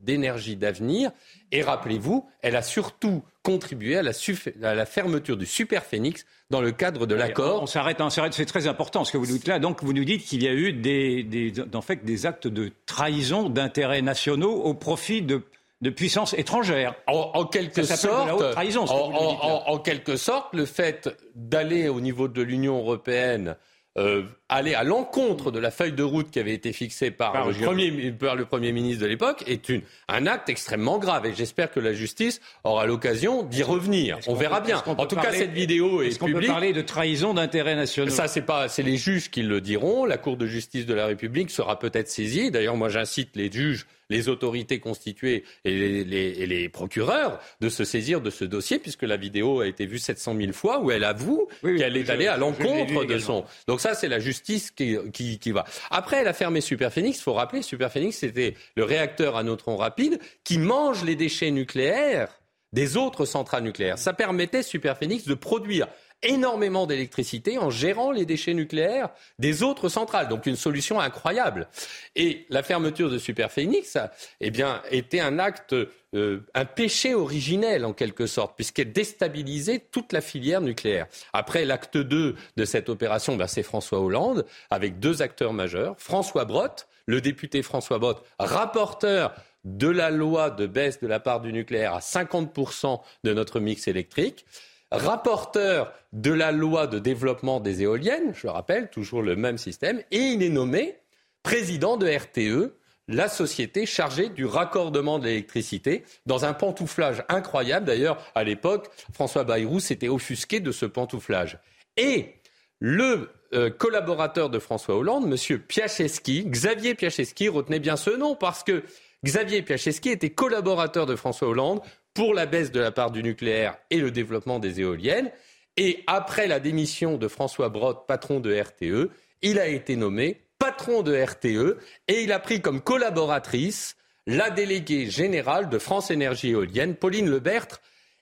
d'énergie 0.00 0.56
d'avenir. 0.56 1.12
Et 1.52 1.62
rappelez-vous, 1.62 2.28
elle 2.40 2.56
a 2.56 2.62
surtout 2.62 3.22
contribué 3.42 3.96
à 3.96 4.02
la, 4.02 4.86
fermeture 4.86 5.36
du 5.36 5.46
Super 5.46 5.84
Phoenix 5.84 6.24
dans 6.50 6.60
le 6.60 6.72
cadre 6.72 7.06
de 7.06 7.14
l'accord. 7.14 7.62
On, 7.62 7.66
s'arrête, 7.66 8.02
c'est 8.32 8.46
très 8.46 8.66
important 8.66 9.04
ce 9.04 9.12
que 9.12 9.18
vous 9.18 9.26
dites 9.26 9.46
là. 9.46 9.58
Donc 9.58 9.82
vous 9.82 9.92
nous 9.92 10.04
dites 10.04 10.24
qu'il 10.24 10.42
y 10.42 10.48
a 10.48 10.54
eu 10.54 10.72
des, 10.72 11.52
en 11.74 11.82
fait, 11.82 12.04
des 12.04 12.26
actes 12.26 12.48
de 12.48 12.72
trahison 12.86 13.48
d'intérêts 13.48 14.02
nationaux 14.02 14.62
au 14.62 14.74
profit 14.74 15.22
de 15.22 15.42
de 15.82 15.90
puissance 15.90 16.32
étrangère. 16.34 16.94
En, 17.08 17.44
quelque 17.44 17.82
sorte, 17.82 18.52
trahison, 18.52 18.84
en, 18.84 19.78
quelque 19.78 20.16
sorte, 20.16 20.54
le 20.54 20.64
fait 20.64 21.10
d'aller 21.34 21.88
au 21.88 22.00
niveau 22.00 22.28
de 22.28 22.40
l'Union 22.40 22.78
européenne 22.78 23.56
euh, 23.98 24.22
aller 24.48 24.74
à 24.74 24.84
l'encontre 24.84 25.50
de 25.50 25.58
la 25.58 25.70
feuille 25.70 25.92
de 25.92 26.02
route 26.02 26.30
qui 26.30 26.38
avait 26.38 26.54
été 26.54 26.72
fixée 26.72 27.10
par, 27.10 27.48
le, 27.48 27.54
premier, 27.54 28.12
par 28.12 28.36
le, 28.36 28.46
Premier, 28.46 28.72
ministre 28.72 29.02
de 29.02 29.06
l'époque 29.06 29.44
est 29.46 29.68
une, 29.68 29.82
un 30.08 30.26
acte 30.26 30.48
extrêmement 30.48 30.98
grave. 30.98 31.26
Et 31.26 31.34
j'espère 31.34 31.70
que 31.70 31.78
la 31.78 31.92
justice 31.92 32.40
aura 32.64 32.86
l'occasion 32.86 33.42
d'y 33.42 33.62
revenir. 33.62 34.18
On, 34.28 34.34
verra 34.34 34.60
bien. 34.60 34.82
En 34.86 35.06
tout 35.06 35.16
cas, 35.16 35.32
cette 35.32 35.52
vidéo 35.52 36.00
est, 36.00 36.06
est 36.06 36.18
publique. 36.18 36.36
On 36.36 36.40
peut 36.40 36.46
parler 36.46 36.72
de 36.72 36.80
trahison 36.80 37.34
d'intérêts 37.34 37.76
nationaux? 37.76 38.10
Ça, 38.10 38.28
c'est 38.28 38.42
pas, 38.42 38.68
c'est 38.68 38.82
les 38.82 38.96
juges 38.96 39.30
qui 39.30 39.42
le 39.42 39.60
diront. 39.60 40.06
La 40.06 40.16
Cour 40.16 40.38
de 40.38 40.46
justice 40.46 40.86
de 40.86 40.94
la 40.94 41.06
République 41.06 41.50
sera 41.50 41.78
peut-être 41.78 42.08
saisie. 42.08 42.50
D'ailleurs, 42.50 42.76
moi, 42.76 42.88
j'incite 42.88 43.36
les 43.36 43.52
juges 43.52 43.86
les 44.12 44.28
autorités 44.28 44.78
constituées 44.78 45.44
et 45.64 46.04
les, 46.04 46.68
procureurs 46.68 47.40
de 47.60 47.68
se 47.68 47.84
saisir 47.84 48.20
de 48.20 48.30
ce 48.30 48.44
dossier, 48.44 48.78
puisque 48.78 49.02
la 49.02 49.16
vidéo 49.16 49.60
a 49.60 49.66
été 49.66 49.86
vue 49.86 49.98
700 49.98 50.36
000 50.36 50.52
fois, 50.52 50.80
où 50.80 50.90
elle 50.90 51.04
avoue 51.04 51.48
qu'elle 51.62 51.96
est 51.96 52.08
allée 52.10 52.28
à 52.28 52.36
l'encontre 52.36 53.04
de 53.04 53.18
son. 53.18 53.44
Donc 53.66 53.80
ça, 53.80 53.94
c'est 53.94 54.08
la 54.08 54.20
justice 54.20 54.70
qui, 54.70 54.96
qui, 55.12 55.52
va. 55.52 55.64
Après, 55.90 56.18
elle 56.18 56.28
a 56.28 56.32
fermé 56.32 56.60
Superphénix. 56.60 57.18
Il 57.18 57.22
faut 57.22 57.32
rappeler, 57.32 57.62
Superphénix, 57.62 58.18
c'était 58.18 58.54
le 58.76 58.84
réacteur 58.84 59.36
à 59.36 59.42
neutrons 59.42 59.76
rapides 59.76 60.20
qui 60.44 60.58
mange 60.58 61.04
les 61.04 61.16
déchets 61.16 61.50
nucléaires 61.50 62.38
des 62.72 62.96
autres 62.96 63.24
centrales 63.24 63.64
nucléaires. 63.64 63.98
Ça 63.98 64.12
permettait 64.12 64.62
Superphénix 64.62 65.26
de 65.26 65.34
produire 65.34 65.88
énormément 66.22 66.86
d'électricité 66.86 67.58
en 67.58 67.70
gérant 67.70 68.12
les 68.12 68.26
déchets 68.26 68.54
nucléaires 68.54 69.10
des 69.38 69.62
autres 69.62 69.88
centrales. 69.88 70.28
Donc 70.28 70.46
une 70.46 70.56
solution 70.56 71.00
incroyable. 71.00 71.68
Et 72.16 72.46
la 72.50 72.62
fermeture 72.62 73.10
de 73.10 73.18
Superphénix, 73.18 73.98
eh 74.40 74.50
bien, 74.50 74.82
était 74.90 75.20
un 75.20 75.38
acte, 75.38 75.74
euh, 76.14 76.40
un 76.54 76.64
péché 76.64 77.14
originel 77.14 77.84
en 77.84 77.92
quelque 77.92 78.26
sorte, 78.26 78.54
puisqu'elle 78.56 78.92
déstabilisait 78.92 79.84
toute 79.90 80.12
la 80.12 80.20
filière 80.20 80.60
nucléaire. 80.60 81.06
Après 81.32 81.64
l'acte 81.64 81.96
2 81.96 82.36
de 82.56 82.64
cette 82.64 82.88
opération, 82.88 83.36
ben, 83.36 83.46
c'est 83.46 83.62
François 83.62 84.00
Hollande, 84.00 84.46
avec 84.70 85.00
deux 85.00 85.22
acteurs 85.22 85.52
majeurs. 85.52 85.96
François 85.98 86.44
Brotte, 86.44 86.86
le 87.06 87.20
député 87.20 87.62
François 87.62 87.98
Brotte, 87.98 88.24
rapporteur 88.38 89.34
de 89.64 89.88
la 89.88 90.10
loi 90.10 90.50
de 90.50 90.66
baisse 90.66 91.00
de 91.00 91.06
la 91.06 91.20
part 91.20 91.40
du 91.40 91.52
nucléaire 91.52 91.94
à 91.94 92.00
50% 92.00 93.00
de 93.22 93.32
notre 93.32 93.60
mix 93.60 93.86
électrique 93.86 94.44
rapporteur 94.92 95.92
de 96.12 96.32
la 96.32 96.52
loi 96.52 96.86
de 96.86 96.98
développement 96.98 97.60
des 97.60 97.82
éoliennes, 97.82 98.32
je 98.34 98.46
le 98.46 98.52
rappelle, 98.52 98.90
toujours 98.90 99.22
le 99.22 99.36
même 99.36 99.58
système, 99.58 100.02
et 100.10 100.18
il 100.18 100.42
est 100.42 100.50
nommé 100.50 100.96
président 101.42 101.96
de 101.96 102.08
RTE, 102.08 102.74
la 103.08 103.28
société 103.28 103.84
chargée 103.84 104.28
du 104.28 104.46
raccordement 104.46 105.18
de 105.18 105.24
l'électricité, 105.24 106.04
dans 106.26 106.44
un 106.44 106.52
pantouflage 106.52 107.24
incroyable. 107.28 107.86
D'ailleurs, 107.86 108.18
à 108.34 108.44
l'époque, 108.44 108.90
François 109.12 109.44
Bayrou 109.44 109.80
s'était 109.80 110.08
offusqué 110.08 110.60
de 110.60 110.70
ce 110.70 110.86
pantouflage. 110.86 111.58
Et 111.96 112.34
le 112.78 113.30
euh, 113.54 113.70
collaborateur 113.70 114.50
de 114.50 114.58
François 114.58 114.96
Hollande, 114.96 115.24
M. 115.24 115.58
Piacheski, 115.58 116.44
Xavier 116.46 116.94
Piacheski, 116.94 117.48
retenez 117.48 117.80
bien 117.80 117.96
ce 117.96 118.10
nom 118.10 118.34
parce 118.34 118.62
que 118.64 118.84
Xavier 119.24 119.62
Piacheski 119.62 120.10
était 120.10 120.30
collaborateur 120.30 121.06
de 121.06 121.16
François 121.16 121.48
Hollande 121.48 121.80
pour 122.14 122.34
la 122.34 122.46
baisse 122.46 122.72
de 122.72 122.80
la 122.80 122.90
part 122.90 123.10
du 123.10 123.22
nucléaire 123.22 123.76
et 123.90 123.98
le 123.98 124.10
développement 124.10 124.58
des 124.58 124.80
éoliennes. 124.80 125.30
Et 125.76 126.04
après 126.06 126.46
la 126.46 126.60
démission 126.60 127.16
de 127.16 127.28
François 127.28 127.68
Brotte, 127.68 128.06
patron 128.06 128.40
de 128.40 128.54
RTE, 128.54 129.10
il 129.42 129.58
a 129.58 129.66
été 129.66 129.96
nommé 129.96 130.42
patron 130.58 131.02
de 131.02 131.16
RTE 131.16 131.78
et 132.08 132.22
il 132.22 132.30
a 132.32 132.38
pris 132.38 132.60
comme 132.60 132.80
collaboratrice 132.80 133.96
la 134.26 134.50
déléguée 134.50 135.10
générale 135.10 135.68
de 135.68 135.78
France 135.78 136.10
Énergie 136.10 136.50
Éolienne, 136.50 136.94
Pauline 136.94 137.28
Lebertre. 137.28 137.80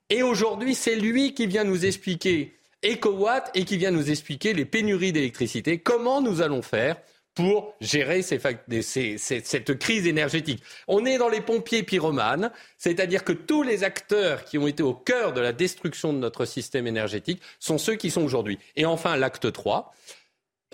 Et 0.09 0.23
aujourd'hui, 0.23 0.75
c'est 0.75 0.97
lui 0.97 1.35
qui 1.35 1.47
vient 1.47 1.65
nous 1.65 1.85
expliquer 1.85 2.55
EcoWatt 2.83 3.51
et 3.55 3.65
qui 3.65 3.77
vient 3.77 3.91
nous 3.91 4.11
expliquer 4.11 4.55
les 4.55 4.65
pénuries 4.65 5.13
d'électricité, 5.13 5.79
comment 5.79 6.23
nous 6.23 6.41
allons 6.41 6.63
faire 6.63 6.97
pour 7.35 7.75
gérer 7.81 8.23
cette 8.23 9.79
crise 9.79 10.07
énergétique. 10.07 10.63
On 10.89 11.07
est 11.07 11.19
dans 11.19 11.29
les 11.29 11.41
pompiers 11.41 11.83
pyromanes, 11.83 12.51
c'est-à-dire 12.77 13.25
que 13.25 13.33
tous 13.33 13.63
les 13.63 13.85
acteurs 13.85 14.45
qui 14.45 14.59
ont 14.59 14.67
été 14.67 14.83
au 14.83 14.95
cœur 14.95 15.33
de 15.33 15.41
la 15.41 15.53
destruction 15.53 16.13
de 16.13 16.19
notre 16.19 16.45
système 16.45 16.87
énergétique 16.87 17.41
sont 17.59 17.79
ceux 17.79 17.95
qui 17.95 18.11
sont 18.11 18.23
aujourd'hui. 18.23 18.59
Et 18.77 18.85
enfin, 18.85 19.17
l'acte 19.17 19.53
3, 19.53 19.95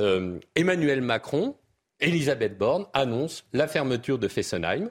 euh, 0.01 0.39
Emmanuel 0.55 1.03
Macron, 1.03 1.57
Elisabeth 2.01 2.57
Borne 2.59 2.87
annoncent 2.93 3.45
la 3.53 3.69
fermeture 3.69 4.19
de 4.19 4.29
Fessenheim, 4.29 4.91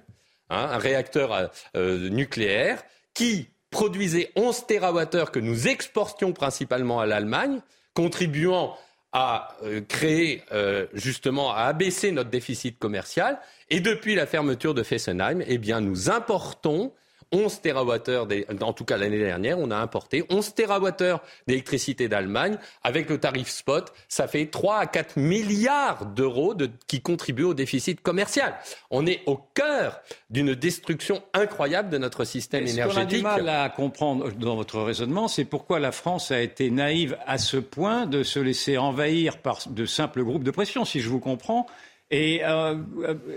hein, 0.49 0.69
un 0.71 0.77
réacteur 0.77 1.33
euh, 1.33 1.47
euh, 1.75 2.09
nucléaire 2.09 2.83
qui 3.13 3.49
produisait 3.69 4.31
11 4.35 4.65
TWh 4.67 5.31
que 5.31 5.39
nous 5.39 5.67
exportions 5.67 6.31
principalement 6.31 6.99
à 6.99 7.05
l'Allemagne, 7.05 7.59
contribuant 7.93 8.77
à 9.17 9.55
euh, 9.63 9.79
créer 9.79 10.43
euh, 10.51 10.87
justement 10.93 11.53
à 11.53 11.61
abaisser 11.61 12.11
notre 12.11 12.29
déficit 12.29 12.77
commercial. 12.77 13.39
Et 13.69 13.79
depuis 13.79 14.13
la 14.13 14.25
fermeture 14.25 14.73
de 14.73 14.83
Fessenheim, 14.83 15.41
eh 15.47 15.57
bien, 15.57 15.79
nous 15.79 16.09
importons 16.09 16.91
11 17.35 17.61
TWh, 17.61 18.63
en 18.63 18.73
tout 18.73 18.85
cas 18.85 18.95
l'année 18.95 19.19
dernière, 19.19 19.59
on 19.59 19.69
a 19.69 19.75
importé 19.75 20.23
11 20.29 20.53
TWh 20.55 21.19
d'électricité 21.47 22.07
d'Allemagne. 22.07 22.57
Avec 22.81 23.09
le 23.09 23.17
tarif 23.17 23.49
spot, 23.49 23.91
ça 24.07 24.29
fait 24.29 24.45
3 24.45 24.77
à 24.77 24.85
4 24.87 25.17
milliards 25.17 26.05
d'euros 26.05 26.55
qui 26.87 27.01
contribuent 27.01 27.43
au 27.43 27.53
déficit 27.53 27.99
commercial. 28.01 28.55
On 28.89 29.05
est 29.05 29.21
au 29.25 29.37
cœur 29.53 29.99
d'une 30.29 30.55
destruction 30.55 31.21
incroyable 31.33 31.89
de 31.89 31.97
notre 31.97 32.23
système 32.23 32.65
énergétique. 32.65 33.17
Ce 33.17 33.21
qu'on 33.21 33.29
a 33.29 33.37
du 33.37 33.43
mal 33.43 33.49
à 33.49 33.69
comprendre 33.69 34.31
dans 34.31 34.55
votre 34.55 34.79
raisonnement, 34.79 35.27
c'est 35.27 35.45
pourquoi 35.45 35.79
la 35.79 35.91
France 35.91 36.31
a 36.31 36.39
été 36.39 36.71
naïve 36.71 37.17
à 37.27 37.37
ce 37.37 37.57
point 37.57 38.05
de 38.05 38.23
se 38.23 38.39
laisser 38.39 38.77
envahir 38.77 39.39
par 39.39 39.59
de 39.69 39.85
simples 39.85 40.23
groupes 40.23 40.43
de 40.43 40.51
pression, 40.51 40.85
si 40.85 41.01
je 41.01 41.09
vous 41.09 41.19
comprends 41.19 41.67
euh, 42.13 42.75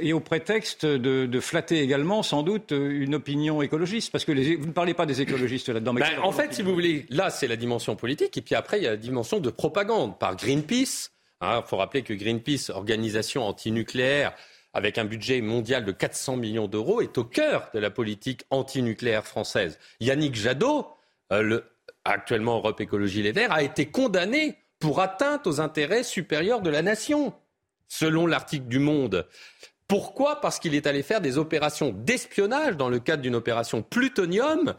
et, 0.00 0.12
au 0.12 0.20
prétexte 0.20 0.84
de, 0.84 1.40
flatter 1.40 1.80
également, 1.80 2.22
sans 2.22 2.42
doute, 2.42 2.70
une 2.70 3.14
opinion 3.14 3.62
écologiste, 3.62 4.12
parce 4.12 4.24
que 4.24 4.32
vous 4.32 4.66
ne 4.66 4.72
parlez 4.72 4.94
pas 4.94 5.06
des 5.06 5.22
écologistes 5.22 5.68
là-dedans. 5.68 5.94
Ben, 5.94 6.06
en 6.22 6.32
fait, 6.32 6.52
si 6.52 6.62
vous 6.62 6.74
voulez, 6.74 7.06
là, 7.08 7.30
c'est 7.30 7.48
la 7.48 7.56
dimension 7.56 7.96
politique, 7.96 8.36
et 8.36 8.42
puis 8.42 8.54
après, 8.54 8.78
il 8.78 8.84
y 8.84 8.86
a 8.86 8.90
la 8.90 8.96
dimension 8.96 9.40
de 9.40 9.50
propagande 9.50 10.18
par 10.18 10.36
Greenpeace. 10.36 11.10
Il 11.40 11.46
hein, 11.46 11.62
faut 11.62 11.76
rappeler 11.76 12.02
que 12.02 12.12
Greenpeace, 12.12 12.70
organisation 12.70 13.46
antinucléaire, 13.46 14.34
avec 14.74 14.98
un 14.98 15.06
budget 15.06 15.40
mondial 15.40 15.84
de 15.84 15.92
400 15.92 16.36
millions 16.36 16.68
d'euros, 16.68 17.00
est 17.00 17.16
au 17.16 17.24
cœur 17.24 17.70
de 17.72 17.78
la 17.78 17.90
politique 17.90 18.42
antinucléaire 18.50 19.24
française. 19.24 19.78
Yannick 20.00 20.34
Jadot, 20.34 20.88
euh, 21.32 21.60
actuellement 22.04 22.56
Europe 22.56 22.80
Écologie 22.80 23.22
Les 23.22 23.32
Verts, 23.32 23.52
a 23.52 23.62
été 23.62 23.86
condamné 23.86 24.58
pour 24.78 25.00
atteinte 25.00 25.46
aux 25.46 25.60
intérêts 25.60 26.02
supérieurs 26.02 26.60
de 26.60 26.70
la 26.70 26.82
nation 26.82 27.32
selon 27.88 28.26
l'article 28.26 28.68
du 28.68 28.78
Monde. 28.78 29.26
Pourquoi? 29.88 30.40
Parce 30.40 30.58
qu'il 30.58 30.74
est 30.74 30.86
allé 30.86 31.02
faire 31.02 31.20
des 31.20 31.38
opérations 31.38 31.90
d'espionnage 31.90 32.76
dans 32.76 32.90
le 32.90 32.98
cadre 32.98 33.22
d'une 33.22 33.34
opération 33.34 33.82
plutonium 33.82 34.74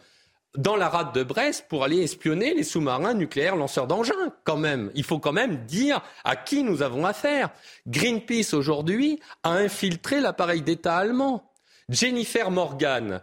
dans 0.58 0.76
la 0.76 0.90
rade 0.90 1.14
de 1.14 1.24
Brest 1.24 1.66
pour 1.70 1.84
aller 1.84 2.02
espionner 2.02 2.54
les 2.54 2.64
sous-marins 2.64 3.14
nucléaires 3.14 3.56
lanceurs 3.56 3.88
d'engins, 3.88 4.34
quand 4.44 4.58
même. 4.58 4.92
Il 4.96 5.04
faut 5.04 5.20
quand 5.20 5.34
même 5.34 5.66
dire 5.66 6.02
à 6.24 6.36
qui 6.36 6.64
nous 6.64 6.82
avons 6.82 7.06
affaire. 7.06 7.50
Greenpeace, 7.88 8.54
aujourd'hui, 8.54 9.20
a 9.44 9.52
infiltré 9.52 10.20
l'appareil 10.20 10.62
d'État 10.62 10.98
allemand. 10.98 11.52
Jennifer 11.90 12.52
Morgan, 12.52 13.22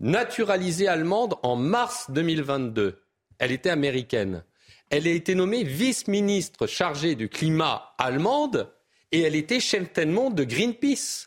naturalisée 0.00 0.88
allemande 0.88 1.34
en 1.42 1.56
mars 1.56 2.10
2022. 2.10 3.00
Elle 3.38 3.52
était 3.52 3.70
américaine. 3.70 4.44
Elle 4.90 5.06
a 5.06 5.10
été 5.10 5.34
nommée 5.34 5.64
vice-ministre 5.64 6.66
chargée 6.66 7.14
du 7.14 7.28
climat 7.28 7.94
allemande 7.98 8.72
et 9.12 9.22
elle 9.22 9.34
était 9.34 9.60
chef 9.60 9.92
de 9.92 10.44
Greenpeace. 10.44 11.26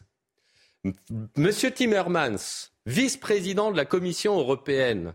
Monsieur 1.38 1.72
Timmermans, 1.72 2.70
vice-président 2.86 3.72
de 3.72 3.78
la 3.78 3.86
Commission 3.86 4.38
européenne, 4.38 5.14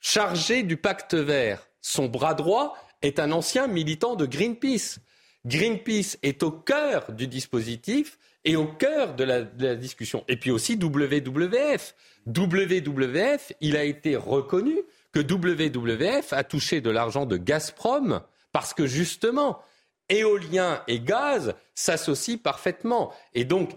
chargé 0.00 0.62
du 0.62 0.76
pacte 0.76 1.14
vert, 1.14 1.68
son 1.80 2.06
bras 2.06 2.34
droit 2.34 2.76
est 3.02 3.18
un 3.18 3.32
ancien 3.32 3.66
militant 3.66 4.14
de 4.14 4.26
Greenpeace. 4.26 4.98
Greenpeace 5.44 6.18
est 6.22 6.42
au 6.44 6.52
cœur 6.52 7.12
du 7.12 7.26
dispositif 7.26 8.18
et 8.44 8.56
au 8.56 8.66
cœur 8.66 9.14
de 9.14 9.24
la, 9.24 9.42
discussion. 9.74 10.24
Et 10.28 10.36
puis 10.36 10.50
aussi 10.50 10.76
WWF. 10.76 11.94
WWF, 12.26 13.52
il 13.60 13.76
a 13.76 13.84
été 13.84 14.14
reconnu 14.14 14.78
que 15.12 15.20
WWF 15.20 16.32
a 16.32 16.44
touché 16.44 16.80
de 16.80 16.90
l'argent 16.90 17.26
de 17.26 17.36
Gazprom 17.36 18.20
parce 18.52 18.74
que 18.74 18.86
justement, 18.86 19.60
éolien 20.08 20.82
et 20.88 21.00
gaz 21.00 21.54
s'associent 21.74 22.38
parfaitement. 22.38 23.12
Et 23.34 23.44
donc, 23.44 23.70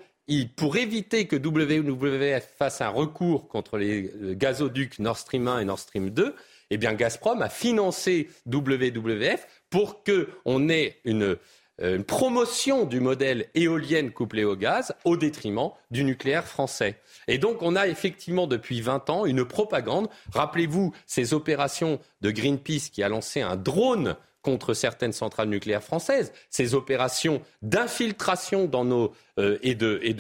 pour 0.56 0.78
éviter 0.78 1.28
que 1.28 1.36
WWF 1.36 2.44
fasse 2.58 2.82
un 2.82 2.90
recours 2.90 3.48
contre 3.48 3.78
les 3.78 4.12
gazoducs 4.32 5.00
Nord 5.00 5.18
Stream 5.18 5.48
1 5.48 5.60
et 5.60 5.66
Nord 5.66 5.80
Stream 5.80 6.10
2, 6.10 6.36
eh 6.72 6.78
Gazprom 6.78 7.42
a 7.42 7.50
financé 7.50 8.30
WWF 8.48 9.48
pour 9.70 10.04
qu'on 10.04 10.70
ait 10.70 11.00
une, 11.06 11.38
euh, 11.82 11.98
une, 11.98 12.04
promotion 12.04 12.86
du 12.86 13.00
modèle 13.00 13.50
éolienne 13.54 14.12
couplée 14.12 14.44
au 14.44 14.56
gaz 14.56 14.96
au 15.04 15.16
détriment 15.16 15.72
du 15.92 16.04
nucléaire 16.04 16.48
français. 16.48 17.00
Et 17.28 17.38
donc 17.38 17.62
on 17.62 17.76
a 17.76 17.88
effectivement 17.88 18.48
depuis 18.48 18.82
20 18.82 19.10
ans 19.10 19.26
une 19.26 19.46
propagande. 19.46 20.10
Rappelez-vous 20.34 20.94
ces 21.06 21.34
opérations 21.36 22.00
de 22.22 22.32
Greenpeace 22.32 22.90
qui 22.92 23.04
a 23.04 23.10
lancé 23.10 23.42
un 23.42 23.56
drone 23.56 24.16
contre 24.46 24.76
certaines 24.76 25.12
centrales 25.12 25.50
nucléaires 25.50 25.82
françaises, 25.82 26.32
ces 26.52 26.76
opérations 26.76 27.42
d'infiltration 27.64 28.68
dans 28.68 28.86
nos 28.86 29.12
euh, 29.40 29.58
et 29.64 29.74
de 29.74 30.00
et 30.04 30.16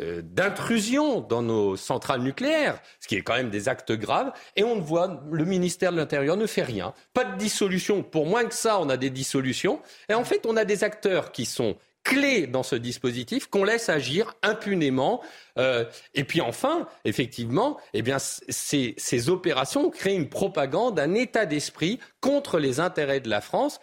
euh, 0.00 0.20
d'intrusion 0.24 1.20
dans 1.20 1.42
nos 1.42 1.76
centrales 1.76 2.22
nucléaires, 2.22 2.80
ce 2.98 3.06
qui 3.06 3.14
est 3.14 3.22
quand 3.22 3.36
même 3.36 3.50
des 3.50 3.68
actes 3.68 3.92
graves. 3.92 4.32
Et 4.56 4.64
on 4.64 4.74
ne 4.74 4.80
voit 4.80 5.22
le 5.30 5.44
ministère 5.44 5.92
de 5.92 5.96
l'Intérieur 5.96 6.36
ne 6.36 6.46
fait 6.46 6.64
rien, 6.64 6.92
pas 7.14 7.22
de 7.22 7.38
dissolution. 7.38 8.02
Pour 8.02 8.26
moins 8.26 8.46
que 8.46 8.54
ça, 8.54 8.80
on 8.80 8.88
a 8.88 8.96
des 8.96 9.10
dissolutions. 9.10 9.80
Et 10.08 10.14
en 10.14 10.24
fait, 10.24 10.44
on 10.44 10.56
a 10.56 10.64
des 10.64 10.82
acteurs 10.82 11.30
qui 11.30 11.46
sont 11.46 11.76
clé 12.04 12.46
dans 12.46 12.62
ce 12.62 12.76
dispositif 12.76 13.48
qu'on 13.48 13.64
laisse 13.64 13.88
agir 13.88 14.34
impunément. 14.42 15.22
Euh, 15.58 15.84
et 16.14 16.24
puis 16.24 16.40
enfin, 16.40 16.86
effectivement, 17.04 17.78
eh 17.92 18.02
bien, 18.02 18.18
ces, 18.18 18.94
ces 18.96 19.28
opérations 19.28 19.90
créent 19.90 20.14
une 20.14 20.28
propagande, 20.28 20.98
un 20.98 21.14
état 21.14 21.46
d'esprit 21.46 21.98
contre 22.20 22.58
les 22.58 22.80
intérêts 22.80 23.20
de 23.20 23.28
la 23.28 23.40
France 23.40 23.80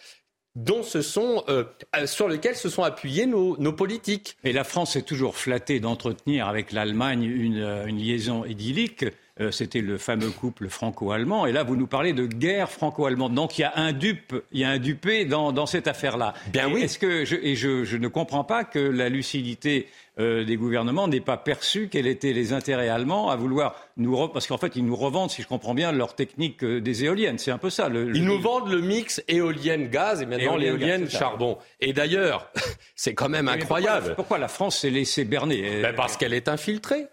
dont 0.56 0.84
sont, 1.02 1.44
euh, 1.50 1.66
sur 2.06 2.30
lesquels 2.30 2.56
se 2.56 2.70
sont 2.70 2.84
appuyés 2.84 3.26
nos, 3.26 3.58
nos, 3.58 3.74
politiques. 3.74 4.38
Et 4.46 4.54
la 4.54 4.64
France 4.64 4.96
est 4.96 5.02
toujours 5.02 5.36
flattée 5.36 5.82
d'entretenir 5.82 6.48
avec 6.48 6.72
l'Allemagne 6.72 7.24
une, 7.24 7.84
une 7.86 7.98
liaison 7.98 8.46
idyllique. 8.46 9.06
Euh, 9.42 9.52
c'était 9.52 9.82
le 9.82 9.98
fameux 9.98 10.30
couple 10.30 10.70
franco-allemand. 10.70 11.46
Et 11.46 11.52
là, 11.52 11.64
vous 11.64 11.76
nous 11.76 11.88
parlez 11.88 12.14
de 12.14 12.26
guerre 12.26 12.72
franco-allemande. 12.72 13.34
Donc 13.34 13.58
il 13.58 13.62
y 13.62 13.66
a 13.66 13.74
un 13.76 13.92
dupe, 13.92 14.34
il 14.54 14.62
y 14.62 14.64
a 14.64 14.70
un 14.70 14.78
dupé 14.78 15.26
dans, 15.26 15.52
dans 15.52 15.66
cette 15.66 15.90
affaire-là. 15.90 16.34
Bien 16.54 16.72
oui. 16.72 16.84
Est-ce 16.84 16.98
que 16.98 17.26
je, 17.26 17.36
et 17.36 17.56
je, 17.56 17.84
je, 17.84 17.98
ne 17.98 18.08
comprends 18.08 18.46
pas 18.46 18.64
que 18.64 18.80
la 18.80 19.10
lucidité 19.10 19.90
euh, 20.20 20.46
des 20.46 20.56
gouvernements 20.56 21.10
n'ait 21.10 21.20
pas 21.20 21.36
perçu 21.36 21.90
quels 21.90 22.08
étaient 22.08 22.32
les 22.32 22.54
intérêts 22.54 22.88
allemands 22.88 23.30
à 23.30 23.36
vouloir 23.36 23.76
nous 23.98 24.16
parce 24.30 24.48
qu'en 24.48 24.58
fait 24.58 24.78
ils 24.78 24.86
nous 24.86 24.96
revendent, 24.96 25.30
si 25.30 25.42
je 25.42 25.48
comprends 25.48 25.74
bien, 25.74 25.92
leur 25.92 26.16
technique 26.16 26.64
euh, 26.64 26.80
des 26.80 27.04
éoliennes. 27.04 27.38
C'est 27.38 27.52
un 27.52 27.58
peu 27.58 27.70
ça. 27.70 27.90
Le, 27.90 28.16
Ils 28.16 28.24
nous 28.24 28.40
vendent 28.40 28.70
le 28.72 28.80
mix 28.80 29.22
éolienne-gaz 29.28 30.22
et 30.22 30.26
maintenant 30.26 30.56
l'éolienne 30.56 31.10
charbon. 31.10 31.58
Et 31.82 31.92
d'ailleurs, 31.92 32.50
c'est 32.96 33.14
quand 33.14 33.28
même 33.28 33.50
incroyable. 33.50 33.98
Pourquoi, 33.98 34.16
pourquoi, 34.16 34.38
la 34.38 34.48
France 34.48 34.80
s'est 34.80 34.90
laissée 34.90 35.26
berner? 35.26 35.82
Ben 35.82 35.94
Parce 35.94 36.16
qu'elle 36.16 36.34
est 36.34 36.48
infiltrée. 36.48 37.08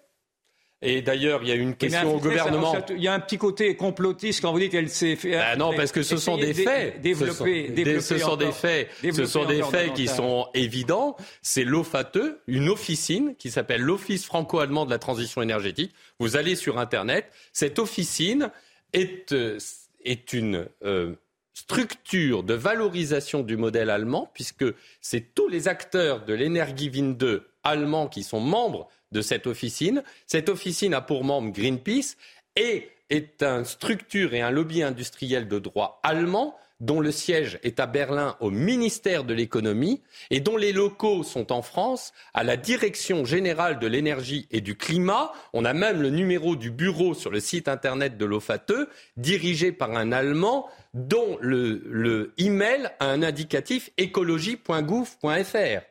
Et 0.84 1.00
d'ailleurs, 1.00 1.42
il 1.42 1.48
y 1.48 1.52
a 1.52 1.54
une 1.54 1.76
question 1.76 2.16
au 2.16 2.18
gouvernement. 2.18 2.74
il 2.90 3.02
y 3.02 3.06
a 3.06 3.14
un 3.14 3.20
petit 3.20 3.38
côté 3.38 3.76
complotiste 3.76 4.42
quand 4.42 4.52
vous 4.52 4.58
dites 4.58 4.72
qu'elle 4.72 4.90
s'est 4.90 5.14
fait. 5.14 5.30
Ben 5.30 5.56
non, 5.56 5.72
parce 5.74 5.92
que 5.92 6.02
ce 6.02 6.16
sont 6.16 6.36
des 6.36 6.52
faits. 6.52 7.00
Développer, 7.00 7.72
ce 8.00 8.18
sont 8.18 8.36
des, 8.36 8.50
faits. 8.50 8.90
Ce 9.14 9.24
sont 9.24 9.44
des 9.44 9.62
faits 9.62 9.94
qui 9.94 10.08
sont 10.08 10.48
évidents. 10.54 11.16
C'est 11.40 11.64
l'OFATE, 11.64 12.18
une 12.48 12.68
officine 12.68 13.36
qui 13.38 13.50
s'appelle 13.50 13.80
l'Office 13.80 14.24
franco-allemand 14.24 14.84
de 14.84 14.90
la 14.90 14.98
transition 14.98 15.40
énergétique. 15.40 15.94
Vous 16.18 16.36
allez 16.36 16.56
sur 16.56 16.78
Internet. 16.78 17.26
Cette 17.52 17.78
officine 17.78 18.50
est, 18.92 19.32
euh, 19.32 19.58
est 20.04 20.32
une 20.32 20.66
euh, 20.84 21.14
structure 21.54 22.42
de 22.42 22.54
valorisation 22.54 23.42
du 23.42 23.56
modèle 23.56 23.90
allemand, 23.90 24.30
puisque 24.34 24.64
c'est 25.00 25.34
tous 25.34 25.48
les 25.48 25.68
acteurs 25.68 26.24
de 26.24 26.34
l'énergie 26.34 26.90
2 26.90 27.46
allemands 27.62 28.08
qui 28.08 28.22
sont 28.22 28.40
membres 28.40 28.88
de 29.12 29.22
cette 29.22 29.46
officine. 29.46 30.02
Cette 30.26 30.48
officine 30.48 30.94
a 30.94 31.00
pour 31.00 31.24
membre 31.24 31.52
Greenpeace 31.52 32.16
et 32.56 32.88
est 33.10 33.42
une 33.42 33.64
structure 33.64 34.34
et 34.34 34.40
un 34.40 34.50
lobby 34.50 34.82
industriel 34.82 35.46
de 35.46 35.58
droit 35.58 36.00
allemand 36.02 36.56
dont 36.82 37.00
le 37.00 37.12
siège 37.12 37.60
est 37.62 37.78
à 37.78 37.86
Berlin 37.86 38.36
au 38.40 38.50
ministère 38.50 39.22
de 39.22 39.32
l'économie 39.32 40.02
et 40.30 40.40
dont 40.40 40.56
les 40.56 40.72
locaux 40.72 41.22
sont 41.22 41.52
en 41.52 41.62
France 41.62 42.12
à 42.34 42.42
la 42.42 42.56
direction 42.56 43.24
générale 43.24 43.78
de 43.78 43.86
l'énergie 43.86 44.48
et 44.50 44.60
du 44.60 44.76
climat. 44.76 45.32
On 45.52 45.64
a 45.64 45.74
même 45.74 46.02
le 46.02 46.10
numéro 46.10 46.56
du 46.56 46.72
bureau 46.72 47.14
sur 47.14 47.30
le 47.30 47.38
site 47.38 47.68
internet 47.68 48.18
de 48.18 48.24
l'OFATE, 48.24 48.72
dirigé 49.16 49.70
par 49.70 49.92
un 49.92 50.10
Allemand 50.10 50.68
dont 50.92 51.38
le, 51.40 51.82
le 51.86 52.34
email 52.36 52.90
a 52.98 53.06
un 53.06 53.22
indicatif 53.22 53.90
écologie.gouv.fr. 53.96 55.82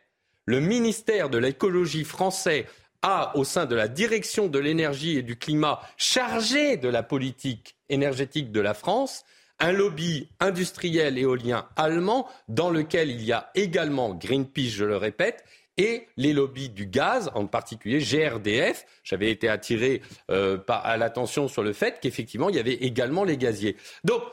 Le 0.46 0.60
ministère 0.60 1.30
de 1.30 1.38
l'écologie 1.38 2.04
français 2.04 2.66
a, 3.02 3.36
au 3.36 3.44
sein 3.44 3.66
de 3.66 3.76
la 3.76 3.88
direction 3.88 4.48
de 4.48 4.60
l'énergie 4.60 5.18
et 5.18 5.24
du 5.24 5.36
climat 5.36 5.82
chargé 5.98 6.78
de 6.78 6.90
la 6.90 7.04
politique 7.04 7.76
énergétique 7.90 8.52
de 8.52 8.62
la 8.62 8.74
France, 8.74 9.24
un 9.60 9.72
lobby 9.72 10.30
industriel 10.40 11.18
éolien 11.18 11.68
allemand 11.76 12.28
dans 12.48 12.70
lequel 12.70 13.12
il 13.12 13.24
y 13.24 13.32
a 13.32 13.52
également 13.54 14.14
Greenpeace, 14.14 14.72
je 14.72 14.86
le 14.86 14.98
répète, 14.98 15.44
et 15.78 16.08
les 16.18 16.34
lobbies 16.34 16.70
du 16.70 16.86
gaz, 16.86 17.32
en 17.34 17.48
particulier 17.48 18.00
GRDF. 18.00 18.86
J'avais 19.04 19.32
été 19.32 19.50
attiré 19.50 20.02
euh, 20.30 20.58
à 20.68 20.98
l'attention 20.98 21.48
sur 21.48 21.64
le 21.64 21.74
fait 21.74 22.00
qu'effectivement, 22.02 22.50
il 22.50 22.56
y 22.56 22.60
avait 22.60 22.74
également 22.74 23.24
les 23.24 23.38
gaziers. 23.38 23.78
Donc, 24.04 24.24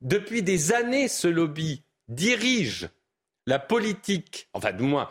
depuis 0.00 0.42
des 0.42 0.72
années, 0.72 1.08
ce 1.08 1.28
lobby 1.28 1.82
dirige 2.08 2.88
la 3.46 3.58
politique, 3.58 4.48
enfin 4.52 4.72
du 4.72 4.82
moins 4.82 5.08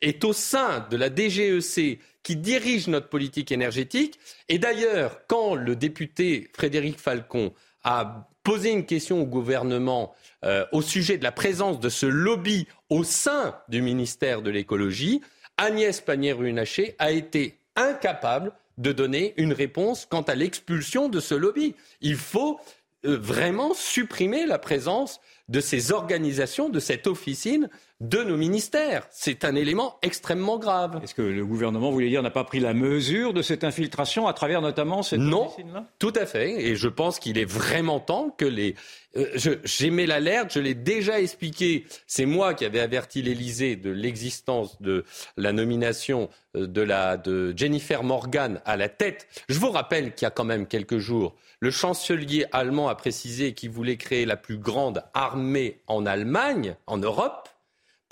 est 0.00 0.24
au 0.24 0.32
sein 0.32 0.86
de 0.90 0.96
la 0.96 1.08
DGEC 1.08 2.00
qui 2.22 2.36
dirige 2.36 2.88
notre 2.88 3.08
politique 3.08 3.52
énergétique. 3.52 4.18
Et 4.48 4.58
d'ailleurs, 4.58 5.20
quand 5.26 5.54
le 5.54 5.76
député 5.76 6.50
Frédéric 6.54 6.98
Falcon 6.98 7.52
a 7.84 8.28
posé 8.42 8.70
une 8.70 8.86
question 8.86 9.22
au 9.22 9.26
gouvernement 9.26 10.14
euh, 10.44 10.64
au 10.72 10.82
sujet 10.82 11.18
de 11.18 11.24
la 11.24 11.32
présence 11.32 11.80
de 11.80 11.88
ce 11.88 12.06
lobby 12.06 12.66
au 12.90 13.04
sein 13.04 13.56
du 13.68 13.82
ministère 13.82 14.42
de 14.42 14.50
l'écologie, 14.50 15.20
Agnès 15.56 16.00
Pannier-Runacher 16.00 16.96
a 16.98 17.12
été 17.12 17.58
incapable 17.76 18.52
de 18.78 18.92
donner 18.92 19.34
une 19.36 19.52
réponse 19.52 20.06
quant 20.06 20.22
à 20.22 20.34
l'expulsion 20.34 21.08
de 21.08 21.20
ce 21.20 21.34
lobby. 21.34 21.74
Il 22.00 22.16
faut 22.16 22.58
euh, 23.04 23.16
vraiment 23.16 23.74
supprimer 23.74 24.46
la 24.46 24.58
présence 24.58 25.20
de 25.48 25.60
ces 25.60 25.92
organisations, 25.92 26.68
de 26.68 26.80
cette 26.80 27.06
officine 27.06 27.68
de 28.02 28.18
nos 28.24 28.36
ministères. 28.36 29.06
C'est 29.10 29.44
un 29.44 29.54
élément 29.54 29.96
extrêmement 30.02 30.58
grave. 30.58 31.00
Est-ce 31.04 31.14
que 31.14 31.22
le 31.22 31.46
gouvernement, 31.46 31.86
vous 31.86 31.94
voulez 31.94 32.08
dire, 32.08 32.22
n'a 32.22 32.30
pas 32.30 32.42
pris 32.42 32.58
la 32.58 32.74
mesure 32.74 33.32
de 33.32 33.42
cette 33.42 33.62
infiltration 33.62 34.26
à 34.26 34.32
travers 34.32 34.60
notamment 34.60 35.04
cette 35.04 35.20
Non, 35.20 35.52
tout 36.00 36.12
à 36.16 36.26
fait. 36.26 36.66
Et 36.66 36.74
je 36.74 36.88
pense 36.88 37.20
qu'il 37.20 37.38
est 37.38 37.44
vraiment 37.44 38.00
temps 38.00 38.34
que 38.36 38.44
les... 38.44 38.74
Euh, 39.16 39.26
J'émets 39.62 40.06
l'alerte, 40.06 40.52
je 40.52 40.58
l'ai 40.58 40.74
déjà 40.74 41.20
expliqué. 41.20 41.86
C'est 42.08 42.26
moi 42.26 42.54
qui 42.54 42.64
avais 42.64 42.80
averti 42.80 43.22
l'Élysée 43.22 43.76
de 43.76 43.90
l'existence 43.90 44.82
de 44.82 45.04
la 45.36 45.52
nomination 45.52 46.28
euh, 46.56 46.66
de, 46.66 46.82
la, 46.82 47.16
de 47.16 47.54
Jennifer 47.56 48.02
Morgan 48.02 48.60
à 48.64 48.76
la 48.76 48.88
tête. 48.88 49.28
Je 49.48 49.58
vous 49.60 49.70
rappelle 49.70 50.14
qu'il 50.14 50.26
y 50.26 50.28
a 50.28 50.30
quand 50.30 50.44
même 50.44 50.66
quelques 50.66 50.98
jours, 50.98 51.36
le 51.60 51.70
chancelier 51.70 52.46
allemand 52.50 52.88
a 52.88 52.96
précisé 52.96 53.52
qu'il 53.54 53.70
voulait 53.70 53.96
créer 53.96 54.26
la 54.26 54.36
plus 54.36 54.58
grande 54.58 55.04
armée 55.14 55.80
en 55.86 56.04
Allemagne, 56.06 56.74
en 56.88 56.98
Europe 56.98 57.48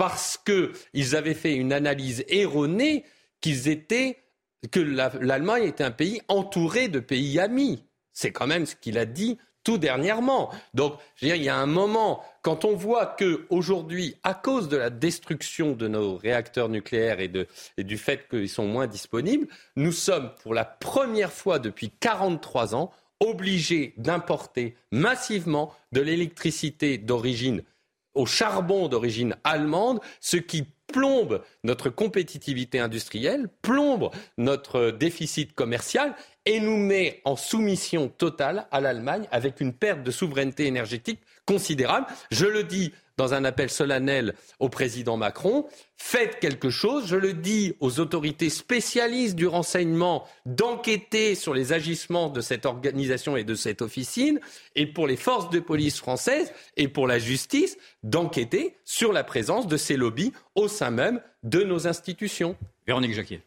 parce 0.01 0.39
qu'ils 0.39 1.15
avaient 1.15 1.35
fait 1.35 1.55
une 1.55 1.75
analyse 1.75 2.25
erronée 2.29 3.05
qu'ils 3.43 3.69
étaient, 3.69 4.17
que 4.71 4.81
l'Allemagne 4.81 5.65
était 5.65 5.85
un 5.85 5.91
pays 5.91 6.23
entouré 6.29 6.89
de 6.89 7.01
pays 7.01 7.39
amis. 7.39 7.85
C'est 8.15 8.33
quand 8.33 8.47
même 8.47 8.65
ce 8.65 8.77
qu'il 8.77 8.97
a 8.97 9.05
dit 9.05 9.37
tout 9.63 9.77
dernièrement. 9.77 10.55
Donc, 10.73 10.95
il 11.21 11.29
y 11.37 11.51
a 11.51 11.57
un 11.57 11.67
moment, 11.67 12.25
quand 12.41 12.65
on 12.65 12.75
voit 12.75 13.05
que 13.05 13.45
aujourd'hui, 13.51 14.17
à 14.23 14.33
cause 14.33 14.71
de 14.71 14.79
la 14.79 14.89
destruction 14.89 15.73
de 15.73 15.87
nos 15.87 16.17
réacteurs 16.17 16.71
nucléaires 16.71 17.21
et, 17.21 17.31
et 17.77 17.85
du 17.85 17.99
fait 17.99 18.27
qu'ils 18.31 18.49
sont 18.49 18.67
moins 18.67 18.87
disponibles, 18.87 19.49
nous 19.77 19.93
sommes 19.93 20.33
pour 20.43 20.55
la 20.55 20.65
première 20.65 21.31
fois 21.31 21.59
depuis 21.59 21.91
43 21.91 22.75
ans 22.75 22.91
obligés 23.23 23.93
d'importer 23.99 24.77
massivement 24.93 25.75
de 25.93 26.01
l'électricité 26.01 26.97
d'origine 26.97 27.63
au 28.15 28.27
charbon 28.27 28.89
d'origine 28.89 29.37
allemande, 29.45 30.01
ce 30.21 30.37
qui 30.37 30.67
plombe 30.93 31.43
notre 31.65 31.91
compétitivité 31.91 32.79
industrielle, 32.79 33.49
plombe 33.63 34.11
notre 34.39 34.91
déficit 34.91 35.55
commercial 35.55 36.15
et 36.47 36.61
nous 36.61 36.77
met 36.77 37.21
en 37.25 37.37
soumission 37.37 38.09
totale 38.09 38.67
à 38.71 38.81
l'Allemagne 38.81 39.29
avec 39.31 39.61
une 39.61 39.73
perte 39.73 40.03
de 40.03 40.11
souveraineté 40.11 40.67
énergétique 40.67 41.21
considérable. 41.47 42.07
Je 42.31 42.47
le 42.47 42.65
dis 42.65 42.93
dans 43.21 43.35
un 43.35 43.45
appel 43.45 43.69
solennel 43.69 44.35
au 44.61 44.71
président 44.71 45.19
Macron. 45.19 45.67
Faites 45.99 46.41
quelque 46.41 46.71
chose. 46.71 47.07
Je 47.07 47.17
le 47.17 47.35
dis 47.35 47.75
aux 47.79 48.01
autorités 48.01 48.49
spécialistes 48.49 49.37
du 49.37 49.47
renseignement 49.47 50.27
d'enquêter 50.47 51.35
sur 51.35 51.53
les 51.53 51.75
agissements 51.75 52.31
de 52.31 52.41
cette 52.41 52.65
organisation 52.65 53.37
et 53.37 53.45
de 53.45 53.55
cette 53.55 53.83
officine, 53.83 54.41
et 54.75 54.87
pour 54.87 55.07
les 55.07 55.19
forces 55.19 55.51
de 55.51 55.61
police 55.61 55.99
françaises 55.99 56.51
et 56.79 56.89
pour 56.89 57.07
la 57.07 57.19
justice 57.19 57.77
d'enquêter 58.03 58.77
sur 58.87 59.13
la 59.13 59.23
présence 59.23 59.67
de 59.67 59.77
ces 59.77 59.99
lobbies 59.99 60.33
au 60.55 60.67
sein 60.67 60.80
même 60.89 61.21
de 61.43 61.63
nos 61.63 61.87
institutions. 61.87 62.57
Véronique 62.87 63.13
Jacquier. 63.13 63.43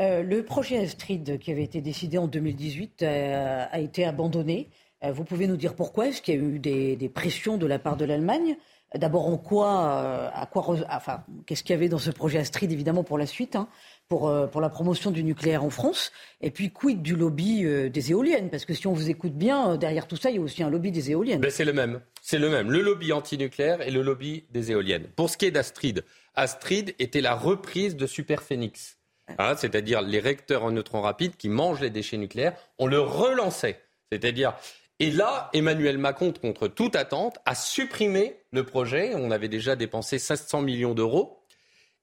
Euh, 0.00 0.22
le 0.22 0.44
projet 0.44 0.78
Astrid 0.78 1.38
qui 1.38 1.50
avait 1.50 1.64
été 1.64 1.80
décidé 1.82 2.16
en 2.16 2.28
2018 2.28 3.02
euh, 3.02 3.64
a 3.70 3.80
été 3.80 4.06
abandonné. 4.06 4.68
Euh, 5.04 5.12
vous 5.12 5.24
pouvez 5.24 5.46
nous 5.46 5.56
dire 5.56 5.74
pourquoi? 5.74 6.06
Est-ce 6.06 6.22
qu'il 6.22 6.34
y 6.34 6.38
a 6.38 6.40
eu 6.40 6.58
des 6.58 7.10
pressions 7.12 7.58
de 7.58 7.66
la 7.66 7.78
part 7.78 7.96
de 7.96 8.04
l'Allemagne? 8.04 8.56
D'abord, 8.94 9.26
en 9.26 9.36
quoi, 9.36 9.82
euh, 9.82 10.30
à 10.32 10.46
quoi, 10.46 10.64
enfin, 10.90 11.22
qu'est-ce 11.44 11.62
qu'il 11.62 11.74
y 11.74 11.76
avait 11.76 11.90
dans 11.90 11.98
ce 11.98 12.10
projet 12.10 12.38
Astrid, 12.38 12.72
évidemment, 12.72 13.04
pour 13.04 13.18
la 13.18 13.26
suite, 13.26 13.54
hein, 13.54 13.68
pour, 14.08 14.28
euh, 14.28 14.46
pour 14.46 14.62
la 14.62 14.70
promotion 14.70 15.10
du 15.10 15.22
nucléaire 15.22 15.62
en 15.62 15.68
France? 15.68 16.10
Et 16.40 16.50
puis, 16.50 16.70
quid 16.70 17.02
du 17.02 17.14
lobby 17.14 17.66
euh, 17.66 17.90
des 17.90 18.12
éoliennes? 18.12 18.48
Parce 18.48 18.64
que 18.64 18.72
si 18.72 18.86
on 18.86 18.94
vous 18.94 19.10
écoute 19.10 19.34
bien, 19.34 19.76
derrière 19.76 20.06
tout 20.06 20.16
ça, 20.16 20.30
il 20.30 20.36
y 20.36 20.38
a 20.38 20.40
aussi 20.40 20.62
un 20.62 20.70
lobby 20.70 20.90
des 20.90 21.10
éoliennes. 21.10 21.42
Ben, 21.42 21.50
c'est 21.50 21.66
le 21.66 21.74
même. 21.74 22.00
C'est 22.22 22.38
le 22.38 22.48
même. 22.48 22.70
Le 22.70 22.80
lobby 22.80 23.12
antinucléaire 23.12 23.86
et 23.86 23.90
le 23.90 24.00
lobby 24.00 24.44
des 24.52 24.70
éoliennes. 24.70 25.04
Pour 25.16 25.28
ce 25.28 25.36
qui 25.36 25.44
est 25.44 25.50
d'Astrid, 25.50 26.02
Astrid 26.38 26.94
était 27.00 27.20
la 27.20 27.34
reprise 27.34 27.96
de 27.96 28.06
Superphénix. 28.06 28.96
Hein, 29.38 29.56
c'est-à-dire 29.56 30.00
les 30.00 30.20
réacteurs 30.20 30.64
en 30.64 30.70
neutrons 30.70 31.02
rapides 31.02 31.36
qui 31.36 31.48
mangent 31.48 31.80
les 31.80 31.90
déchets 31.90 32.16
nucléaires. 32.16 32.56
On 32.78 32.86
le 32.86 33.00
relançait. 33.00 33.82
C'est-à-dire, 34.10 34.54
et 35.00 35.10
là, 35.10 35.50
Emmanuel 35.52 35.98
Macron, 35.98 36.32
contre 36.32 36.68
toute 36.68 36.94
attente, 36.94 37.38
a 37.44 37.54
supprimé 37.54 38.36
le 38.52 38.64
projet. 38.64 39.12
On 39.16 39.32
avait 39.32 39.48
déjà 39.48 39.74
dépensé 39.74 40.18
500 40.18 40.62
millions 40.62 40.94
d'euros. 40.94 41.44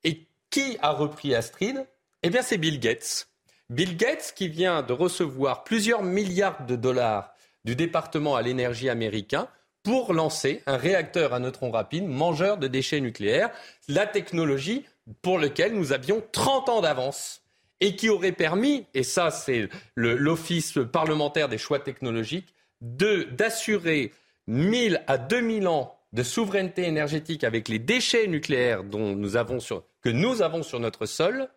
Et 0.04 0.28
qui 0.50 0.78
a 0.82 0.92
repris 0.92 1.34
Astrid? 1.34 1.86
Eh 2.22 2.30
bien, 2.30 2.42
c'est 2.42 2.58
Bill 2.58 2.80
Gates. 2.80 3.30
Bill 3.70 3.96
Gates 3.96 4.34
qui 4.36 4.50
vient 4.50 4.84
de 4.84 4.94
recevoir 4.94 5.64
plusieurs 5.64 6.04
milliards 6.04 6.66
de 6.66 6.76
dollars 6.76 7.34
du 7.64 7.76
département 7.76 8.36
à 8.36 8.42
l'énergie 8.42 8.90
américain 8.90 9.48
pour 9.86 10.14
lancer 10.14 10.64
un 10.66 10.78
réacteur 10.78 11.34
à 11.34 11.40
neutrons 11.40 11.70
rapides 11.70 12.08
mangeur 12.08 12.58
de 12.58 12.68
déchets 12.68 13.02
nucléaires, 13.02 13.52
la 13.88 14.08
technologie 14.08 14.84
pour 15.22 15.38
laquelle 15.38 15.76
nous 15.76 15.94
avions 15.94 16.24
30 16.32 16.70
ans 16.70 16.82
d'avance 16.82 17.44
et 17.82 17.96
qui 17.96 18.10
aurait 18.10 18.32
permis, 18.32 18.88
et 18.96 19.04
ça 19.04 19.30
c'est 19.30 19.70
l'Office 19.96 20.80
parlementaire 20.92 21.50
des 21.50 21.60
choix 21.60 21.80
technologiques, 21.80 22.54
d'assurer 22.82 24.12
1000 24.48 25.04
à 25.06 25.20
2000 25.20 25.68
ans 25.68 25.96
de 26.14 26.24
souveraineté 26.24 26.86
énergétique 26.86 27.44
avec 27.44 27.68
les 27.68 27.78
déchets 27.78 28.26
nucléaires 28.26 28.82
que 28.82 30.10
nous 30.10 30.42
avons 30.42 30.64
sur 30.64 30.80
notre 30.80 31.06
sol 31.06 31.48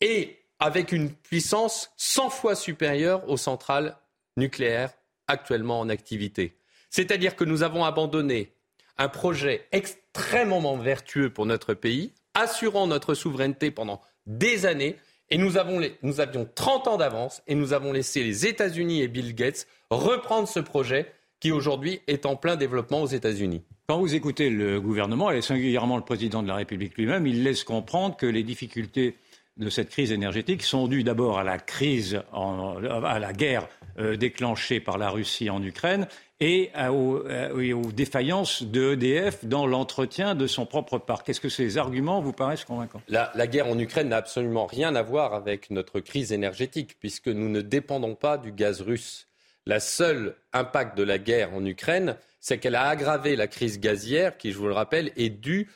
et 0.00 0.38
avec 0.58 0.90
une 0.90 1.12
puissance 1.12 1.92
100 1.98 2.30
fois 2.30 2.56
supérieure 2.56 3.28
aux 3.28 3.36
centrales 3.36 3.96
nucléaires 4.36 4.90
actuellement 5.28 5.78
en 5.78 5.88
activité. 5.88 6.57
C'est-à-dire 6.90 7.36
que 7.36 7.44
nous 7.44 7.62
avons 7.62 7.84
abandonné 7.84 8.52
un 8.96 9.08
projet 9.08 9.66
extrêmement 9.72 10.76
vertueux 10.76 11.30
pour 11.30 11.46
notre 11.46 11.74
pays, 11.74 12.12
assurant 12.34 12.86
notre 12.86 13.14
souveraineté 13.14 13.70
pendant 13.70 14.00
des 14.26 14.66
années, 14.66 14.96
et 15.30 15.36
nous, 15.36 15.58
avions 15.58 16.48
30 16.54 16.88
ans 16.88 16.96
d'avance, 16.96 17.42
et 17.46 17.54
nous 17.54 17.72
avons 17.72 17.92
laissé 17.92 18.22
les 18.22 18.46
États-Unis 18.46 19.02
et 19.02 19.08
Bill 19.08 19.34
Gates 19.34 19.66
reprendre 19.90 20.48
ce 20.48 20.60
projet 20.60 21.12
qui 21.40 21.52
aujourd'hui 21.52 22.00
est 22.06 22.26
en 22.26 22.34
plein 22.34 22.56
développement 22.56 23.02
aux 23.02 23.06
États-Unis. 23.06 23.62
Quand 23.88 23.98
vous 23.98 24.14
écoutez 24.14 24.50
le 24.50 24.80
gouvernement 24.80 25.30
et 25.30 25.40
singulièrement 25.40 25.96
le 25.96 26.02
président 26.02 26.42
de 26.42 26.48
la 26.48 26.56
République 26.56 26.96
lui-même, 26.96 27.26
il 27.26 27.42
laisse 27.44 27.62
comprendre 27.62 28.16
que 28.16 28.26
les 28.26 28.42
difficultés 28.42 29.16
de 29.56 29.70
cette 29.70 29.90
crise 29.90 30.12
énergétique 30.12 30.62
sont 30.62 30.88
dues 30.88 31.04
d'abord 31.04 31.38
à 31.38 31.44
la 31.44 31.58
crise, 31.58 32.20
à 32.32 33.18
la 33.18 33.32
guerre 33.32 33.68
euh, 33.98 34.16
déclenchée 34.16 34.80
par 34.80 34.98
la 34.98 35.10
Russie 35.10 35.50
en 35.50 35.62
Ukraine 35.62 36.06
et 36.40 36.70
aux, 36.88 37.92
défaillances 37.92 38.62
de 38.62 38.92
EDF 38.92 39.44
dans 39.44 39.66
l'entretien 39.66 40.34
de 40.34 40.46
son 40.46 40.66
propre 40.66 40.98
parc. 40.98 41.28
Est-ce 41.28 41.40
que 41.40 41.48
ces 41.48 41.78
arguments 41.78 42.20
vous 42.20 42.32
paraissent 42.32 42.64
convaincants? 42.64 43.02
La, 43.08 43.32
la, 43.34 43.46
guerre 43.46 43.66
en 43.66 43.78
Ukraine 43.78 44.08
n'a 44.08 44.18
absolument 44.18 44.66
rien 44.66 44.94
à 44.94 45.02
voir 45.02 45.34
avec 45.34 45.70
notre 45.70 46.00
crise 46.00 46.32
énergétique, 46.32 46.96
puisque 47.00 47.28
nous 47.28 47.48
ne 47.48 47.60
dépendons 47.60 48.14
pas 48.14 48.38
du 48.38 48.52
gaz 48.52 48.80
russe. 48.80 49.26
Le 49.66 49.80
seul 49.80 50.34
impact 50.52 50.96
de 50.96 51.02
la 51.02 51.18
guerre 51.18 51.52
en 51.54 51.64
Ukraine, 51.64 52.16
c'est 52.40 52.58
qu'elle 52.58 52.76
a 52.76 52.86
aggravé 52.86 53.36
la 53.36 53.48
crise 53.48 53.80
gazière, 53.80 54.38
qui, 54.38 54.52
je 54.52 54.58
vous 54.58 54.68
le 54.68 54.72
rappelle, 54.72 55.12
est 55.16 55.28
due 55.28 55.68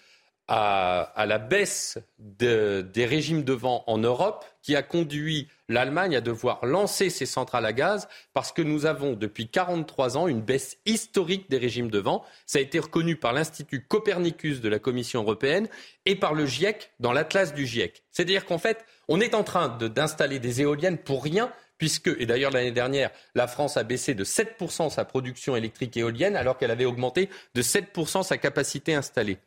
à, 0.48 1.24
la 1.26 1.38
baisse 1.38 1.98
des 2.18 3.06
régimes 3.06 3.44
de 3.44 3.52
vent 3.52 3.84
en 3.86 3.98
Europe, 3.98 4.44
qui 4.62 4.76
a 4.76 4.82
conduit 4.82 5.48
l'Allemagne 5.68 6.16
à 6.16 6.20
devoir 6.20 6.64
lancer 6.64 7.10
ses 7.10 7.26
centrales 7.26 7.66
à 7.66 7.72
gaz, 7.72 8.08
parce 8.32 8.52
que 8.52 8.62
nous 8.62 8.86
avons 8.86 9.14
depuis 9.14 9.48
43 9.48 10.16
ans 10.16 10.28
une 10.28 10.42
baisse 10.42 10.78
historique 10.86 11.50
des 11.50 11.58
régimes 11.58 11.90
de 11.90 11.98
vent. 11.98 12.24
Ça 12.46 12.58
a 12.58 12.62
été 12.62 12.78
reconnu 12.78 13.16
par 13.16 13.32
l'Institut 13.32 13.86
Copernicus 13.86 14.60
de 14.60 14.68
la 14.68 14.78
Commission 14.78 15.22
européenne 15.22 15.68
et 16.06 16.16
par 16.16 16.34
le 16.34 16.46
GIEC 16.46 16.92
dans 17.00 17.12
l'atlas 17.12 17.54
du 17.54 17.66
GIEC. 17.66 18.02
C'est-à-dire 18.10 18.44
qu'en 18.44 18.58
fait, 18.58 18.84
on 19.08 19.20
est 19.20 19.34
en 19.34 19.44
train 19.44 19.68
d'installer 19.68 20.38
des 20.38 20.60
éoliennes 20.60 20.98
pour 20.98 21.24
rien 21.24 21.52
puisque, 21.82 22.14
et 22.20 22.26
d'ailleurs 22.26 22.52
l'année 22.52 22.70
dernière, 22.70 23.10
la 23.34 23.48
France 23.48 23.76
a 23.76 23.82
baissé 23.82 24.14
de 24.14 24.22
7% 24.22 24.88
sa 24.88 25.04
production 25.04 25.56
électrique 25.56 25.96
éolienne 25.96 26.36
alors 26.36 26.56
qu'elle 26.56 26.70
avait 26.70 26.84
augmenté 26.84 27.28
de 27.56 27.62
7% 27.62 28.22
sa 28.22 28.38
capacité 28.38 28.94
installée. 28.94 29.38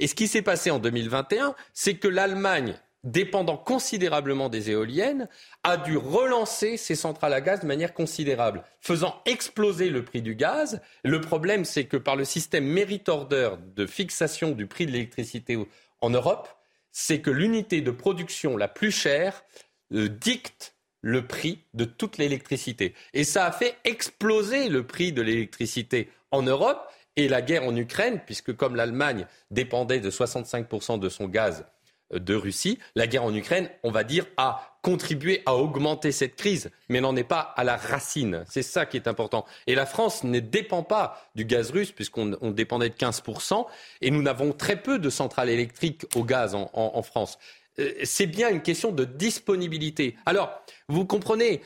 Et 0.00 0.06
ce 0.06 0.14
qui 0.14 0.26
s'est 0.28 0.42
passé 0.42 0.70
en 0.70 0.78
2021, 0.78 1.54
c'est 1.74 1.94
que 1.94 2.08
l'Allemagne, 2.08 2.74
dépendant 3.04 3.58
considérablement 3.58 4.48
des 4.48 4.70
éoliennes, 4.70 5.28
a 5.62 5.76
dû 5.76 5.98
relancer 5.98 6.78
ses 6.78 6.94
centrales 6.94 7.34
à 7.34 7.42
gaz 7.42 7.60
de 7.60 7.66
manière 7.66 7.92
considérable, 7.92 8.64
faisant 8.80 9.20
exploser 9.26 9.90
le 9.90 10.02
prix 10.02 10.22
du 10.22 10.34
gaz. 10.34 10.80
Le 11.04 11.20
problème, 11.20 11.66
c'est 11.66 11.84
que 11.84 11.98
par 11.98 12.16
le 12.16 12.24
système 12.24 12.64
merit 12.64 13.04
order 13.08 13.50
de 13.76 13.86
fixation 13.86 14.52
du 14.52 14.66
prix 14.66 14.86
de 14.86 14.92
l'électricité 14.92 15.58
en 16.00 16.08
Europe, 16.08 16.48
c'est 16.92 17.20
que 17.20 17.30
l'unité 17.30 17.82
de 17.82 17.90
production 17.90 18.56
la 18.56 18.68
plus 18.68 18.90
chère 18.90 19.44
euh, 19.92 20.08
dicte 20.08 20.74
le 21.02 21.26
prix 21.26 21.66
de 21.74 21.84
toute 21.84 22.16
l'électricité. 22.16 22.94
Et 23.12 23.24
ça 23.24 23.44
a 23.44 23.52
fait 23.52 23.76
exploser 23.84 24.70
le 24.70 24.86
prix 24.86 25.12
de 25.12 25.22
l'électricité 25.22 26.08
en 26.30 26.42
Europe 26.42 26.90
et 27.24 27.28
la 27.28 27.42
guerre 27.42 27.64
en 27.64 27.76
Ukraine, 27.76 28.20
puisque 28.24 28.54
comme 28.54 28.76
l'Allemagne 28.76 29.26
dépendait 29.50 30.00
de 30.00 30.10
65% 30.10 30.98
de 30.98 31.08
son 31.08 31.26
gaz 31.26 31.64
euh, 32.12 32.18
de 32.18 32.34
Russie, 32.34 32.78
la 32.94 33.06
guerre 33.06 33.24
en 33.24 33.34
Ukraine, 33.34 33.68
on 33.82 33.90
va 33.90 34.04
dire, 34.04 34.26
a 34.36 34.78
contribué 34.82 35.42
à 35.44 35.56
augmenter 35.56 36.10
cette 36.10 36.36
crise, 36.36 36.70
mais 36.88 37.00
n'en 37.00 37.14
est 37.14 37.24
pas 37.24 37.52
à 37.56 37.64
la 37.64 37.76
racine. 37.76 38.44
C'est 38.48 38.62
ça 38.62 38.86
qui 38.86 38.96
est 38.96 39.08
important. 39.08 39.44
Et 39.66 39.74
la 39.74 39.84
France 39.84 40.24
ne 40.24 40.40
dépend 40.40 40.82
pas 40.82 41.22
du 41.34 41.44
gaz 41.44 41.70
russe, 41.70 41.92
puisqu'on 41.92 42.50
dépendait 42.50 42.88
de 42.88 42.94
15%, 42.94 43.66
et 44.00 44.10
nous 44.10 44.22
n'avons 44.22 44.52
très 44.52 44.76
peu 44.76 44.98
de 44.98 45.10
centrales 45.10 45.50
électriques 45.50 46.06
au 46.14 46.24
gaz 46.24 46.54
en 46.54 47.02
France. 47.02 47.38
Euh, 47.80 47.92
c'est 48.04 48.26
bien 48.26 48.48
une 48.50 48.62
question 48.62 48.92
de 48.92 49.04
disponibilité. 49.04 50.16
Alors, 50.26 50.50
vous 50.88 51.04
comprenez, 51.04 51.62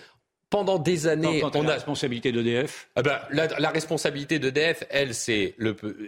pendant 0.54 0.78
des 0.78 1.08
années, 1.08 1.42
on 1.42 1.48
a 1.48 1.62
la 1.64 1.72
responsabilité 1.72 2.30
d'EDF. 2.30 2.88
Ah 2.94 3.02
ben, 3.02 3.18
la, 3.32 3.70
responsabilité 3.70 4.38
d'EDF, 4.38 4.84
elle, 4.88 5.12
c'est 5.12 5.56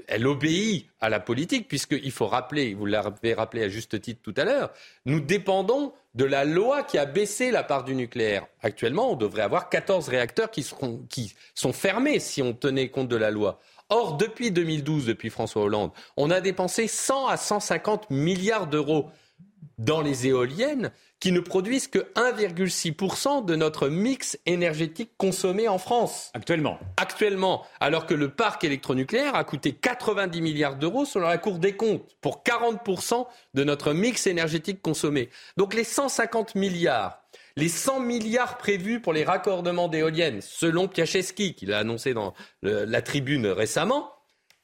elle 0.07 0.24
obéit 0.24 0.86
à 1.01 1.09
la 1.09 1.18
politique, 1.18 1.66
puisqu'il 1.66 2.12
faut 2.12 2.28
rappeler, 2.28 2.72
vous 2.74 2.86
l'avez 2.86 3.34
rappelé 3.34 3.64
à 3.64 3.68
juste 3.68 4.01
titre 4.01 4.20
tout 4.22 4.34
à 4.36 4.44
l'heure, 4.44 4.70
nous 5.05 5.18
dépendons 5.18 5.92
de 6.14 6.24
la 6.24 6.44
loi 6.44 6.84
qui 6.84 6.97
a 6.97 7.07
baissé 7.07 7.51
la 7.51 7.64
part 7.64 7.82
du 7.82 7.97
nucléaire. 7.97 8.47
Actuellement, 8.62 9.11
on 9.11 9.16
devrait 9.16 9.42
avoir 9.42 9.68
14 9.68 10.09
réacteurs 10.09 10.53
qui, 10.53 10.62
seront, 10.62 11.05
qui 11.11 11.34
sont 11.57 11.72
fermés 11.72 12.20
si 12.20 12.40
on 12.40 12.53
tenait 12.53 12.88
compte 12.88 13.09
de 13.09 13.16
la 13.16 13.32
loi. 13.32 13.59
Or, 13.88 14.16
depuis 14.16 14.53
2012, 14.53 15.07
depuis 15.07 15.30
François 15.30 15.62
Hollande, 15.62 15.90
on 16.16 16.30
a 16.30 16.40
dépensé 16.40 16.86
100 16.86 17.26
à 17.26 17.36
150 17.36 18.11
milliards 18.11 18.68
d'euros 18.68 19.11
dans 19.79 20.01
les 20.01 20.27
éoliennes 20.27 20.91
qui 21.20 21.33
ne 21.33 21.41
produisent 21.41 21.89
que 21.89 21.99
1,6% 22.14 23.45
de 23.45 23.57
notre 23.57 23.89
mix 23.89 24.39
énergétique 24.47 25.12
consommé 25.16 25.68
en 25.68 25.79
France. 25.79 26.31
Actuellement. 26.35 26.79
Actuellement. 26.97 27.64
Alors 27.81 28.07
que 28.07 28.14
le 28.14 28.31
parc 28.31 28.64
électronucléaire 28.64 29.35
a 29.35 29.45
coûté 29.45 29.72
90 29.72 30.41
milliards 30.43 30.77
d'euros 30.77 31.05
selon 31.05 31.29
la 31.29 31.39
Cour 31.39 31.59
des 31.59 31.74
comptes 31.74 32.16
pour 32.20 32.43
40% 32.43 33.27
de 33.55 33.64
notre 33.64 33.93
mix 33.93 34.27
énergétique 34.27 34.83
consommé. 34.83 35.31
Donc 35.57 35.74
les 35.74 35.85
150 35.85 36.55
milliards, 36.55 37.22
les 37.57 37.68
100 37.68 38.01
milliards 38.01 38.59
prévus 38.59 39.01
pour 39.01 39.12
les 39.12 39.24
raccordements 39.24 39.89
d'éoliennes, 39.89 40.41
selon 40.43 40.89
Piacheski, 40.89 41.55
qui 41.55 41.66
l'a 41.66 41.79
annoncé 41.79 42.12
dans 42.12 42.35
la 42.62 43.03
tribune 43.03 43.47
récemment, 43.47 44.12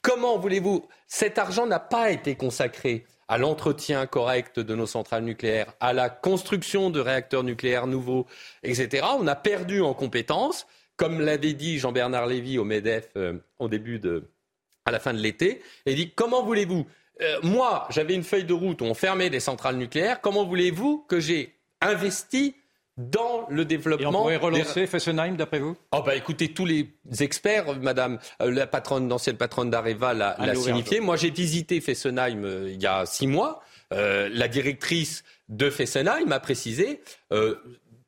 Comment 0.02 0.36
voulez-vous 0.36 0.84
Cet 1.06 1.38
argent 1.38 1.64
n'a 1.64 1.78
pas 1.78 2.10
été 2.10 2.34
consacré 2.34 3.06
à 3.28 3.38
l'entretien 3.38 4.06
correct 4.06 4.60
de 4.60 4.74
nos 4.74 4.86
centrales 4.86 5.24
nucléaires, 5.24 5.72
à 5.80 5.92
la 5.92 6.10
construction 6.10 6.90
de 6.90 7.00
réacteurs 7.00 7.44
nucléaires 7.44 7.86
nouveaux, 7.86 8.26
etc. 8.62 9.06
On 9.18 9.26
a 9.26 9.34
perdu 9.34 9.80
en 9.80 9.94
compétences, 9.94 10.66
comme 10.96 11.20
l'avait 11.20 11.54
dit 11.54 11.78
Jean-Bernard 11.78 12.26
Lévy 12.26 12.58
au 12.58 12.64
MEDEF 12.64 13.10
euh, 13.16 13.38
au 13.58 13.68
début 13.68 13.98
de, 13.98 14.30
à 14.84 14.90
la 14.90 15.00
fin 15.00 15.12
de 15.12 15.18
l'été, 15.18 15.62
et 15.86 15.94
dit 15.94 16.12
comment 16.14 16.42
voulez-vous 16.42 16.86
euh, 17.20 17.38
Moi, 17.42 17.86
j'avais 17.90 18.14
une 18.14 18.24
feuille 18.24 18.44
de 18.44 18.54
route 18.54 18.82
où 18.82 18.84
on 18.84 18.94
fermait 18.94 19.30
des 19.30 19.40
centrales 19.40 19.76
nucléaires. 19.76 20.20
Comment 20.20 20.44
voulez-vous 20.44 21.04
que 21.08 21.20
j'ai 21.20 21.58
investi 21.80 22.54
dans 22.96 23.46
le 23.48 23.64
développement. 23.64 24.04
Et 24.04 24.06
on 24.06 24.12
pourrait 24.12 24.36
relancer 24.36 24.86
Fessenheim, 24.86 25.36
d'après 25.36 25.60
vous? 25.60 25.76
Oh 25.92 26.02
bah 26.04 26.14
écoutez, 26.14 26.52
tous 26.52 26.66
les 26.66 26.90
experts, 27.20 27.78
Madame 27.80 28.18
euh, 28.40 28.50
la 28.50 28.66
patronne, 28.66 29.08
l'ancienne 29.08 29.36
patronne 29.36 29.70
d'Areva 29.70 30.12
l'a 30.14 30.54
signifié. 30.54 31.00
Moi, 31.00 31.16
j'ai 31.16 31.30
visité 31.30 31.80
Fessenheim 31.80 32.44
euh, 32.44 32.70
il 32.70 32.82
y 32.82 32.86
a 32.86 33.06
six 33.06 33.26
mois. 33.26 33.62
Euh, 33.92 34.28
la 34.32 34.48
directrice 34.48 35.22
de 35.48 35.68
Fessenheim 35.68 36.32
a 36.32 36.40
précisé 36.40 37.02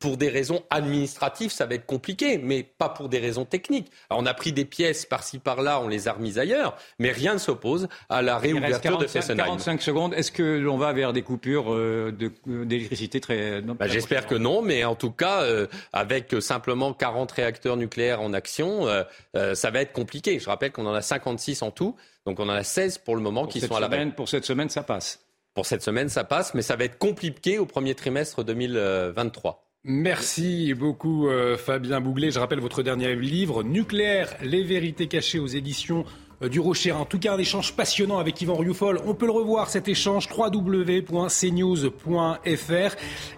pour 0.05 0.17
des 0.17 0.29
raisons 0.29 0.61
administratives, 0.69 1.51
ça 1.51 1.65
va 1.65 1.73
être 1.73 1.87
compliqué, 1.87 2.37
mais 2.37 2.61
pas 2.61 2.89
pour 2.89 3.09
des 3.09 3.17
raisons 3.17 3.43
techniques. 3.43 3.87
Alors, 4.11 4.21
on 4.21 4.27
a 4.27 4.35
pris 4.35 4.53
des 4.53 4.63
pièces 4.63 5.03
par-ci 5.03 5.39
par-là, 5.39 5.81
on 5.81 5.87
les 5.87 6.07
a 6.07 6.13
remises 6.13 6.37
ailleurs, 6.37 6.77
mais 6.99 7.11
rien 7.11 7.33
ne 7.33 7.39
s'oppose 7.39 7.87
à 8.07 8.21
la 8.21 8.37
réouverture 8.37 8.99
de 8.99 9.07
Fessenheim. 9.07 9.43
45 9.43 9.81
secondes. 9.81 10.13
Est-ce 10.13 10.31
que 10.31 10.59
l'on 10.59 10.77
va 10.77 10.93
vers 10.93 11.11
des 11.11 11.23
coupures 11.23 11.73
euh, 11.73 12.15
d'électricité 12.45 13.19
très 13.19 13.63
bah, 13.63 13.87
J'espère 13.87 14.27
que 14.27 14.35
non, 14.35 14.61
mais 14.61 14.85
en 14.85 14.93
tout 14.93 15.09
cas, 15.09 15.41
euh, 15.41 15.65
avec 15.91 16.35
simplement 16.39 16.93
40 16.93 17.31
réacteurs 17.31 17.75
nucléaires 17.75 18.21
en 18.21 18.31
action, 18.33 18.87
euh, 18.87 19.55
ça 19.55 19.71
va 19.71 19.81
être 19.81 19.91
compliqué. 19.91 20.37
Je 20.37 20.47
rappelle 20.47 20.71
qu'on 20.71 20.85
en 20.85 20.93
a 20.93 21.01
56 21.01 21.63
en 21.63 21.71
tout, 21.71 21.95
donc 22.27 22.39
on 22.39 22.47
en 22.47 22.49
a 22.49 22.63
16 22.63 22.99
pour 22.99 23.15
le 23.15 23.23
moment 23.23 23.47
qui 23.47 23.59
sont 23.59 23.73
à 23.73 23.79
la 23.79 23.87
semaine, 23.87 24.13
Pour 24.13 24.29
cette 24.29 24.45
semaine, 24.45 24.69
ça 24.69 24.83
passe. 24.83 25.25
Pour 25.55 25.65
cette 25.65 25.81
semaine, 25.81 26.09
ça 26.09 26.23
passe, 26.23 26.53
mais 26.53 26.61
ça 26.61 26.75
va 26.75 26.83
être 26.83 26.99
compliqué 26.99 27.57
au 27.57 27.65
premier 27.65 27.95
trimestre 27.95 28.43
2023. 28.43 29.63
Merci 29.87 30.73
beaucoup 30.73 31.27
euh, 31.27 31.57
Fabien 31.57 32.01
Bouglet. 32.01 32.31
Je 32.31 32.39
rappelle 32.39 32.59
votre 32.59 32.81
dernier 32.81 33.15
livre, 33.15 33.61
Nucléaire, 33.61 34.35
les 34.41 34.63
vérités 34.63 35.05
cachées 35.05 35.37
aux 35.37 35.45
éditions 35.45 36.05
euh, 36.41 36.49
du 36.49 36.59
Rocher. 36.59 36.91
En 36.91 37.05
tout 37.05 37.19
cas, 37.19 37.35
un 37.35 37.37
échange 37.37 37.75
passionnant 37.75 38.17
avec 38.17 38.41
Yvan 38.41 38.55
Rioufol. 38.55 38.99
On 39.05 39.13
peut 39.13 39.27
le 39.27 39.31
revoir 39.31 39.69
cet 39.69 39.87
échange 39.87 40.27
www.cnews.fr. 40.35 41.05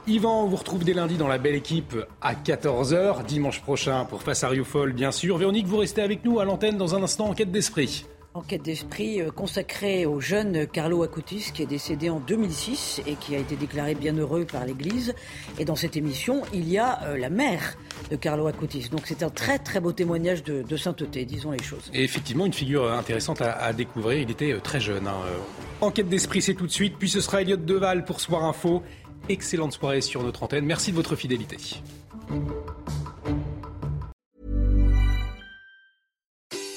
Yvan, 0.08 0.44
on 0.44 0.48
vous 0.48 0.56
retrouve 0.56 0.86
dès 0.86 0.94
lundi 0.94 1.18
dans 1.18 1.28
la 1.28 1.38
belle 1.38 1.56
équipe 1.56 1.98
à 2.22 2.34
14h, 2.34 3.26
dimanche 3.26 3.62
prochain 3.62 4.06
pour 4.06 4.24
Face 4.24 4.46
à 4.46 4.48
Rioufol, 4.48 4.94
bien 4.94 5.12
sûr. 5.12 5.38
Véronique, 5.38 5.68
vous 5.68 5.76
restez 5.76 6.02
avec 6.02 6.24
nous 6.24 6.40
à 6.40 6.46
l'antenne 6.46 6.78
dans 6.78 6.96
un 6.96 7.04
instant 7.04 7.28
en 7.28 7.34
quête 7.34 7.52
d'esprit. 7.52 8.06
Enquête 8.38 8.62
d'esprit 8.62 9.20
euh, 9.20 9.32
consacrée 9.32 10.06
au 10.06 10.20
jeune 10.20 10.68
Carlo 10.68 11.02
Acutis 11.02 11.50
qui 11.52 11.64
est 11.64 11.66
décédé 11.66 12.12
en 12.12 12.20
2006 12.20 13.02
et 13.08 13.16
qui 13.16 13.36
a 13.36 13.40
été 13.40 13.56
déclaré 13.56 13.96
bienheureux 13.96 14.46
par 14.46 14.64
l'Église. 14.64 15.16
Et 15.58 15.66
dans 15.66 15.76
cette 15.76 15.98
émission, 15.98 16.44
il 16.54 16.70
y 16.70 16.78
a 16.78 17.02
euh, 17.02 17.18
la 17.18 17.32
mère 17.32 17.78
de 18.12 18.16
Carlo 18.16 18.46
Acutis. 18.46 18.90
Donc 18.92 19.02
c'est 19.06 19.24
un 19.24 19.32
très 19.32 19.58
très 19.58 19.80
beau 19.80 19.92
témoignage 19.92 20.44
de, 20.44 20.78
sainteté, 20.78 21.26
disons 21.26 21.50
les 21.50 21.64
choses. 21.64 21.90
Et 21.96 22.04
effectivement, 22.04 22.46
une 22.46 22.54
figure 22.54 22.94
intéressante 22.94 23.42
à, 23.42 23.74
découvrir. 23.74 24.20
Il 24.20 24.30
était 24.30 24.52
euh, 24.52 24.60
très 24.60 24.80
jeune. 24.80 25.08
Hein. 25.08 25.18
Enquête 25.82 26.08
d'esprit, 26.08 26.44
c'est 26.44 26.54
tout 26.54 26.68
de 26.68 26.72
suite. 26.72 26.94
Puis 27.00 27.10
ce 27.10 27.22
sera 27.22 27.42
Elliot 27.42 27.58
Deval 27.58 28.06
pour 28.06 28.22
Soir 28.22 28.46
Info. 28.46 28.84
Excellente 29.30 29.74
soirée 29.74 30.02
sur 30.02 30.22
notre 30.22 30.44
antenne. 30.44 30.64
Merci 30.64 30.92
de 30.92 30.96
votre 30.96 31.16
fidélité. 31.16 31.58